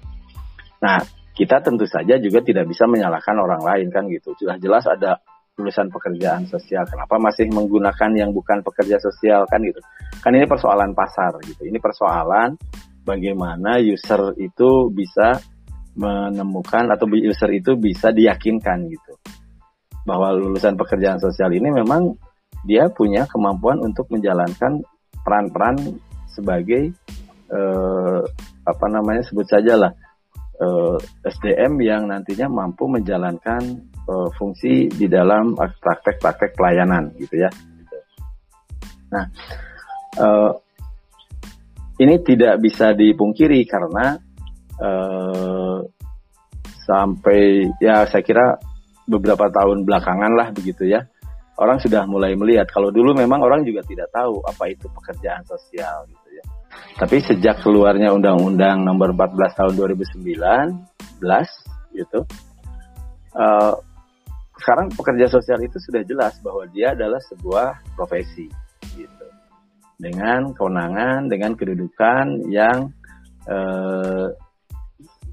Nah, 0.81 1.03
kita 1.35 1.59
tentu 1.61 1.85
saja 1.85 2.17
juga 2.17 2.41
tidak 2.41 2.71
bisa 2.71 2.87
menyalahkan 2.87 3.37
orang 3.37 3.63
lain 3.63 3.89
kan 3.91 4.07
gitu. 4.07 4.33
Sudah 4.39 4.57
jelas 4.63 4.87
ada 4.87 5.19
lulusan 5.59 5.91
pekerjaan 5.93 6.47
sosial. 6.47 6.87
Kenapa 6.87 7.21
masih 7.21 7.51
menggunakan 7.51 8.11
yang 8.17 8.31
bukan 8.31 8.63
pekerja 8.65 8.97
sosial 9.03 9.45
kan 9.51 9.61
gitu? 9.61 9.83
Kan 10.23 10.33
ini 10.39 10.47
persoalan 10.47 10.95
pasar 10.95 11.37
gitu. 11.45 11.67
Ini 11.67 11.77
persoalan 11.83 12.55
bagaimana 13.03 13.83
user 13.83 14.37
itu 14.39 14.89
bisa 14.95 15.37
menemukan 15.99 16.87
atau 16.95 17.11
user 17.11 17.51
itu 17.51 17.75
bisa 17.75 18.15
diyakinkan 18.15 18.87
gitu 18.89 19.13
bahwa 20.07 20.33
lulusan 20.33 20.79
pekerjaan 20.79 21.21
sosial 21.21 21.53
ini 21.53 21.69
memang 21.69 22.15
dia 22.65 22.89
punya 22.93 23.25
kemampuan 23.29 23.81
untuk 23.81 24.09
menjalankan 24.13 24.85
peran-peran 25.25 25.77
sebagai 26.29 26.93
eh, 27.51 28.21
apa 28.65 28.87
namanya 28.89 29.25
sebut 29.25 29.47
saja 29.49 29.77
lah 29.77 29.93
eh, 30.61 30.97
SDM 31.25 31.81
yang 31.81 32.09
nantinya 32.09 32.47
mampu 32.49 32.87
menjalankan 32.87 33.63
eh, 33.87 34.29
fungsi 34.37 34.89
di 34.93 35.07
dalam 35.09 35.57
praktek-praktek 35.57 36.55
pelayanan 36.55 37.13
gitu 37.17 37.41
ya. 37.41 37.51
Nah, 39.11 39.25
eh, 40.21 40.53
ini 42.01 42.17
tidak 42.25 42.61
bisa 42.65 42.93
dipungkiri 42.97 43.65
karena 43.69 44.17
eh, 44.81 45.79
sampai 46.91 47.71
ya 47.79 48.09
saya 48.09 48.25
kira 48.25 48.59
beberapa 49.07 49.51
tahun 49.51 49.87
belakangan 49.87 50.33
lah 50.35 50.49
begitu 50.55 50.87
ya 50.87 51.07
orang 51.61 51.77
sudah 51.79 52.09
mulai 52.09 52.33
melihat. 52.35 52.67
Kalau 52.73 52.89
dulu 52.89 53.13
memang 53.13 53.45
orang 53.45 53.63
juga 53.63 53.85
tidak 53.85 54.09
tahu 54.11 54.41
apa 54.49 54.65
itu 54.73 54.89
pekerjaan 54.89 55.45
sosial 55.45 56.09
gitu 56.09 56.29
ya. 56.33 56.45
Tapi 56.97 57.21
sejak 57.21 57.61
keluarnya 57.61 58.11
undang-undang 58.17 58.81
nomor 58.83 59.13
14 59.13 59.59
tahun 59.59 59.73
2019 59.77 60.25
gitu 61.91 62.25
uh, 63.35 63.75
sekarang 64.61 64.93
pekerja 64.93 65.27
sosial 65.33 65.61
itu 65.65 65.81
sudah 65.81 66.05
jelas 66.05 66.37
bahwa 66.45 66.69
dia 66.69 66.93
adalah 66.93 67.21
sebuah 67.33 67.97
profesi 67.97 68.49
gitu. 68.97 69.27
Dengan 70.01 70.53
kewenangan 70.57 71.29
dengan 71.29 71.57
kedudukan 71.57 72.49
yang 72.49 72.93
uh, 73.49 74.29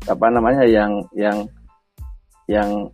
apa 0.07 0.27
namanya 0.31 0.63
yang 0.67 1.03
yang 1.15 1.43
yang 2.47 2.87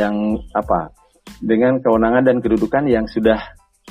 yang 0.00 0.16
apa 0.56 0.96
dengan 1.44 1.76
kewenangan 1.84 2.24
dan 2.24 2.36
kedudukan 2.40 2.88
yang 2.88 3.04
sudah 3.04 3.36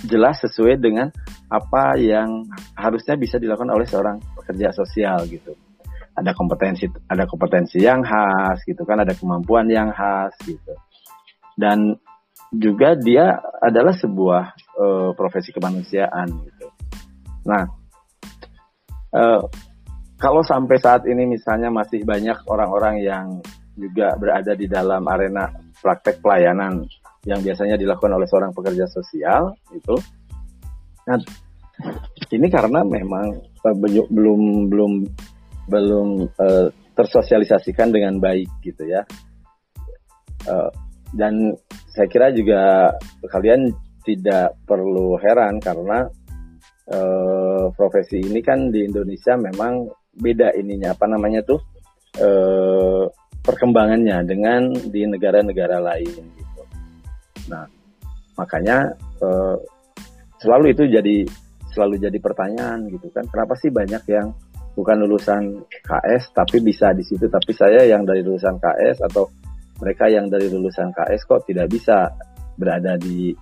jelas 0.05 0.41
sesuai 0.41 0.79
dengan 0.79 1.13
apa 1.51 1.97
yang 1.99 2.47
harusnya 2.77 3.19
bisa 3.19 3.35
dilakukan 3.37 3.69
oleh 3.73 3.85
seorang 3.85 4.17
pekerja 4.37 4.71
sosial 4.71 5.27
gitu. 5.29 5.53
Ada 6.15 6.35
kompetensi 6.35 6.89
ada 7.07 7.23
kompetensi 7.29 7.79
yang 7.83 8.01
khas 8.01 8.63
gitu 8.65 8.83
kan, 8.83 9.03
ada 9.05 9.13
kemampuan 9.13 9.67
yang 9.69 9.91
khas 9.91 10.33
gitu. 10.43 10.73
Dan 11.59 11.93
juga 12.49 12.97
dia 12.97 13.37
adalah 13.61 13.93
sebuah 13.93 14.43
uh, 14.79 15.09
profesi 15.13 15.53
kemanusiaan 15.53 16.27
gitu. 16.47 16.67
Nah, 17.45 17.63
uh, 19.13 19.41
kalau 20.19 20.41
sampai 20.43 20.77
saat 20.79 21.07
ini 21.07 21.27
misalnya 21.27 21.71
masih 21.71 22.03
banyak 22.03 22.35
orang-orang 22.47 22.95
yang 23.03 23.25
juga 23.79 24.11
berada 24.19 24.51
di 24.55 24.67
dalam 24.67 25.03
arena 25.07 25.47
praktek 25.79 26.19
pelayanan 26.23 26.85
yang 27.27 27.39
biasanya 27.43 27.75
dilakukan 27.75 28.15
oleh 28.15 28.27
seorang 28.27 28.55
pekerja 28.55 28.87
sosial 28.87 29.55
itu. 29.75 29.95
Nah, 31.07 31.19
ini 32.31 32.47
karena 32.47 32.83
memang 32.83 33.39
uh, 33.65 33.75
belum 34.07 34.71
belum 34.71 34.91
belum 35.69 36.07
uh, 36.39 36.67
tersosialisasikan 36.95 37.91
dengan 37.91 38.19
baik 38.19 38.49
gitu 38.63 38.87
ya. 38.87 39.03
Uh, 40.47 40.71
dan 41.15 41.55
saya 41.91 42.07
kira 42.07 42.31
juga 42.31 42.93
kalian 43.27 43.73
tidak 44.05 44.55
perlu 44.63 45.19
heran 45.19 45.59
karena 45.59 46.07
uh, 46.93 47.67
profesi 47.75 48.23
ini 48.23 48.39
kan 48.39 48.71
di 48.71 48.87
Indonesia 48.87 49.35
memang 49.35 49.89
beda 50.15 50.55
ininya 50.57 50.95
apa 50.95 51.05
namanya 51.05 51.43
tuh 51.43 51.59
uh, 52.19 53.05
perkembangannya 53.49 54.17
dengan 54.29 54.69
di 54.69 55.09
negara-negara 55.09 55.81
lain 55.81 56.21
gitu. 56.37 56.61
Nah, 57.49 57.65
makanya 58.37 58.93
eh, 59.17 59.57
selalu 60.37 60.77
itu 60.77 60.85
jadi 60.85 61.25
selalu 61.73 61.97
jadi 61.97 62.17
pertanyaan 62.21 62.85
gitu 62.93 63.09
kan. 63.09 63.25
Kenapa 63.25 63.57
sih 63.57 63.73
banyak 63.73 64.05
yang 64.05 64.29
bukan 64.77 65.01
lulusan 65.01 65.65
KS 65.81 66.31
tapi 66.31 66.61
bisa 66.61 66.93
di 66.93 67.01
situ 67.01 67.25
tapi 67.25 67.51
saya 67.51 67.83
yang 67.89 68.05
dari 68.05 68.21
lulusan 68.21 68.61
KS 68.61 69.01
atau 69.09 69.27
mereka 69.81 70.07
yang 70.07 70.29
dari 70.29 70.47
lulusan 70.47 70.93
KS 70.93 71.25
kok 71.25 71.43
tidak 71.49 71.67
bisa 71.73 72.13
berada 72.55 72.95
di 72.95 73.33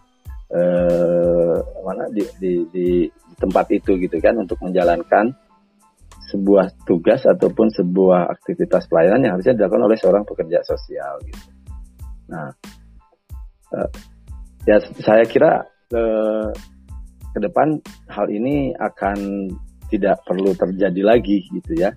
eh, 0.50 1.58
mana 1.84 2.08
di, 2.10 2.24
di, 2.40 2.54
di 2.72 2.88
tempat 3.38 3.70
itu 3.76 4.00
gitu 4.00 4.18
kan 4.18 4.40
untuk 4.40 4.58
menjalankan 4.64 5.30
sebuah 6.28 6.84
tugas 6.84 7.24
ataupun 7.24 7.72
sebuah 7.72 8.28
aktivitas 8.36 8.92
pelayanan 8.92 9.24
yang 9.24 9.34
harusnya 9.40 9.56
dilakukan 9.56 9.88
oleh 9.88 9.98
seorang 9.98 10.24
pekerja 10.28 10.60
sosial 10.68 11.16
gitu. 11.24 11.48
Nah, 12.28 12.52
uh, 13.72 13.90
ya 14.68 14.78
saya 15.00 15.24
kira 15.24 15.64
uh, 15.96 16.52
ke 17.32 17.40
depan 17.40 17.80
hal 18.12 18.28
ini 18.28 18.76
akan 18.76 19.48
tidak 19.88 20.20
perlu 20.28 20.52
terjadi 20.52 21.02
lagi 21.04 21.48
gitu 21.48 21.80
ya. 21.80 21.96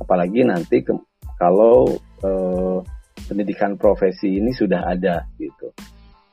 Apalagi 0.00 0.44
nanti 0.44 0.80
ke, 0.80 0.92
kalau 1.36 2.00
uh, 2.24 2.80
pendidikan 3.28 3.76
profesi 3.76 4.40
ini 4.40 4.56
sudah 4.56 4.88
ada 4.88 5.28
gitu. 5.36 5.68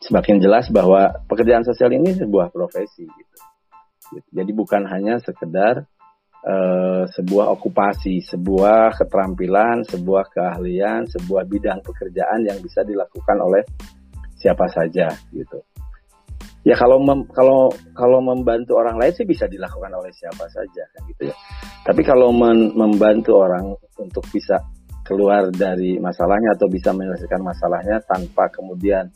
Semakin 0.03 0.39
jelas 0.39 0.67
bahwa 0.71 1.11
pekerjaan 1.27 1.63
sosial 1.63 1.91
ini 1.95 2.15
sebuah 2.15 2.51
profesi 2.51 3.03
gitu. 3.03 3.37
Jadi 4.29 4.51
bukan 4.53 4.85
hanya 4.85 5.17
sekedar 5.23 5.89
uh, 6.43 7.03
sebuah 7.07 7.45
okupasi, 7.59 8.19
sebuah 8.23 8.95
keterampilan, 8.99 9.87
sebuah 9.87 10.27
keahlian, 10.31 11.07
sebuah 11.07 11.47
bidang 11.47 11.79
pekerjaan 11.83 12.43
yang 12.47 12.59
bisa 12.59 12.83
dilakukan 12.83 13.37
oleh 13.39 13.63
siapa 14.35 14.67
saja 14.67 15.07
gitu. 15.31 15.59
Ya 16.63 16.79
kalau 16.79 16.95
mem, 17.03 17.27
kalau 17.35 17.67
kalau 17.91 18.23
membantu 18.23 18.79
orang 18.79 18.95
lain 18.95 19.11
sih 19.11 19.27
bisa 19.27 19.51
dilakukan 19.51 19.91
oleh 19.91 20.11
siapa 20.15 20.47
saja 20.47 20.83
kan 20.95 21.01
gitu 21.11 21.27
ya. 21.27 21.35
Tapi 21.83 22.01
kalau 22.07 22.31
membantu 22.71 23.35
orang 23.35 23.75
untuk 23.99 24.23
bisa 24.31 24.63
keluar 25.03 25.51
dari 25.51 25.99
masalahnya 25.99 26.55
atau 26.55 26.71
bisa 26.71 26.95
menyelesaikan 26.95 27.43
masalahnya 27.43 27.99
tanpa 28.07 28.47
kemudian 28.47 29.11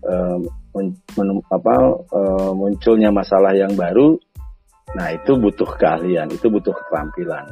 um, 0.00 0.40
apa, 1.52 1.76
um, 2.16 2.52
munculnya 2.56 3.12
masalah 3.12 3.52
yang 3.52 3.76
baru 3.76 4.16
Nah 4.94 5.08
itu 5.10 5.32
butuh 5.34 5.66
keahlian, 5.74 6.30
itu 6.30 6.46
butuh 6.46 6.70
keterampilan. 6.70 7.50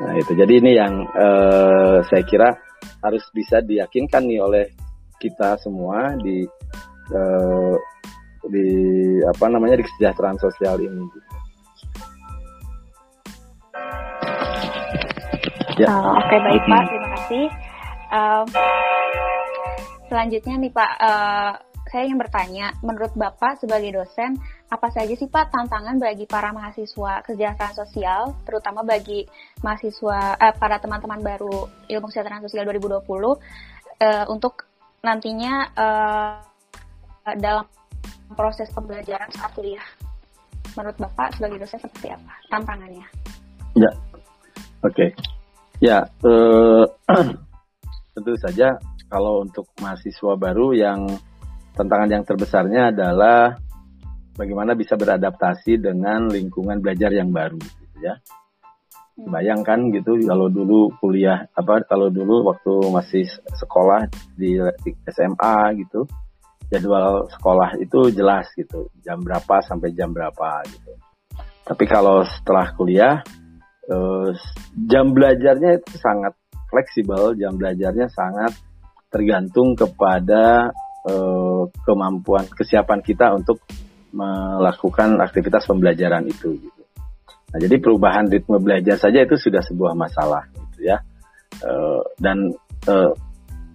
Nah 0.00 0.12
itu 0.16 0.32
jadi 0.32 0.52
ini 0.56 0.72
yang 0.72 1.04
uh, 1.12 2.00
saya 2.08 2.24
kira 2.24 2.56
harus 3.04 3.24
bisa 3.36 3.60
diyakinkan 3.60 4.24
nih 4.24 4.40
oleh 4.40 4.64
kita 5.20 5.60
semua 5.60 6.16
di 6.16 6.44
uh, 7.12 7.76
di 8.48 8.68
apa 9.26 9.44
namanya 9.52 9.76
di 9.76 9.84
kesejahteraan 9.84 10.38
sosial 10.40 10.80
ini. 10.80 11.04
Ya. 15.76 15.92
Uh, 15.92 16.16
Oke 16.16 16.32
okay, 16.32 16.38
baik 16.40 16.62
Pak, 16.64 16.82
terima 16.88 17.08
kasih. 17.12 17.44
Uh, 18.08 18.44
selanjutnya 20.08 20.54
nih 20.56 20.72
Pak, 20.72 20.92
uh, 21.04 21.52
saya 21.92 22.02
ingin 22.08 22.16
bertanya, 22.16 22.66
menurut 22.80 23.12
Bapak 23.12 23.60
sebagai 23.60 23.92
dosen, 23.92 24.40
apa 24.66 24.90
saja 24.90 25.14
sih 25.14 25.30
Pak 25.30 25.54
tantangan 25.54 25.94
bagi 26.02 26.26
para 26.26 26.50
mahasiswa 26.50 27.22
kesejahteraan 27.22 27.76
sosial, 27.78 28.34
terutama 28.42 28.82
bagi 28.82 29.22
mahasiswa 29.62 30.34
eh, 30.34 30.54
para 30.58 30.82
teman-teman 30.82 31.22
baru 31.22 31.70
ilmu 31.86 32.10
kesejahteraan 32.10 32.42
sosial 32.42 32.66
2020 32.66 33.06
eh, 34.02 34.24
untuk 34.26 34.66
nantinya 35.06 35.54
eh, 35.70 36.36
dalam 37.38 37.66
proses 38.34 38.66
pembelajaran 38.74 39.30
saat 39.30 39.54
kuliah. 39.54 39.86
Menurut 40.74 40.98
Bapak 40.98 41.38
sebagai 41.38 41.62
dosen 41.62 41.78
seperti 41.78 42.10
apa 42.10 42.34
tantangannya? 42.50 43.06
Ya, 43.78 43.90
oke. 44.82 44.92
Okay. 44.92 45.10
Ya, 45.78 46.10
eh, 46.26 46.84
tentu 48.18 48.32
saja 48.42 48.74
kalau 49.06 49.46
untuk 49.46 49.70
mahasiswa 49.78 50.34
baru 50.34 50.74
yang 50.74 51.06
tantangan 51.78 52.10
yang 52.10 52.24
terbesarnya 52.26 52.90
adalah 52.90 53.54
bagaimana 54.36 54.76
bisa 54.76 54.94
beradaptasi 54.94 55.80
dengan 55.80 56.28
lingkungan 56.28 56.78
belajar 56.84 57.10
yang 57.10 57.32
baru 57.32 57.58
gitu 57.58 57.96
ya. 58.04 58.14
Hmm. 59.16 59.32
Bayangkan 59.32 59.88
gitu 59.96 60.20
kalau 60.28 60.52
dulu 60.52 60.92
kuliah 61.00 61.48
apa 61.56 61.82
kalau 61.88 62.12
dulu 62.12 62.52
waktu 62.52 62.72
masih 62.92 63.24
sekolah 63.56 64.06
di, 64.36 64.60
SMA 65.08 65.56
gitu 65.80 66.04
jadwal 66.68 67.24
sekolah 67.30 67.78
itu 67.80 68.10
jelas 68.12 68.50
gitu 68.52 68.92
jam 69.00 69.24
berapa 69.24 69.64
sampai 69.64 69.96
jam 69.96 70.12
berapa 70.12 70.62
gitu. 70.68 70.92
Tapi 71.66 71.84
kalau 71.88 72.22
setelah 72.22 72.70
kuliah 72.76 73.24
eh, 73.88 74.30
jam 74.86 75.10
belajarnya 75.16 75.80
itu 75.82 75.96
sangat 75.98 76.36
fleksibel, 76.68 77.32
jam 77.40 77.56
belajarnya 77.56 78.10
sangat 78.12 78.52
tergantung 79.10 79.72
kepada 79.78 80.74
uh, 81.06 81.62
kemampuan 81.86 82.44
kesiapan 82.50 83.00
kita 83.00 83.32
untuk 83.32 83.62
melakukan 84.16 85.20
aktivitas 85.20 85.68
pembelajaran 85.68 86.24
itu 86.24 86.56
gitu. 86.56 86.82
Nah, 87.52 87.58
jadi 87.60 87.76
perubahan 87.78 88.26
ritme 88.32 88.56
belajar 88.58 88.96
saja 88.96 89.22
itu 89.22 89.36
sudah 89.36 89.60
sebuah 89.60 89.92
masalah 89.92 90.48
gitu 90.52 90.88
ya. 90.88 90.98
Uh, 91.62 92.00
dan 92.20 92.52
uh, 92.88 93.12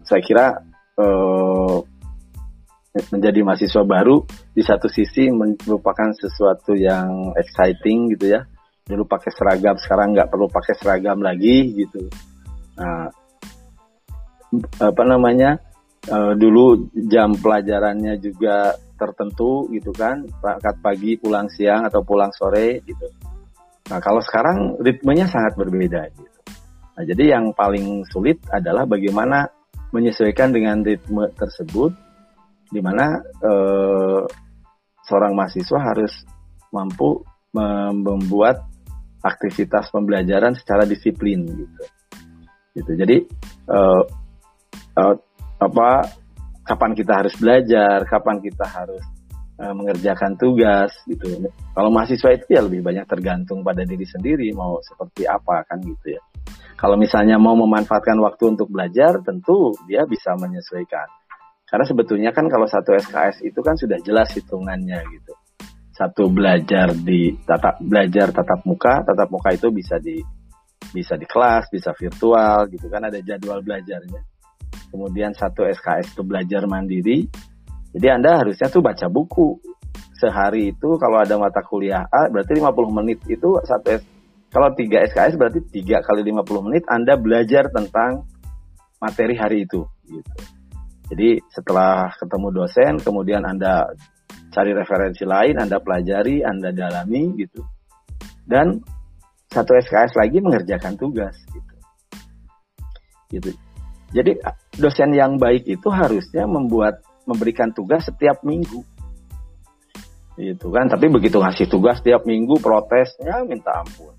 saya 0.02 0.22
kira 0.22 0.46
uh, 1.00 1.78
menjadi 3.14 3.39
mahasiswa 3.48 3.88
baru 3.88 4.28
di 4.52 4.62
satu 4.62 4.92
sisi 4.92 5.32
merupakan 5.32 6.12
sesuatu 6.12 6.76
yang 6.76 7.32
exciting 7.39 8.12
gitu 8.18 8.36
ya. 8.36 8.44
Dulu 8.84 9.08
pakai 9.08 9.32
seragam, 9.32 9.80
sekarang 9.80 10.18
nggak 10.18 10.28
perlu 10.28 10.52
pakai 10.52 10.74
seragam 10.76 11.24
lagi 11.24 11.86
gitu. 11.86 12.12
Nah, 12.76 13.08
apa 14.82 15.04
namanya? 15.06 15.58
Uh, 16.02 16.34
dulu 16.34 16.89
jam 17.14 17.30
pelajarannya 17.38 18.18
juga 18.18 18.74
tertentu 19.02 19.66
gitu 19.74 19.89
kan, 19.89 20.22
berangkat 20.38 20.76
pagi, 20.86 21.18
pulang 21.18 21.49
siang 21.49 21.89
atau 21.89 22.06
pulang 22.06 22.30
sore 22.30 22.86
gitu. 22.86 23.10
Nah, 23.89 23.97
kalau 23.97 24.22
sekarang 24.22 24.78
ritmenya 24.78 25.26
sangat 25.26 25.58
berbeda 25.58 26.06
gitu. 26.14 26.39
Nah, 26.93 27.04
jadi 27.10 27.34
yang 27.34 27.49
paling 27.58 28.06
sulit 28.06 28.38
adalah 28.54 28.86
bagaimana 28.86 29.49
menyesuaikan 29.89 30.54
dengan 30.54 30.86
ritme 30.86 31.26
tersebut 31.34 31.91
di 32.72 32.80
mana 32.80 33.20
eh, 33.20 34.22
seorang 35.10 35.34
mahasiswa 35.34 35.80
harus 35.82 36.14
mampu 36.72 37.20
membuat 37.52 38.64
aktivitas 39.20 39.91
pembelajaran 39.91 40.56
secara 40.56 40.88
disiplin 40.88 41.43
gitu. 41.43 41.84
Gitu. 42.80 42.91
Jadi 42.95 43.18
eh, 43.68 44.04
eh, 44.95 45.16
apa 45.62 45.89
kapan 46.64 46.91
kita 46.93 47.24
harus 47.24 47.34
belajar, 47.38 48.05
kapan 48.05 48.38
kita 48.41 48.66
harus 48.66 49.03
eh, 49.59 49.74
mengerjakan 49.74 50.38
tugas 50.38 50.91
gitu. 51.05 51.45
Kalau 51.74 51.89
mahasiswa 51.89 52.30
itu 52.36 52.45
ya 52.51 52.62
lebih 52.66 52.82
banyak 52.86 53.05
tergantung 53.07 53.62
pada 53.66 53.86
diri 53.86 54.05
sendiri 54.05 54.49
mau 54.53 54.78
seperti 54.82 55.26
apa 55.26 55.66
kan 55.66 55.82
gitu 55.82 56.18
ya. 56.18 56.22
Kalau 56.78 56.97
misalnya 56.97 57.38
mau 57.38 57.53
memanfaatkan 57.53 58.18
waktu 58.26 58.57
untuk 58.57 58.74
belajar, 58.74 59.22
tentu 59.22 59.78
dia 59.86 60.01
bisa 60.09 60.34
menyesuaikan 60.34 61.05
karena 61.72 61.88
sebetulnya 61.88 62.32
kan 62.36 62.51
kalau 62.51 62.68
satu 62.68 62.91
SKS 62.99 63.47
itu 63.47 63.64
kan 63.64 63.80
sudah 63.80 63.95
jelas 64.03 64.28
hitungannya 64.36 64.99
gitu. 65.07 65.34
Satu 65.95 66.28
belajar 66.28 66.91
di 66.91 67.32
tatap 67.47 67.80
belajar 67.80 68.36
tatap 68.36 68.59
muka, 68.68 69.07
tatap 69.07 69.32
muka 69.32 69.55
itu 69.55 69.72
bisa 69.72 69.95
di 69.95 70.20
bisa 70.91 71.16
di 71.16 71.24
kelas, 71.24 71.72
bisa 71.72 71.95
virtual 71.95 72.68
gitu 72.68 72.91
kan 72.91 73.07
ada 73.07 73.24
jadwal 73.24 73.64
belajarnya. 73.64 74.20
Kemudian 74.91 75.32
satu 75.32 75.63
SKS 75.67 76.15
itu 76.15 76.22
belajar 76.24 76.67
mandiri. 76.67 77.28
Jadi 77.91 78.07
Anda 78.07 78.39
harusnya 78.43 78.67
tuh 78.67 78.84
baca 78.84 79.07
buku. 79.07 79.59
Sehari 80.15 80.69
itu 80.69 80.89
kalau 81.01 81.17
ada 81.17 81.34
mata 81.36 81.65
kuliah 81.65 82.05
A 82.05 82.30
berarti 82.30 82.53
50 82.59 82.97
menit 83.01 83.19
itu 83.26 83.57
satu 83.65 83.97
S 83.97 84.01
kalau 84.51 84.69
3 84.76 85.07
SKS 85.09 85.39
berarti 85.39 85.59
3 85.63 86.03
kali 86.03 86.22
50 86.28 86.67
menit 86.67 86.84
Anda 86.91 87.15
belajar 87.15 87.72
tentang 87.72 88.28
materi 89.01 89.34
hari 89.39 89.65
itu 89.65 89.82
gitu. 90.05 90.32
Jadi 91.11 91.43
setelah 91.51 92.07
ketemu 92.15 92.47
dosen, 92.55 92.93
kemudian 93.03 93.43
Anda 93.43 93.84
cari 94.51 94.72
referensi 94.72 95.28
lain, 95.28 95.59
Anda 95.59 95.80
pelajari, 95.84 96.43
Anda 96.43 96.72
dalami 96.72 97.36
gitu. 97.36 97.63
Dan 98.47 98.80
satu 99.51 99.76
SKS 99.76 100.15
lagi 100.15 100.39
mengerjakan 100.39 100.95
tugas 100.95 101.36
gitu. 101.51 101.76
Gitu. 103.32 103.51
Jadi 104.12 104.38
dosen 104.76 105.16
yang 105.16 105.39
baik 105.39 105.68
itu 105.68 105.88
harusnya 105.88 106.43
membuat 106.43 106.99
memberikan 107.24 107.72
tugas 107.72 108.07
setiap 108.07 108.43
minggu. 108.43 108.84
Gitu 110.36 110.68
kan, 110.72 110.88
tapi 110.91 111.07
begitu 111.12 111.39
ngasih 111.39 111.68
tugas 111.72 111.99
setiap 111.99 112.28
minggu 112.28 112.59
protesnya 112.59 113.43
minta 113.47 113.84
ampun. 113.84 114.16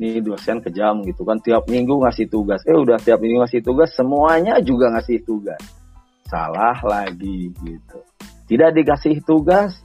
Ini 0.00 0.24
dosen 0.24 0.60
kejam 0.64 1.04
gitu 1.04 1.22
kan, 1.24 1.40
tiap 1.40 1.68
minggu 1.68 2.02
ngasih 2.02 2.28
tugas. 2.28 2.64
Eh 2.68 2.76
udah 2.76 3.00
tiap 3.00 3.20
minggu 3.20 3.44
ngasih 3.44 3.60
tugas, 3.64 3.92
semuanya 3.96 4.58
juga 4.60 4.90
ngasih 4.92 5.22
tugas 5.22 5.60
salah 6.32 6.80
lagi 6.80 7.52
gitu. 7.60 7.98
Tidak 8.48 8.72
dikasih 8.72 9.20
tugas, 9.20 9.76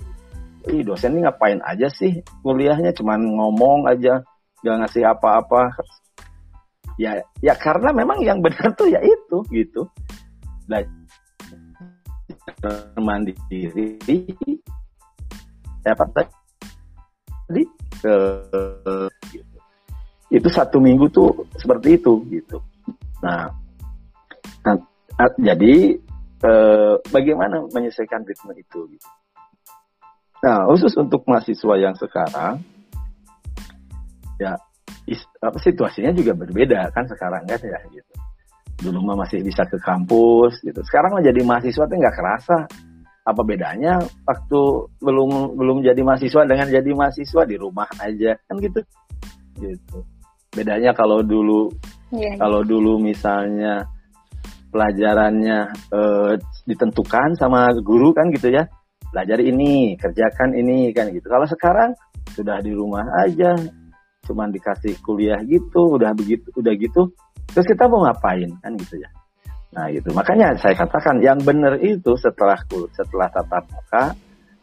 ih 0.72 0.80
dosen 0.88 1.20
ini 1.20 1.28
ngapain 1.28 1.60
aja 1.60 1.92
sih 1.92 2.24
kuliahnya 2.40 2.96
cuman 2.96 3.20
ngomong 3.36 3.92
aja, 3.92 4.24
gak 4.64 4.78
ngasih 4.88 5.04
apa-apa. 5.04 5.76
Ya, 6.98 7.22
ya 7.46 7.54
karena 7.54 7.94
memang 7.94 8.26
yang 8.26 8.42
benar 8.42 8.74
tuh 8.74 8.90
ya 8.90 8.98
itu 9.06 9.38
gitu. 9.54 9.86
Belajar 10.66 10.90
mandiri, 12.98 14.26
ya 15.86 15.94
apa 15.94 16.06
tadi 17.48 17.64
ke 18.02 18.16
gitu. 19.30 19.58
itu 20.28 20.50
satu 20.52 20.82
minggu 20.82 21.08
tuh 21.14 21.46
seperti 21.56 22.02
itu 22.02 22.20
gitu. 22.34 22.58
Nah, 23.22 23.48
nah 24.66 24.76
jadi 25.38 25.96
eh, 26.44 26.94
bagaimana 27.14 27.62
menyelesaikan 27.72 28.26
ritme 28.26 28.58
itu 28.58 28.90
gitu. 28.90 29.10
Nah, 30.38 30.70
khusus 30.70 30.94
untuk 30.98 31.26
mahasiswa 31.26 31.76
yang 31.78 31.96
sekarang 31.98 32.62
ya 34.38 34.54
apa 35.40 35.58
situasinya 35.64 36.12
juga 36.12 36.36
berbeda 36.36 36.92
kan 36.92 37.08
sekarang 37.08 37.48
kan 37.48 37.60
ya 37.64 37.80
gitu. 37.92 38.14
Dulu 38.78 39.10
mah 39.10 39.26
masih 39.26 39.42
bisa 39.42 39.64
ke 39.66 39.80
kampus 39.82 40.60
gitu. 40.62 40.80
Sekarang 40.86 41.18
menjadi 41.18 41.42
mahasiswa 41.42 41.88
tuh 41.88 41.98
nggak 41.98 42.16
kerasa. 42.16 42.58
Apa 43.28 43.44
bedanya 43.44 44.00
waktu 44.24 44.62
belum 45.04 45.60
belum 45.60 45.78
jadi 45.84 46.00
mahasiswa 46.00 46.48
dengan 46.48 46.68
jadi 46.72 46.90
mahasiswa 46.96 47.42
di 47.44 47.56
rumah 47.60 47.88
aja 48.00 48.36
kan 48.48 48.56
gitu. 48.60 48.80
Gitu. 49.60 49.98
Bedanya 50.56 50.96
kalau 50.96 51.24
dulu 51.24 51.72
yeah, 52.14 52.32
iya. 52.36 52.40
kalau 52.40 52.62
dulu 52.64 53.00
misalnya 53.02 53.84
pelajarannya 54.72 55.72
uh, 55.92 56.34
ditentukan 56.68 57.40
sama 57.40 57.72
guru 57.80 58.12
kan 58.12 58.30
gitu 58.36 58.52
ya 58.52 58.68
belajar 59.12 59.40
ini 59.40 59.96
kerjakan 59.96 60.52
ini 60.54 60.92
kan 60.92 61.08
gitu 61.16 61.26
kalau 61.32 61.48
sekarang 61.48 61.96
sudah 62.36 62.60
di 62.60 62.76
rumah 62.76 63.08
aja 63.24 63.56
cuman 64.28 64.52
dikasih 64.52 65.00
kuliah 65.00 65.40
gitu 65.48 65.96
udah 65.96 66.12
begitu 66.12 66.52
udah 66.60 66.74
gitu 66.76 67.10
terus 67.48 67.66
kita 67.66 67.88
mau 67.88 68.04
ngapain? 68.04 68.52
Kan 68.60 68.76
gitu 68.76 69.00
ya. 69.00 69.10
Nah 69.74 69.88
gitu. 69.92 70.12
Makanya 70.12 70.56
saya 70.60 70.76
katakan 70.76 71.24
yang 71.24 71.40
benar 71.42 71.80
itu 71.80 72.14
setelah 72.20 72.60
setelah 72.94 73.28
tatap 73.32 73.64
muka 73.72 74.04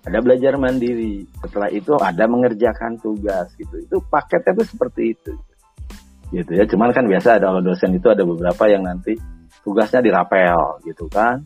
ada 0.05 0.19
belajar 0.21 0.61
mandiri. 0.61 1.25
Setelah 1.41 1.73
itu 1.73 1.97
ada 1.97 2.25
mengerjakan 2.29 3.01
tugas 3.01 3.49
gitu. 3.57 3.81
Itu 3.81 3.97
paketnya 4.07 4.53
tuh 4.53 4.67
seperti 4.69 5.03
itu. 5.17 5.33
Gitu 6.29 6.51
ya. 6.53 6.65
Cuman 6.69 6.93
kan 6.93 7.09
biasa 7.09 7.41
ada 7.41 7.57
dosen 7.65 7.97
itu 7.97 8.09
ada 8.13 8.23
beberapa 8.23 8.69
yang 8.69 8.85
nanti 8.85 9.17
tugasnya 9.65 10.05
dirapel 10.05 10.85
gitu 10.85 11.09
kan. 11.09 11.41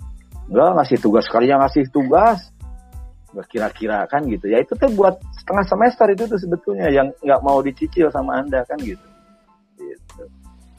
Enggak 0.51 0.81
ngasih 0.81 0.99
tugas 0.99 1.25
sekalinya 1.29 1.67
ngasih 1.67 1.87
tugas 1.93 2.51
kira-kira 3.49 4.09
kan 4.09 4.25
gitu. 4.25 4.49
Ya 4.49 4.65
itu 4.65 4.73
tuh 4.75 4.89
buat 4.97 5.21
setengah 5.37 5.65
semester 5.69 6.07
itu 6.13 6.25
tuh 6.25 6.41
sebetulnya 6.41 6.89
yang 6.89 7.09
nggak 7.21 7.41
mau 7.45 7.61
dicicil 7.61 8.09
sama 8.09 8.41
anda 8.41 8.65
kan 8.65 8.81
gitu. 8.81 9.05
Gitu. 9.77 10.23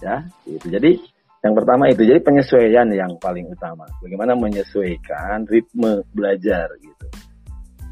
Ya 0.01 0.25
gitu. 0.45 0.67
Jadi 0.67 0.91
yang 1.39 1.53
pertama 1.55 1.87
itu. 1.87 2.01
Jadi 2.03 2.19
penyesuaian 2.19 2.87
yang 2.91 3.15
paling 3.21 3.47
utama. 3.47 3.85
Bagaimana 4.01 4.35
menyesuaikan 4.35 5.45
ritme 5.47 6.03
belajar 6.11 6.67
gitu. 6.81 7.07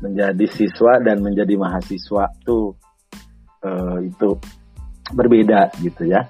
Menjadi 0.04 0.46
siswa 0.52 1.02
dan 1.02 1.22
menjadi 1.22 1.58
mahasiswa 1.58 2.30
tuh 2.46 2.76
uh, 3.66 3.98
itu 4.04 4.30
berbeda 5.14 5.72
gitu 5.80 6.06
ya. 6.10 6.28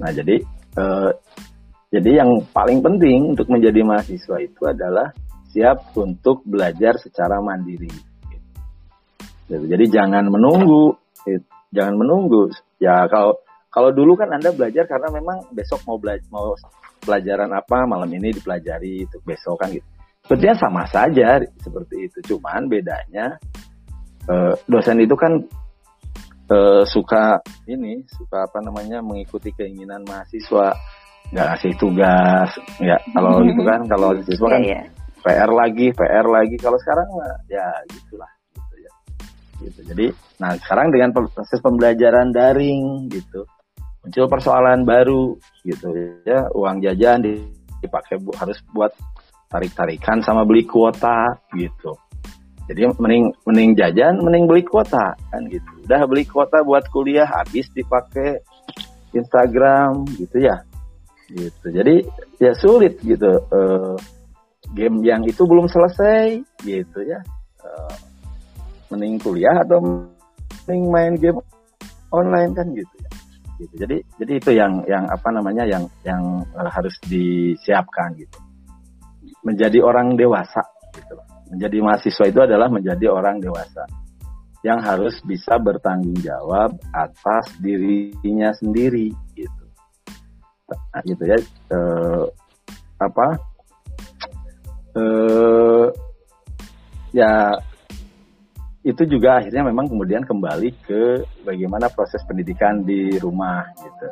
Nah 0.00 0.10
jadi 0.10 0.42
uh, 0.80 1.10
jadi 1.90 2.22
yang 2.22 2.30
paling 2.54 2.82
penting 2.82 3.34
untuk 3.34 3.50
menjadi 3.50 3.82
mahasiswa 3.82 4.36
itu 4.38 4.62
adalah 4.66 5.10
siap 5.50 5.92
untuk 5.98 6.46
belajar 6.46 6.96
secara 6.98 7.42
mandiri. 7.42 7.90
Gitu. 9.46 9.66
Jadi 9.66 9.84
jangan 9.90 10.30
menunggu, 10.30 10.94
jangan 11.74 11.94
menunggu. 11.98 12.50
Ya 12.78 13.06
kalau 13.10 13.38
kalau 13.70 13.90
dulu 13.94 14.18
kan 14.18 14.30
anda 14.30 14.50
belajar 14.54 14.86
karena 14.86 15.10
memang 15.14 15.46
besok 15.54 15.82
mau 15.86 15.98
belajar 15.98 16.26
mau 16.30 16.54
pelajaran 17.02 17.50
apa 17.54 17.86
malam 17.86 18.10
ini 18.10 18.34
dipelajari 18.34 19.06
untuk 19.06 19.22
besok 19.26 19.58
kan 19.58 19.70
gitu. 19.74 19.86
Sebetulnya 20.26 20.56
sama 20.58 20.84
saja 20.86 21.42
seperti 21.58 22.06
itu, 22.06 22.18
cuman 22.34 22.70
bedanya 22.70 23.34
eh, 24.30 24.54
dosen 24.70 25.02
itu 25.02 25.18
kan 25.18 25.32
eh, 26.50 26.82
suka 26.86 27.42
ini 27.66 28.06
suka 28.06 28.46
apa 28.46 28.62
namanya 28.62 29.02
mengikuti 29.02 29.50
keinginan 29.50 30.06
mahasiswa 30.06 30.76
nggak 31.30 31.46
ngasih 31.46 31.72
tugas 31.78 32.50
ya 32.82 32.98
kalau 33.14 33.38
mm-hmm. 33.38 33.48
gitu 33.54 33.62
kan 33.62 33.80
kalau 33.86 34.08
siswa 34.26 34.48
kan 34.50 34.62
yeah, 34.66 34.82
yeah. 34.82 34.99
PR 35.20 35.50
lagi 35.50 35.92
PR 35.92 36.26
lagi 36.26 36.56
kalau 36.56 36.78
sekarang 36.80 37.08
ya 37.48 37.66
gitulah 37.88 38.30
gitu 38.56 38.74
ya 38.80 38.92
gitu 39.64 39.80
jadi 39.84 40.06
nah 40.40 40.56
sekarang 40.56 40.88
dengan 40.92 41.10
proses 41.12 41.60
pembelajaran 41.60 42.32
daring 42.32 43.08
gitu 43.12 43.44
muncul 44.00 44.26
persoalan 44.32 44.88
baru 44.88 45.36
gitu 45.62 45.92
ya 46.24 46.48
uang 46.56 46.80
jajan 46.80 47.20
di 47.20 47.60
dipakai 47.80 48.20
bu, 48.20 48.30
harus 48.36 48.60
buat 48.76 48.92
tarik-tarikan 49.50 50.22
sama 50.22 50.46
beli 50.46 50.62
kuota 50.68 51.34
gitu. 51.56 51.96
Jadi 52.70 52.86
mending 53.02 53.34
mending 53.42 53.70
jajan, 53.74 54.22
mending 54.22 54.46
beli 54.46 54.62
kuota 54.62 55.18
kan 55.32 55.42
gitu. 55.50 55.66
Udah 55.90 56.06
beli 56.06 56.22
kuota 56.22 56.62
buat 56.62 56.86
kuliah 56.94 57.26
habis 57.26 57.66
dipakai 57.74 58.38
Instagram 59.10 60.06
gitu 60.14 60.38
ya. 60.38 60.62
Gitu. 61.26 61.66
Jadi 61.66 62.06
ya 62.38 62.54
sulit 62.54 63.02
gitu. 63.02 63.42
Uh, 63.50 63.98
game 64.76 65.02
yang 65.02 65.22
itu 65.24 65.42
belum 65.44 65.66
selesai 65.66 66.40
gitu 66.64 66.98
ya. 67.04 67.20
Uh, 67.60 67.94
mending 68.92 69.20
kuliah 69.20 69.62
atau 69.62 69.78
mending 69.80 70.84
main 70.90 71.14
game 71.16 71.40
online 72.10 72.52
kan 72.56 72.66
gitu 72.72 72.94
ya. 73.00 73.10
Gitu. 73.60 73.74
Jadi 73.76 73.96
jadi 74.16 74.32
itu 74.40 74.50
yang 74.56 74.72
yang 74.88 75.04
apa 75.08 75.28
namanya 75.32 75.68
yang 75.68 75.84
yang 76.04 76.44
harus 76.56 76.96
disiapkan 77.04 78.16
gitu. 78.16 78.38
Menjadi 79.44 79.80
orang 79.80 80.16
dewasa 80.16 80.60
gitu 80.96 81.16
menjadi 81.50 81.76
mahasiswa 81.82 82.24
itu 82.30 82.40
adalah 82.40 82.70
menjadi 82.70 83.10
orang 83.10 83.42
dewasa 83.42 83.84
yang 84.62 84.78
harus 84.78 85.18
bisa 85.26 85.58
bertanggung 85.58 86.16
jawab 86.22 86.78
atas 86.94 87.50
dirinya 87.58 88.54
sendiri 88.54 89.10
gitu. 89.34 89.64
Nah, 90.70 91.02
gitu 91.02 91.22
ya. 91.26 91.38
E, 91.74 91.78
apa? 93.02 93.34
E, 94.90 95.04
ya 97.14 97.54
itu 98.80 99.02
juga 99.04 99.44
akhirnya 99.44 99.66
memang 99.68 99.92
kemudian 99.92 100.24
kembali 100.24 100.70
ke 100.82 101.02
bagaimana 101.44 101.92
proses 101.92 102.24
pendidikan 102.24 102.82
di 102.82 103.14
rumah 103.20 103.66
gitu. 103.76 104.08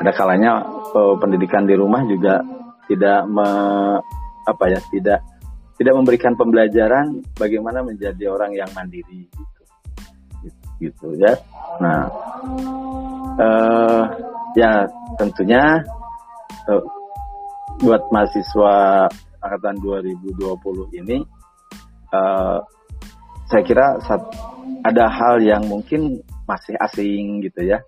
Ada 0.00 0.10
kalanya 0.16 0.64
e, 0.90 1.00
pendidikan 1.20 1.68
di 1.68 1.74
rumah 1.76 2.02
juga 2.08 2.40
tidak 2.90 3.24
me, 3.30 3.48
apa 4.48 4.64
ya 4.68 4.80
tidak 4.90 5.22
tidak 5.82 5.94
memberikan 5.98 6.38
pembelajaran 6.38 7.24
bagaimana 7.34 7.82
menjadi 7.82 8.30
orang 8.30 8.54
yang 8.54 8.70
mandiri 8.70 9.26
gitu, 9.26 9.62
gitu, 10.78 11.08
ya. 11.18 11.34
Nah, 11.82 12.06
uh, 13.40 14.04
ya 14.54 14.86
tentunya 15.16 15.82
uh, 16.68 16.84
buat 17.82 18.02
mahasiswa 18.12 19.08
angkatan 19.42 19.76
2020 19.82 21.02
ini, 21.02 21.20
uh, 22.14 22.58
saya 23.50 23.62
kira 23.66 24.00
saat 24.06 24.22
ada 24.86 25.10
hal 25.10 25.42
yang 25.42 25.66
mungkin 25.66 26.22
masih 26.48 26.74
asing 26.78 27.42
gitu 27.44 27.66
ya. 27.66 27.82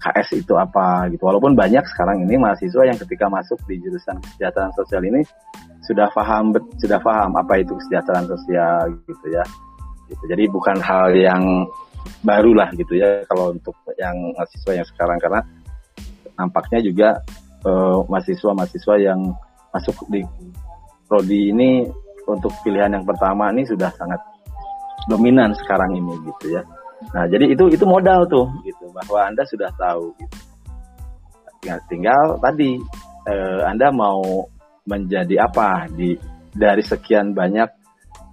KS 0.00 0.40
itu 0.40 0.56
apa 0.56 1.10
gitu. 1.12 1.20
Walaupun 1.26 1.52
banyak 1.52 1.84
sekarang 1.92 2.24
ini 2.24 2.40
mahasiswa 2.40 2.80
yang 2.86 2.96
ketika 2.96 3.28
masuk 3.28 3.60
di 3.68 3.76
jurusan 3.82 4.16
kesejahteraan 4.22 4.72
sosial 4.72 5.04
ini 5.04 5.20
sudah 5.84 6.06
paham 6.14 6.54
sudah 6.78 7.02
paham 7.02 7.34
apa 7.34 7.60
itu 7.60 7.74
kesejahteraan 7.74 8.30
sosial 8.30 8.94
gitu 9.10 9.26
ya 9.34 9.44
gitu 10.06 10.24
jadi 10.30 10.46
bukan 10.46 10.78
hal 10.78 11.10
yang 11.18 11.42
baru 12.22 12.54
lah 12.54 12.70
gitu 12.78 12.94
ya 12.94 13.26
kalau 13.26 13.50
untuk 13.50 13.74
yang 13.98 14.14
mahasiswa 14.38 14.72
yang 14.76 14.86
sekarang 14.86 15.18
karena 15.18 15.40
nampaknya 16.38 16.80
juga 16.84 17.08
uh, 17.64 18.06
mahasiswa-mahasiswa 18.06 18.94
yang 19.02 19.20
masuk 19.70 19.96
di 20.10 20.22
prodi 21.06 21.50
ini 21.50 21.86
untuk 22.26 22.54
pilihan 22.62 22.94
yang 22.94 23.04
pertama 23.06 23.50
ini 23.50 23.66
sudah 23.66 23.90
sangat 23.98 24.20
dominan 25.10 25.50
sekarang 25.56 25.96
ini 25.96 26.14
gitu 26.26 26.58
ya. 26.58 26.62
Nah, 27.16 27.24
jadi 27.26 27.50
itu 27.50 27.72
itu 27.72 27.84
modal 27.88 28.28
tuh 28.28 28.46
gitu 28.62 28.92
bahwa 28.92 29.26
Anda 29.26 29.42
sudah 29.48 29.72
tahu 29.74 30.12
gitu. 30.20 30.36
Tinggal, 31.60 31.78
tinggal 31.88 32.24
tadi 32.40 32.70
eh, 33.28 33.60
Anda 33.64 33.88
mau 33.92 34.44
menjadi 34.88 35.44
apa 35.44 35.88
di 35.92 36.16
dari 36.50 36.82
sekian 36.82 37.30
banyak 37.30 37.70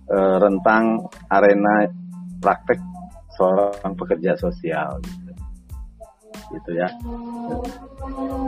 uh, 0.09 0.37
rentang 0.41 1.05
arena 1.29 1.85
praktek 2.41 2.79
seorang 3.37 3.93
pekerja 3.93 4.33
sosial 4.39 4.97
gitu, 5.05 5.26
gitu 6.53 6.71
ya 6.75 6.87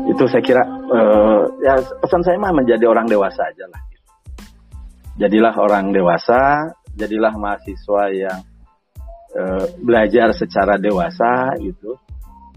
itu 0.08 0.24
saya 0.30 0.44
kira 0.44 0.64
uh, 0.68 1.44
ya 1.60 1.80
pesan 2.00 2.24
saya 2.24 2.40
mah 2.40 2.56
menjadi 2.56 2.88
orang 2.88 3.06
dewasa 3.06 3.44
aja 3.44 3.66
lah 3.68 3.82
gitu. 3.92 4.10
jadilah 5.20 5.56
orang 5.60 5.92
dewasa 5.92 6.74
jadilah 6.96 7.34
mahasiswa 7.36 8.04
yang 8.16 8.40
uh, 9.36 9.66
belajar 9.84 10.32
secara 10.32 10.80
dewasa 10.80 11.56
gitu 11.60 12.00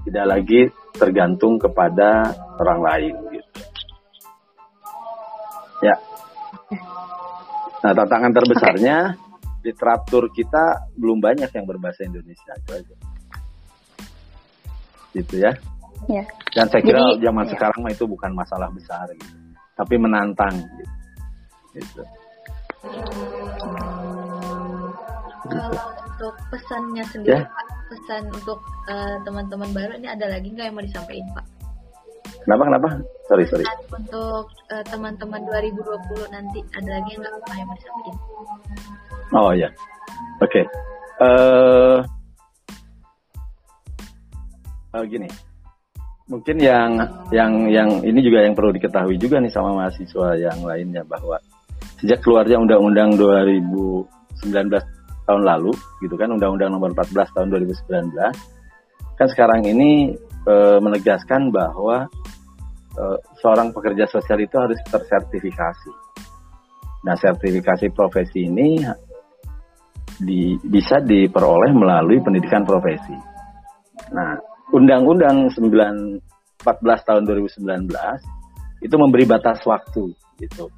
tidak 0.07 0.27
lagi 0.39 0.61
tergantung 0.95 1.59
kepada 1.59 2.31
orang 2.59 2.81
lain 2.83 3.15
gitu 3.35 3.73
Ya. 5.83 5.99
Nah, 7.83 7.93
tantangan 7.93 8.31
terbesarnya 8.31 9.19
okay. 9.19 9.67
literatur 9.67 10.31
kita 10.31 10.95
belum 10.95 11.19
banyak 11.19 11.51
yang 11.51 11.67
berbahasa 11.67 12.07
Indonesia 12.07 12.55
itu 12.55 12.71
aja. 12.71 12.95
Gitu 15.13 15.35
ya. 15.41 15.53
Ya. 16.11 16.25
Dan 16.53 16.67
saya 16.69 16.83
kira 16.83 16.99
Jadi, 16.99 17.23
zaman 17.23 17.45
ya. 17.47 17.51
sekarang 17.55 17.79
mah 17.85 17.93
itu 17.95 18.05
bukan 18.05 18.31
masalah 18.35 18.69
besar 18.75 19.07
gitu. 19.15 19.37
Tapi 19.79 19.95
menantang 19.97 20.55
gitu. 20.59 20.93
gitu. 21.79 22.03
Kalau 25.43 25.87
untuk 26.03 26.35
pesannya 26.51 27.05
sendiri, 27.11 27.39
ya? 27.39 27.47
Pak, 27.47 27.67
pesan 27.91 28.23
untuk 28.31 28.59
uh, 28.91 29.17
teman-teman 29.23 29.71
baru 29.75 29.93
ini 29.99 30.09
ada 30.11 30.27
lagi 30.31 30.49
nggak 30.51 30.67
yang 30.71 30.77
mau 30.79 30.85
disampaikan, 30.85 31.29
Pak? 31.35 31.47
Kenapa 32.43 32.63
kenapa? 32.67 32.89
Sorry 33.31 33.45
sorry. 33.47 33.65
Untuk 33.95 34.47
uh, 34.75 34.85
teman-teman 34.91 35.41
2020 35.47 36.35
nanti 36.35 36.59
ada 36.75 36.91
lagi 36.99 37.09
yang 37.15 37.21
nggak 37.23 37.35
mau 37.39 37.55
yang 37.55 37.71
disampaikan? 37.71 38.17
Oh 39.33 39.51
ya, 39.55 39.69
oke. 40.43 40.51
Okay. 40.51 40.65
Uh, 41.23 41.27
eh, 41.27 41.97
uh, 44.95 45.05
gini, 45.05 45.29
mungkin 46.31 46.57
yang 46.61 46.91
yang 47.35 47.53
yang 47.69 47.89
ini 48.05 48.21
juga 48.23 48.47
yang 48.47 48.55
perlu 48.55 48.73
diketahui 48.73 49.17
juga 49.19 49.43
nih 49.43 49.53
sama 49.53 49.75
mahasiswa 49.77 50.39
yang 50.39 50.63
lainnya 50.63 51.03
bahwa 51.05 51.37
sejak 51.99 52.23
keluarnya 52.23 52.59
Undang-Undang 52.59 53.15
2019 53.19 54.71
tahun 55.23 55.43
lalu, 55.47 55.71
gitu 56.03 56.15
kan, 56.19 56.35
Undang-Undang 56.35 56.71
Nomor 56.75 56.91
14 56.99 57.31
tahun 57.31 57.49
2019, 57.63 58.11
kan 59.15 59.29
sekarang 59.31 59.63
ini 59.71 60.11
e, 60.43 60.55
menegaskan 60.83 61.55
bahwa 61.55 62.11
uh, 62.99 63.19
seorang 63.39 63.71
pekerja 63.71 64.11
sosial 64.11 64.43
itu 64.43 64.57
harus 64.59 64.79
tersertifikasi. 64.83 65.93
Nah, 67.07 67.15
sertifikasi 67.19 67.91
profesi 67.95 68.47
ini 68.47 68.83
di, 70.19 70.55
bisa 70.63 71.03
diperoleh 71.03 71.71
melalui 71.75 72.23
pendidikan 72.23 72.63
profesi. 72.63 73.15
Nah, 74.15 74.39
Undang-Undang 74.73 75.53
9 75.53 76.33
14 76.63 77.07
tahun 77.09 77.23
2019 77.27 77.91
itu 78.83 78.95
memberi 78.99 79.25
batas 79.27 79.63
waktu 79.67 80.15
gitu. 80.39 80.71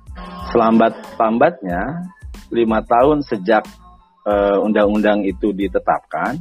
Selambat-lambatnya 0.53 2.09
lima 2.53 2.85
tahun 2.85 3.25
sejak 3.25 3.65
uh, 4.29 4.61
undang-undang 4.61 5.25
itu 5.25 5.53
ditetapkan 5.53 6.41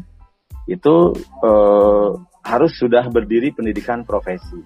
itu 0.68 1.12
uh, 1.44 2.16
harus 2.44 2.72
sudah 2.80 3.08
berdiri 3.12 3.52
pendidikan 3.56 4.04
profesi 4.04 4.60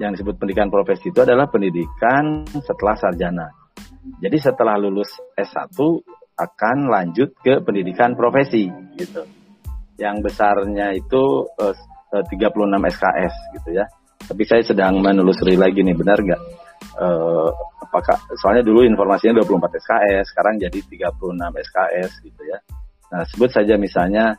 yang 0.00 0.16
disebut 0.16 0.40
pendidikan 0.40 0.72
profesi 0.72 1.12
itu 1.12 1.20
adalah 1.20 1.52
pendidikan 1.52 2.48
setelah 2.64 2.96
sarjana. 2.96 3.52
Jadi 4.24 4.40
setelah 4.40 4.80
lulus 4.80 5.12
S1 5.36 5.76
akan 6.32 6.76
lanjut 6.88 7.36
ke 7.44 7.60
pendidikan 7.60 8.16
profesi 8.16 8.72
gitu. 8.96 9.41
Yang 10.02 10.16
besarnya 10.26 10.90
itu 10.98 11.46
eh, 11.62 11.74
36 12.26 12.90
SKS 12.98 13.34
gitu 13.54 13.70
ya. 13.78 13.86
Tapi 14.22 14.42
saya 14.46 14.62
sedang 14.66 14.98
menelusuri 14.98 15.54
lagi 15.54 15.86
nih 15.86 15.94
benar 15.94 16.18
nggak? 16.18 16.42
Eh, 16.92 17.50
apakah 17.86 18.18
soalnya 18.36 18.66
dulu 18.66 18.82
informasinya 18.82 19.40
24 19.40 19.78
SKS, 19.78 20.24
sekarang 20.34 20.58
jadi 20.58 20.78
36 20.82 21.54
SKS 21.54 22.10
gitu 22.26 22.42
ya. 22.50 22.58
Nah, 23.12 23.22
sebut 23.28 23.50
saja 23.52 23.74
misalnya 23.78 24.34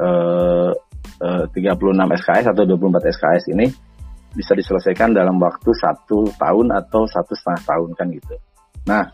eh, 0.00 0.72
eh, 1.20 1.44
36 1.52 2.16
SKS 2.24 2.46
atau 2.50 2.64
24 2.64 3.12
SKS 3.12 3.44
ini 3.52 3.66
bisa 4.32 4.56
diselesaikan 4.56 5.12
dalam 5.12 5.36
waktu 5.36 5.70
satu 5.76 6.24
tahun 6.40 6.72
atau 6.72 7.04
satu 7.04 7.36
setengah 7.36 7.62
tahun 7.68 7.90
kan 7.92 8.06
gitu. 8.08 8.34
Nah, 8.88 9.04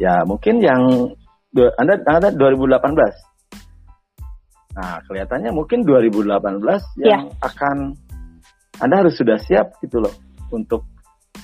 ya 0.00 0.24
mungkin 0.24 0.62
yang 0.64 1.12
Anda 1.52 2.00
Anda 2.08 2.32
2018. 2.32 2.80
Nah, 4.72 5.04
kelihatannya 5.04 5.52
mungkin 5.52 5.84
2018 5.84 7.04
yang 7.04 7.28
ya. 7.28 7.44
akan 7.44 7.92
Anda 8.80 9.04
harus 9.04 9.20
sudah 9.20 9.36
siap 9.36 9.76
gitu 9.84 10.00
loh 10.00 10.14
untuk 10.48 10.88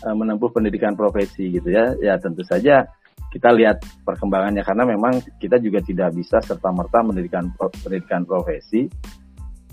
uh, 0.00 0.16
menempuh 0.16 0.48
pendidikan 0.48 0.96
profesi 0.96 1.52
gitu 1.52 1.68
ya. 1.68 1.92
Ya 2.00 2.16
tentu 2.16 2.40
saja 2.48 2.88
kita 3.28 3.52
lihat 3.52 3.84
perkembangannya 4.08 4.64
karena 4.64 4.84
memang 4.88 5.20
kita 5.36 5.60
juga 5.60 5.84
tidak 5.84 6.16
bisa 6.16 6.40
serta 6.40 6.72
merta 6.72 7.04
pendidikan 7.04 7.52
pendidikan 7.84 8.24
profesi 8.24 8.88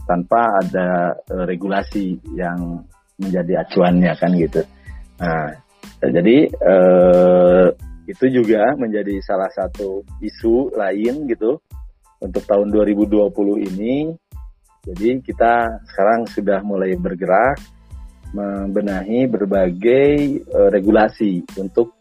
tanpa 0.04 0.60
ada 0.62 1.16
uh, 1.32 1.46
regulasi 1.48 2.20
yang 2.36 2.84
menjadi 3.16 3.64
acuannya 3.64 4.12
kan 4.20 4.32
gitu. 4.36 4.62
Nah, 5.24 5.50
jadi 6.04 6.38
uh, 6.52 7.68
itu 8.06 8.26
juga 8.30 8.76
menjadi 8.78 9.18
salah 9.24 9.50
satu 9.50 10.04
isu 10.22 10.76
lain 10.76 11.26
gitu 11.32 11.58
untuk 12.22 12.44
tahun 12.44 12.70
2020 12.70 13.72
ini. 13.72 14.14
Jadi 14.86 15.18
kita 15.26 15.82
sekarang 15.90 16.30
sudah 16.30 16.62
mulai 16.62 16.94
bergerak 16.94 17.58
membenahi 18.36 19.26
berbagai 19.32 20.44
uh, 20.52 20.70
regulasi 20.70 21.42
untuk 21.58 21.95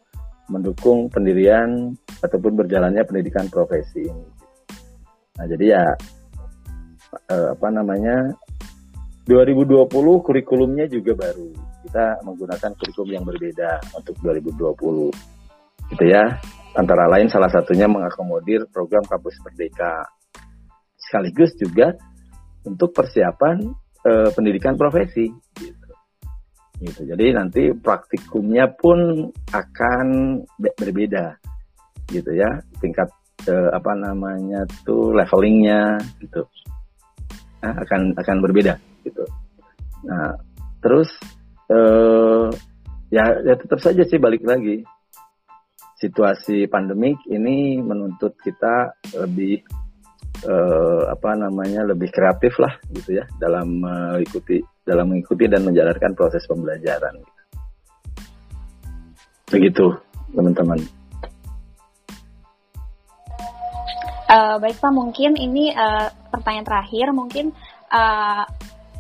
mendukung 0.49 1.09
pendirian 1.09 1.95
ataupun 2.21 2.53
berjalannya 2.59 3.05
pendidikan 3.09 3.49
profesi 3.49 4.05
ini. 4.05 4.27
Nah, 5.35 5.47
jadi 5.51 5.65
ya 5.67 5.85
eh, 7.33 7.49
apa 7.57 7.69
namanya 7.73 8.33
2020 9.25 9.89
kurikulumnya 10.21 10.85
juga 10.87 11.17
baru. 11.17 11.49
Kita 11.85 12.21
menggunakan 12.25 12.71
kurikulum 12.77 13.11
yang 13.13 13.25
berbeda 13.25 13.71
untuk 13.97 14.15
2020. 14.21 15.11
Gitu 15.97 16.05
ya. 16.05 16.25
Antara 16.75 17.07
lain 17.07 17.31
salah 17.31 17.49
satunya 17.49 17.87
mengakomodir 17.87 18.67
program 18.69 19.07
kampus 19.07 19.39
merdeka. 19.47 20.05
Sekaligus 20.99 21.57
juga 21.57 21.95
untuk 22.69 22.93
persiapan 22.93 23.65
eh, 24.05 24.31
pendidikan 24.37 24.77
profesi 24.77 25.29
gitu 25.57 25.84
gitu. 26.85 27.01
Jadi 27.09 27.33
nanti 27.33 27.63
praktikumnya 27.73 28.69
pun 28.77 29.29
akan 29.51 30.07
berbeda 30.61 31.41
gitu 32.13 32.37
ya 32.37 32.61
tingkat 32.85 33.09
eh, 33.49 33.71
apa 33.73 33.97
namanya 33.97 34.69
tuh 34.85 35.17
levelingnya 35.17 35.97
gitu 36.21 36.45
nah, 37.65 37.75
akan 37.81 38.13
akan 38.13 38.37
berbeda 38.45 38.77
gitu. 39.09 39.25
Nah 40.05 40.37
terus 40.85 41.09
eh, 41.73 42.49
ya 43.09 43.25
ya 43.41 43.55
tetap 43.57 43.81
saja 43.81 44.05
sih 44.05 44.21
balik 44.21 44.45
lagi 44.45 44.85
situasi 45.97 46.69
pandemik 46.69 47.17
ini 47.33 47.81
menuntut 47.81 48.37
kita 48.45 48.93
lebih 49.17 49.65
eh, 50.43 51.03
apa 51.07 51.31
namanya 51.39 51.87
lebih 51.87 52.11
kreatif 52.11 52.59
lah 52.59 52.75
gitu 52.91 53.23
ya 53.23 53.25
dalam 53.39 53.79
mengikuti 53.79 54.59
dalam 54.83 55.15
mengikuti 55.15 55.47
dan 55.47 55.63
menjalankan 55.65 56.13
proses 56.13 56.45
pembelajaran. 56.51 57.17
Begitu 59.49 59.87
teman-teman. 60.35 60.81
Uh, 64.25 64.57
baik 64.57 64.81
Pak, 64.81 64.91
mungkin 64.91 65.37
ini 65.37 65.71
uh, 65.71 66.09
pertanyaan 66.33 66.67
terakhir, 66.67 67.13
mungkin 67.13 67.53
uh, 67.93 68.43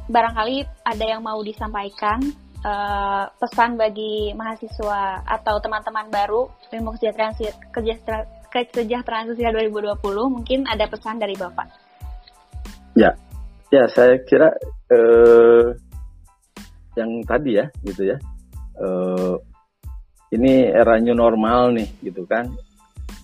barangkali 0.07 0.68
ada 0.85 1.05
yang 1.05 1.24
mau 1.24 1.41
disampaikan 1.41 2.20
uh, 2.61 3.24
pesan 3.41 3.80
bagi 3.80 4.37
mahasiswa 4.37 5.24
atau 5.24 5.59
teman-teman 5.64 6.12
baru 6.12 6.53
ilmu 6.70 6.95
kesejahteraan 6.95 7.35
kesejahteraan, 7.72 8.28
kesejahteraan 8.63 9.35
sosial 9.35 9.51
2020, 9.59 9.99
mungkin 10.31 10.63
ada 10.71 10.87
pesan 10.87 11.19
dari 11.19 11.35
Bapak. 11.35 11.67
Ya, 12.95 13.11
Ya, 13.75 13.91
saya 13.91 14.23
kira 14.23 14.55
eh, 14.87 15.67
yang 16.95 17.11
tadi 17.27 17.59
ya, 17.59 17.67
gitu 17.83 18.07
ya. 18.07 18.17
Eh, 18.79 19.35
ini 20.39 20.71
era 20.71 20.95
new 21.03 21.17
normal 21.17 21.75
nih, 21.75 21.91
gitu 22.07 22.23
kan. 22.23 22.55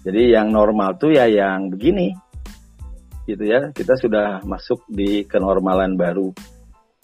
Jadi 0.03 0.35
yang 0.35 0.51
normal 0.51 0.99
tuh 0.99 1.14
ya 1.14 1.31
yang 1.31 1.70
begini, 1.70 2.11
gitu 3.31 3.47
ya. 3.47 3.70
Kita 3.70 3.95
sudah 3.95 4.43
masuk 4.43 4.91
di 4.91 5.22
kenormalan 5.22 5.95
baru. 5.95 6.35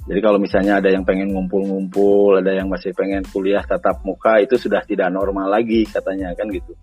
Jadi 0.07 0.18
kalau 0.22 0.43
misalnya 0.43 0.83
ada 0.83 0.91
yang 0.91 1.07
pengen 1.07 1.31
ngumpul-ngumpul, 1.31 2.43
ada 2.43 2.51
yang 2.51 2.66
masih 2.66 2.91
pengen 2.99 3.22
kuliah 3.31 3.62
tatap 3.62 4.03
muka, 4.03 4.43
itu 4.43 4.59
sudah 4.59 4.83
tidak 4.83 5.07
normal 5.14 5.51
lagi 5.51 5.87
katanya 5.87 6.35
kan 6.35 6.51
gitu. 6.51 6.74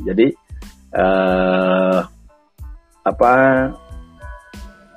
Jadi 0.00 0.26
eh, 0.92 2.00
apa 3.02 3.34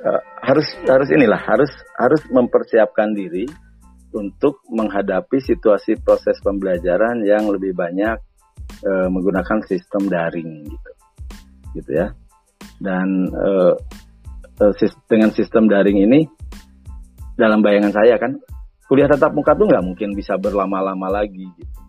uh, 0.06 0.22
harus 0.46 0.68
harus 0.86 1.10
inilah 1.10 1.42
harus 1.42 1.72
harus 1.98 2.22
mempersiapkan 2.30 3.18
diri 3.18 3.50
untuk 4.16 4.64
menghadapi 4.72 5.42
situasi 5.42 6.00
proses 6.00 6.40
pembelajaran 6.40 7.26
yang 7.26 7.50
lebih 7.52 7.76
banyak 7.76 8.16
uh, 8.86 9.08
menggunakan 9.12 9.60
sistem 9.66 10.08
daring 10.08 10.70
gitu. 10.70 10.92
Gitu 11.76 11.92
ya. 11.92 12.08
Dan 12.80 13.34
uh, 13.34 13.74
uh, 14.62 14.74
dengan 15.10 15.34
sistem 15.34 15.68
daring 15.68 16.06
ini 16.06 16.30
dalam 17.36 17.60
bayangan 17.60 17.92
saya 17.92 18.16
kan 18.16 18.40
kuliah 18.88 19.12
tatap 19.12 19.36
muka 19.36 19.58
tuh 19.58 19.68
nggak 19.68 19.84
mungkin 19.84 20.16
bisa 20.16 20.40
berlama-lama 20.40 21.12
lagi 21.12 21.52
gitu 21.60 21.85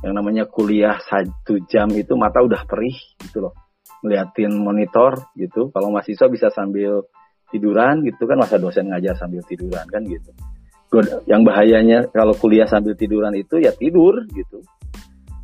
yang 0.00 0.16
namanya 0.16 0.48
kuliah 0.48 0.96
satu 0.96 1.60
jam 1.68 1.92
itu 1.92 2.16
mata 2.16 2.40
udah 2.40 2.64
perih 2.64 2.96
gitu 3.20 3.44
loh. 3.44 3.54
Ngeliatin 4.00 4.56
monitor 4.56 5.28
gitu. 5.36 5.68
Kalau 5.68 5.92
mahasiswa 5.92 6.26
bisa 6.32 6.48
sambil 6.48 7.04
tiduran 7.52 8.00
gitu 8.06 8.24
kan 8.24 8.40
masa 8.40 8.56
dosen 8.56 8.88
ngajar 8.88 9.12
sambil 9.20 9.44
tiduran 9.44 9.84
kan 9.84 10.00
gitu. 10.08 10.32
Yang 11.28 11.42
bahayanya 11.44 11.98
kalau 12.10 12.32
kuliah 12.32 12.64
sambil 12.64 12.96
tiduran 12.96 13.36
itu 13.36 13.60
ya 13.60 13.76
tidur 13.76 14.24
gitu. 14.32 14.64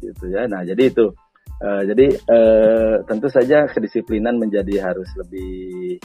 Gitu 0.00 0.24
ya. 0.32 0.48
Nah 0.48 0.64
jadi 0.64 0.88
itu. 0.88 1.12
Uh, 1.56 1.88
jadi 1.88 2.12
uh, 2.28 2.94
tentu 3.08 3.32
saja 3.32 3.64
kedisiplinan 3.64 4.36
menjadi 4.36 4.92
harus 4.92 5.08
lebih 5.16 5.96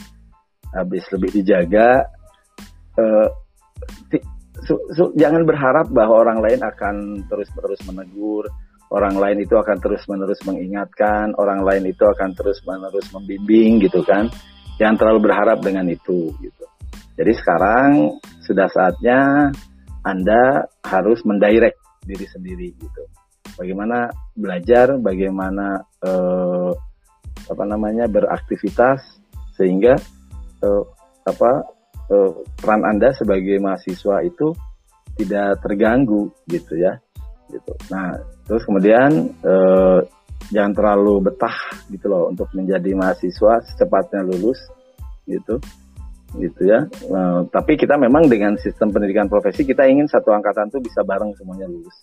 habis 0.76 1.04
lebih 1.12 1.30
dijaga. 1.40 2.08
Uh, 2.96 3.28
su, 4.66 4.76
su, 4.94 5.04
jangan 5.18 5.44
berharap 5.46 5.90
bahwa 5.90 6.22
orang 6.22 6.40
lain 6.42 6.62
akan 6.62 6.96
terus 7.30 7.50
menerus 7.58 7.82
menegur 7.88 8.46
orang 8.92 9.16
lain 9.16 9.40
itu 9.42 9.56
akan 9.56 9.78
terus 9.80 10.04
menerus 10.12 10.42
mengingatkan 10.44 11.32
orang 11.40 11.64
lain 11.64 11.88
itu 11.88 12.04
akan 12.04 12.36
terus 12.36 12.60
menerus 12.68 13.08
membimbing 13.16 13.80
gitu 13.80 14.04
kan 14.04 14.28
Jangan 14.82 14.98
terlalu 14.98 15.30
berharap 15.30 15.62
dengan 15.62 15.86
itu 15.94 16.34
gitu. 16.42 16.66
Jadi 17.14 17.32
sekarang 17.38 18.18
sudah 18.42 18.66
saatnya 18.66 19.54
Anda 20.02 20.66
harus 20.82 21.22
mendirect 21.22 21.78
diri 22.02 22.26
sendiri 22.26 22.74
gitu. 22.82 23.04
Bagaimana 23.62 24.10
belajar, 24.34 24.98
bagaimana 24.98 25.86
eh, 26.02 26.72
apa 27.46 27.64
namanya 27.70 28.10
beraktivitas 28.10 29.22
sehingga 29.54 29.94
eh, 30.66 30.84
apa 31.30 31.62
eh, 32.12 32.32
peran 32.60 32.84
Anda 32.84 33.16
sebagai 33.16 33.58
mahasiswa 33.64 34.22
itu 34.28 34.52
tidak 35.16 35.64
terganggu 35.64 36.32
gitu 36.52 36.76
ya. 36.76 37.00
Gitu. 37.48 37.74
Nah, 37.92 38.16
terus 38.48 38.64
kemudian 38.68 39.32
eh, 39.44 40.00
jangan 40.52 40.74
terlalu 40.76 41.32
betah 41.32 41.58
gitu 41.88 42.12
loh 42.12 42.32
untuk 42.32 42.52
menjadi 42.52 42.92
mahasiswa 42.96 43.64
secepatnya 43.72 44.28
lulus 44.28 44.60
gitu 45.28 45.60
gitu 46.40 46.62
ya. 46.64 46.88
Nah, 47.12 47.44
tapi 47.52 47.76
kita 47.76 48.00
memang 48.00 48.28
dengan 48.32 48.56
sistem 48.56 48.92
pendidikan 48.92 49.28
profesi 49.28 49.68
kita 49.68 49.84
ingin 49.84 50.08
satu 50.08 50.32
angkatan 50.32 50.72
tuh 50.72 50.80
bisa 50.80 51.04
bareng 51.04 51.36
semuanya 51.36 51.68
lulus. 51.68 51.96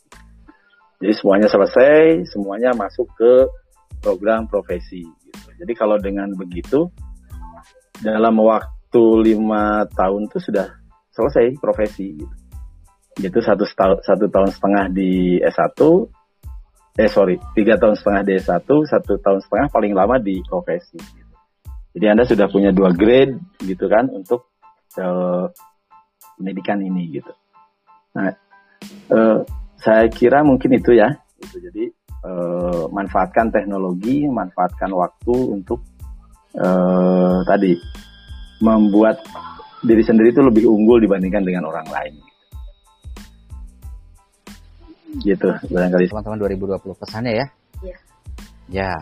Jadi 0.98 1.14
semuanya 1.14 1.48
selesai, 1.48 2.26
semuanya 2.28 2.74
masuk 2.74 3.08
ke 3.16 3.32
program 4.02 4.44
profesi. 4.50 5.06
Gitu. 5.06 5.48
Jadi 5.64 5.72
kalau 5.72 5.96
dengan 5.96 6.28
begitu, 6.34 6.90
dalam 8.02 8.36
waktu 8.42 8.77
lima 8.96 9.84
tahun 9.92 10.32
itu 10.32 10.38
sudah 10.40 10.72
selesai 11.12 11.58
profesi. 11.60 12.16
Gitu. 12.16 12.34
Gitu 13.18 13.38
satu, 13.42 13.66
satu 14.00 14.26
tahun 14.30 14.50
setengah 14.54 14.84
di 14.94 15.42
S1, 15.42 15.74
eh 16.98 17.10
sorry, 17.10 17.36
tiga 17.58 17.74
tahun 17.74 17.98
setengah 17.98 18.22
di 18.22 18.32
S1, 18.38 18.62
satu 18.64 19.18
tahun 19.18 19.40
setengah 19.42 19.66
paling 19.74 19.92
lama 19.92 20.16
di 20.22 20.38
profesi. 20.46 20.96
Gitu. 20.96 21.34
Jadi 21.98 22.06
Anda 22.06 22.24
sudah 22.24 22.46
punya 22.46 22.70
dua 22.70 22.94
grade 22.94 23.34
gitu 23.66 23.90
kan 23.90 24.06
untuk 24.06 24.54
uh, 25.02 25.50
pendidikan 26.38 26.78
ini 26.78 27.18
gitu. 27.18 27.32
Nah, 28.14 28.30
uh, 29.10 29.42
saya 29.82 30.06
kira 30.06 30.46
mungkin 30.46 30.78
itu 30.78 30.94
ya. 30.94 31.10
Gitu. 31.42 31.58
Jadi 31.58 31.84
uh, 32.22 32.86
manfaatkan 32.94 33.50
teknologi, 33.50 34.30
manfaatkan 34.30 34.94
waktu 34.94 35.34
untuk 35.58 35.82
uh, 36.54 37.42
tadi 37.42 37.74
membuat 38.58 39.22
diri 39.82 40.02
sendiri 40.02 40.34
itu 40.34 40.42
lebih 40.42 40.66
unggul 40.66 40.98
dibandingkan 40.98 41.42
dengan 41.46 41.70
orang 41.70 41.86
lain. 41.86 42.14
Gitu, 45.22 45.48
barangkali. 45.72 46.10
Teman-teman 46.10 46.38
2020 46.38 47.00
pesannya 47.00 47.32
ya. 47.32 47.46
Iya. 47.80 47.98
Ya, 48.68 48.92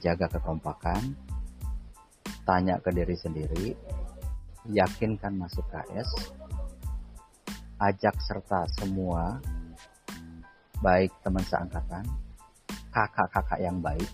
jaga 0.00 0.26
kekompakan, 0.32 1.12
tanya 2.48 2.80
ke 2.80 2.88
diri 2.92 3.12
sendiri, 3.12 3.76
yakinkan 4.72 5.36
masuk 5.36 5.64
KS, 5.68 6.08
ajak 7.76 8.16
serta 8.24 8.64
semua, 8.80 9.36
baik 10.80 11.12
teman 11.20 11.44
seangkatan, 11.44 12.04
kakak-kakak 12.88 13.60
yang 13.60 13.76
baik, 13.84 14.08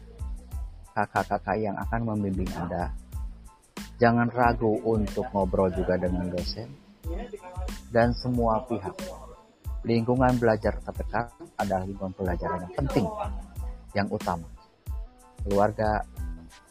kakak-kakak 0.95 1.57
yang 1.59 1.77
akan 1.79 2.01
membimbing 2.03 2.51
Anda. 2.59 2.91
Jangan 4.01 4.33
ragu 4.33 4.81
untuk 4.81 5.29
ngobrol 5.37 5.69
juga 5.77 6.01
dengan 6.01 6.33
dosen 6.33 6.73
dan 7.93 8.17
semua 8.17 8.65
pihak. 8.65 8.97
Lingkungan 9.85 10.41
belajar 10.41 10.81
terdekat 10.81 11.29
adalah 11.61 11.85
lingkungan 11.85 12.17
pelajaran 12.17 12.65
yang 12.65 12.75
penting, 12.81 13.07
yang 13.93 14.09
utama. 14.09 14.49
Keluarga, 15.45 16.05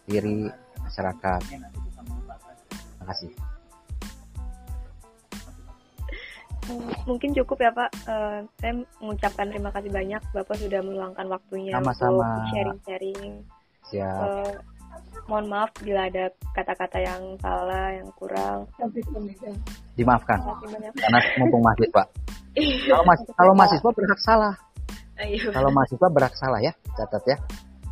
diri, 0.09 0.49
masyarakat. 0.81 1.41
Terima 1.45 3.05
kasih. 3.13 3.31
mungkin 7.09 7.33
cukup 7.33 7.57
ya 7.65 7.71
Pak. 7.73 7.89
Uh, 8.05 8.45
saya 8.61 8.73
mengucapkan 9.01 9.49
terima 9.49 9.73
kasih 9.73 9.89
banyak 9.89 10.21
Bapak 10.29 10.55
sudah 10.61 10.81
meluangkan 10.85 11.25
waktunya 11.25 11.73
Sama-sama. 11.73 12.21
untuk 12.21 12.45
sharing-sharing. 12.53 13.21
Siap. 13.89 14.21
Uh, 14.21 14.53
mohon 15.29 15.45
maaf 15.45 15.69
bila 15.77 16.09
ada 16.09 16.33
kata-kata 16.57 16.97
yang 16.97 17.21
salah, 17.37 17.93
yang 17.93 18.09
kurang. 18.17 18.65
Dimaafkan. 19.93 20.41
Karena 20.97 21.19
mumpung 21.37 21.61
mahasiswa. 21.61 22.03
Kalau 22.89 23.03
mahasiswa, 23.05 23.33
kalau 23.37 23.53
mahasiswa 23.53 23.89
berhak 23.93 24.21
salah. 24.25 24.53
Ayo. 25.21 25.53
Kalau 25.53 25.69
mahasiswa 25.69 26.07
berhak 26.09 26.33
salah 26.33 26.59
ya, 26.65 26.73
catat 26.97 27.23
ya. 27.29 27.37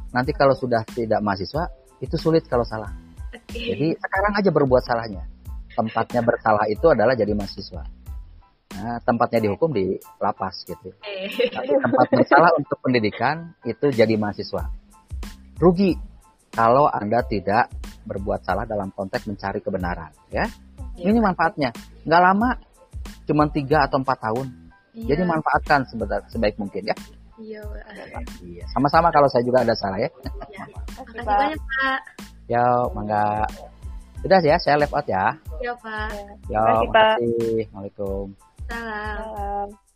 Nanti 0.09 0.33
kalau 0.33 0.57
sudah 0.57 0.81
tidak 0.97 1.21
mahasiswa, 1.21 1.69
itu 2.01 2.17
sulit 2.17 2.41
kalau 2.49 2.65
salah. 2.65 2.89
Jadi 3.53 3.93
sekarang 3.93 4.33
aja 4.41 4.49
berbuat 4.49 4.81
salahnya. 4.81 5.21
Tempatnya 5.77 6.25
bersalah 6.25 6.65
itu 6.65 6.89
adalah 6.89 7.13
jadi 7.13 7.37
mahasiswa. 7.37 7.85
Nah, 8.77 8.97
tempatnya 9.05 9.45
dihukum 9.45 9.69
di 9.73 9.97
lapas 10.17 10.65
gitu. 10.65 10.89
Tapi 11.53 11.71
tempat 11.77 12.07
bersalah 12.09 12.51
untuk 12.57 12.77
pendidikan 12.81 13.53
itu 13.61 13.93
jadi 13.93 14.17
mahasiswa. 14.17 14.69
Rugi 15.57 15.97
kalau 16.57 16.89
Anda 16.89 17.21
tidak 17.29 17.69
berbuat 18.09 18.41
salah 18.41 18.65
dalam 18.65 18.89
konteks 18.89 19.29
mencari 19.29 19.61
kebenaran, 19.61 20.09
ya. 20.33 20.49
Iya. 20.97 21.13
Ini 21.13 21.19
manfaatnya. 21.21 21.69
Nggak 22.01 22.21
lama, 22.25 22.49
cuma 23.29 23.45
tiga 23.53 23.85
atau 23.85 24.01
empat 24.01 24.17
tahun. 24.17 24.47
Iya. 24.97 25.13
Jadi 25.13 25.21
manfaatkan 25.29 25.85
sebaik 26.33 26.57
mungkin 26.57 26.89
ya. 26.89 26.95
Iya, 27.37 27.61
Pak. 27.61 28.25
Iya. 28.41 28.65
Sama-sama 28.73 29.13
kalau 29.13 29.29
saya 29.29 29.45
juga 29.45 29.61
ada 29.61 29.77
salah 29.77 30.01
ya. 30.01 30.09
Iya. 30.49 30.65
Makasih, 30.97 31.21
banyak, 31.21 31.61
Pak. 31.61 31.99
Yo, 32.49 32.65
mangga. 32.97 33.45
Sudah 34.25 34.39
ya, 34.41 34.57
saya 34.57 34.81
left 34.81 34.97
out 34.97 35.05
ya. 35.05 35.37
Iya, 35.61 35.73
Pak. 35.77 36.09
Yo, 36.49 36.57
Terima 36.57 36.73
kasih, 36.73 36.89
Pak. 36.89 37.15
Assalamualaikum. 37.21 38.25
Salam. 38.65 39.21
Salam. 39.29 39.86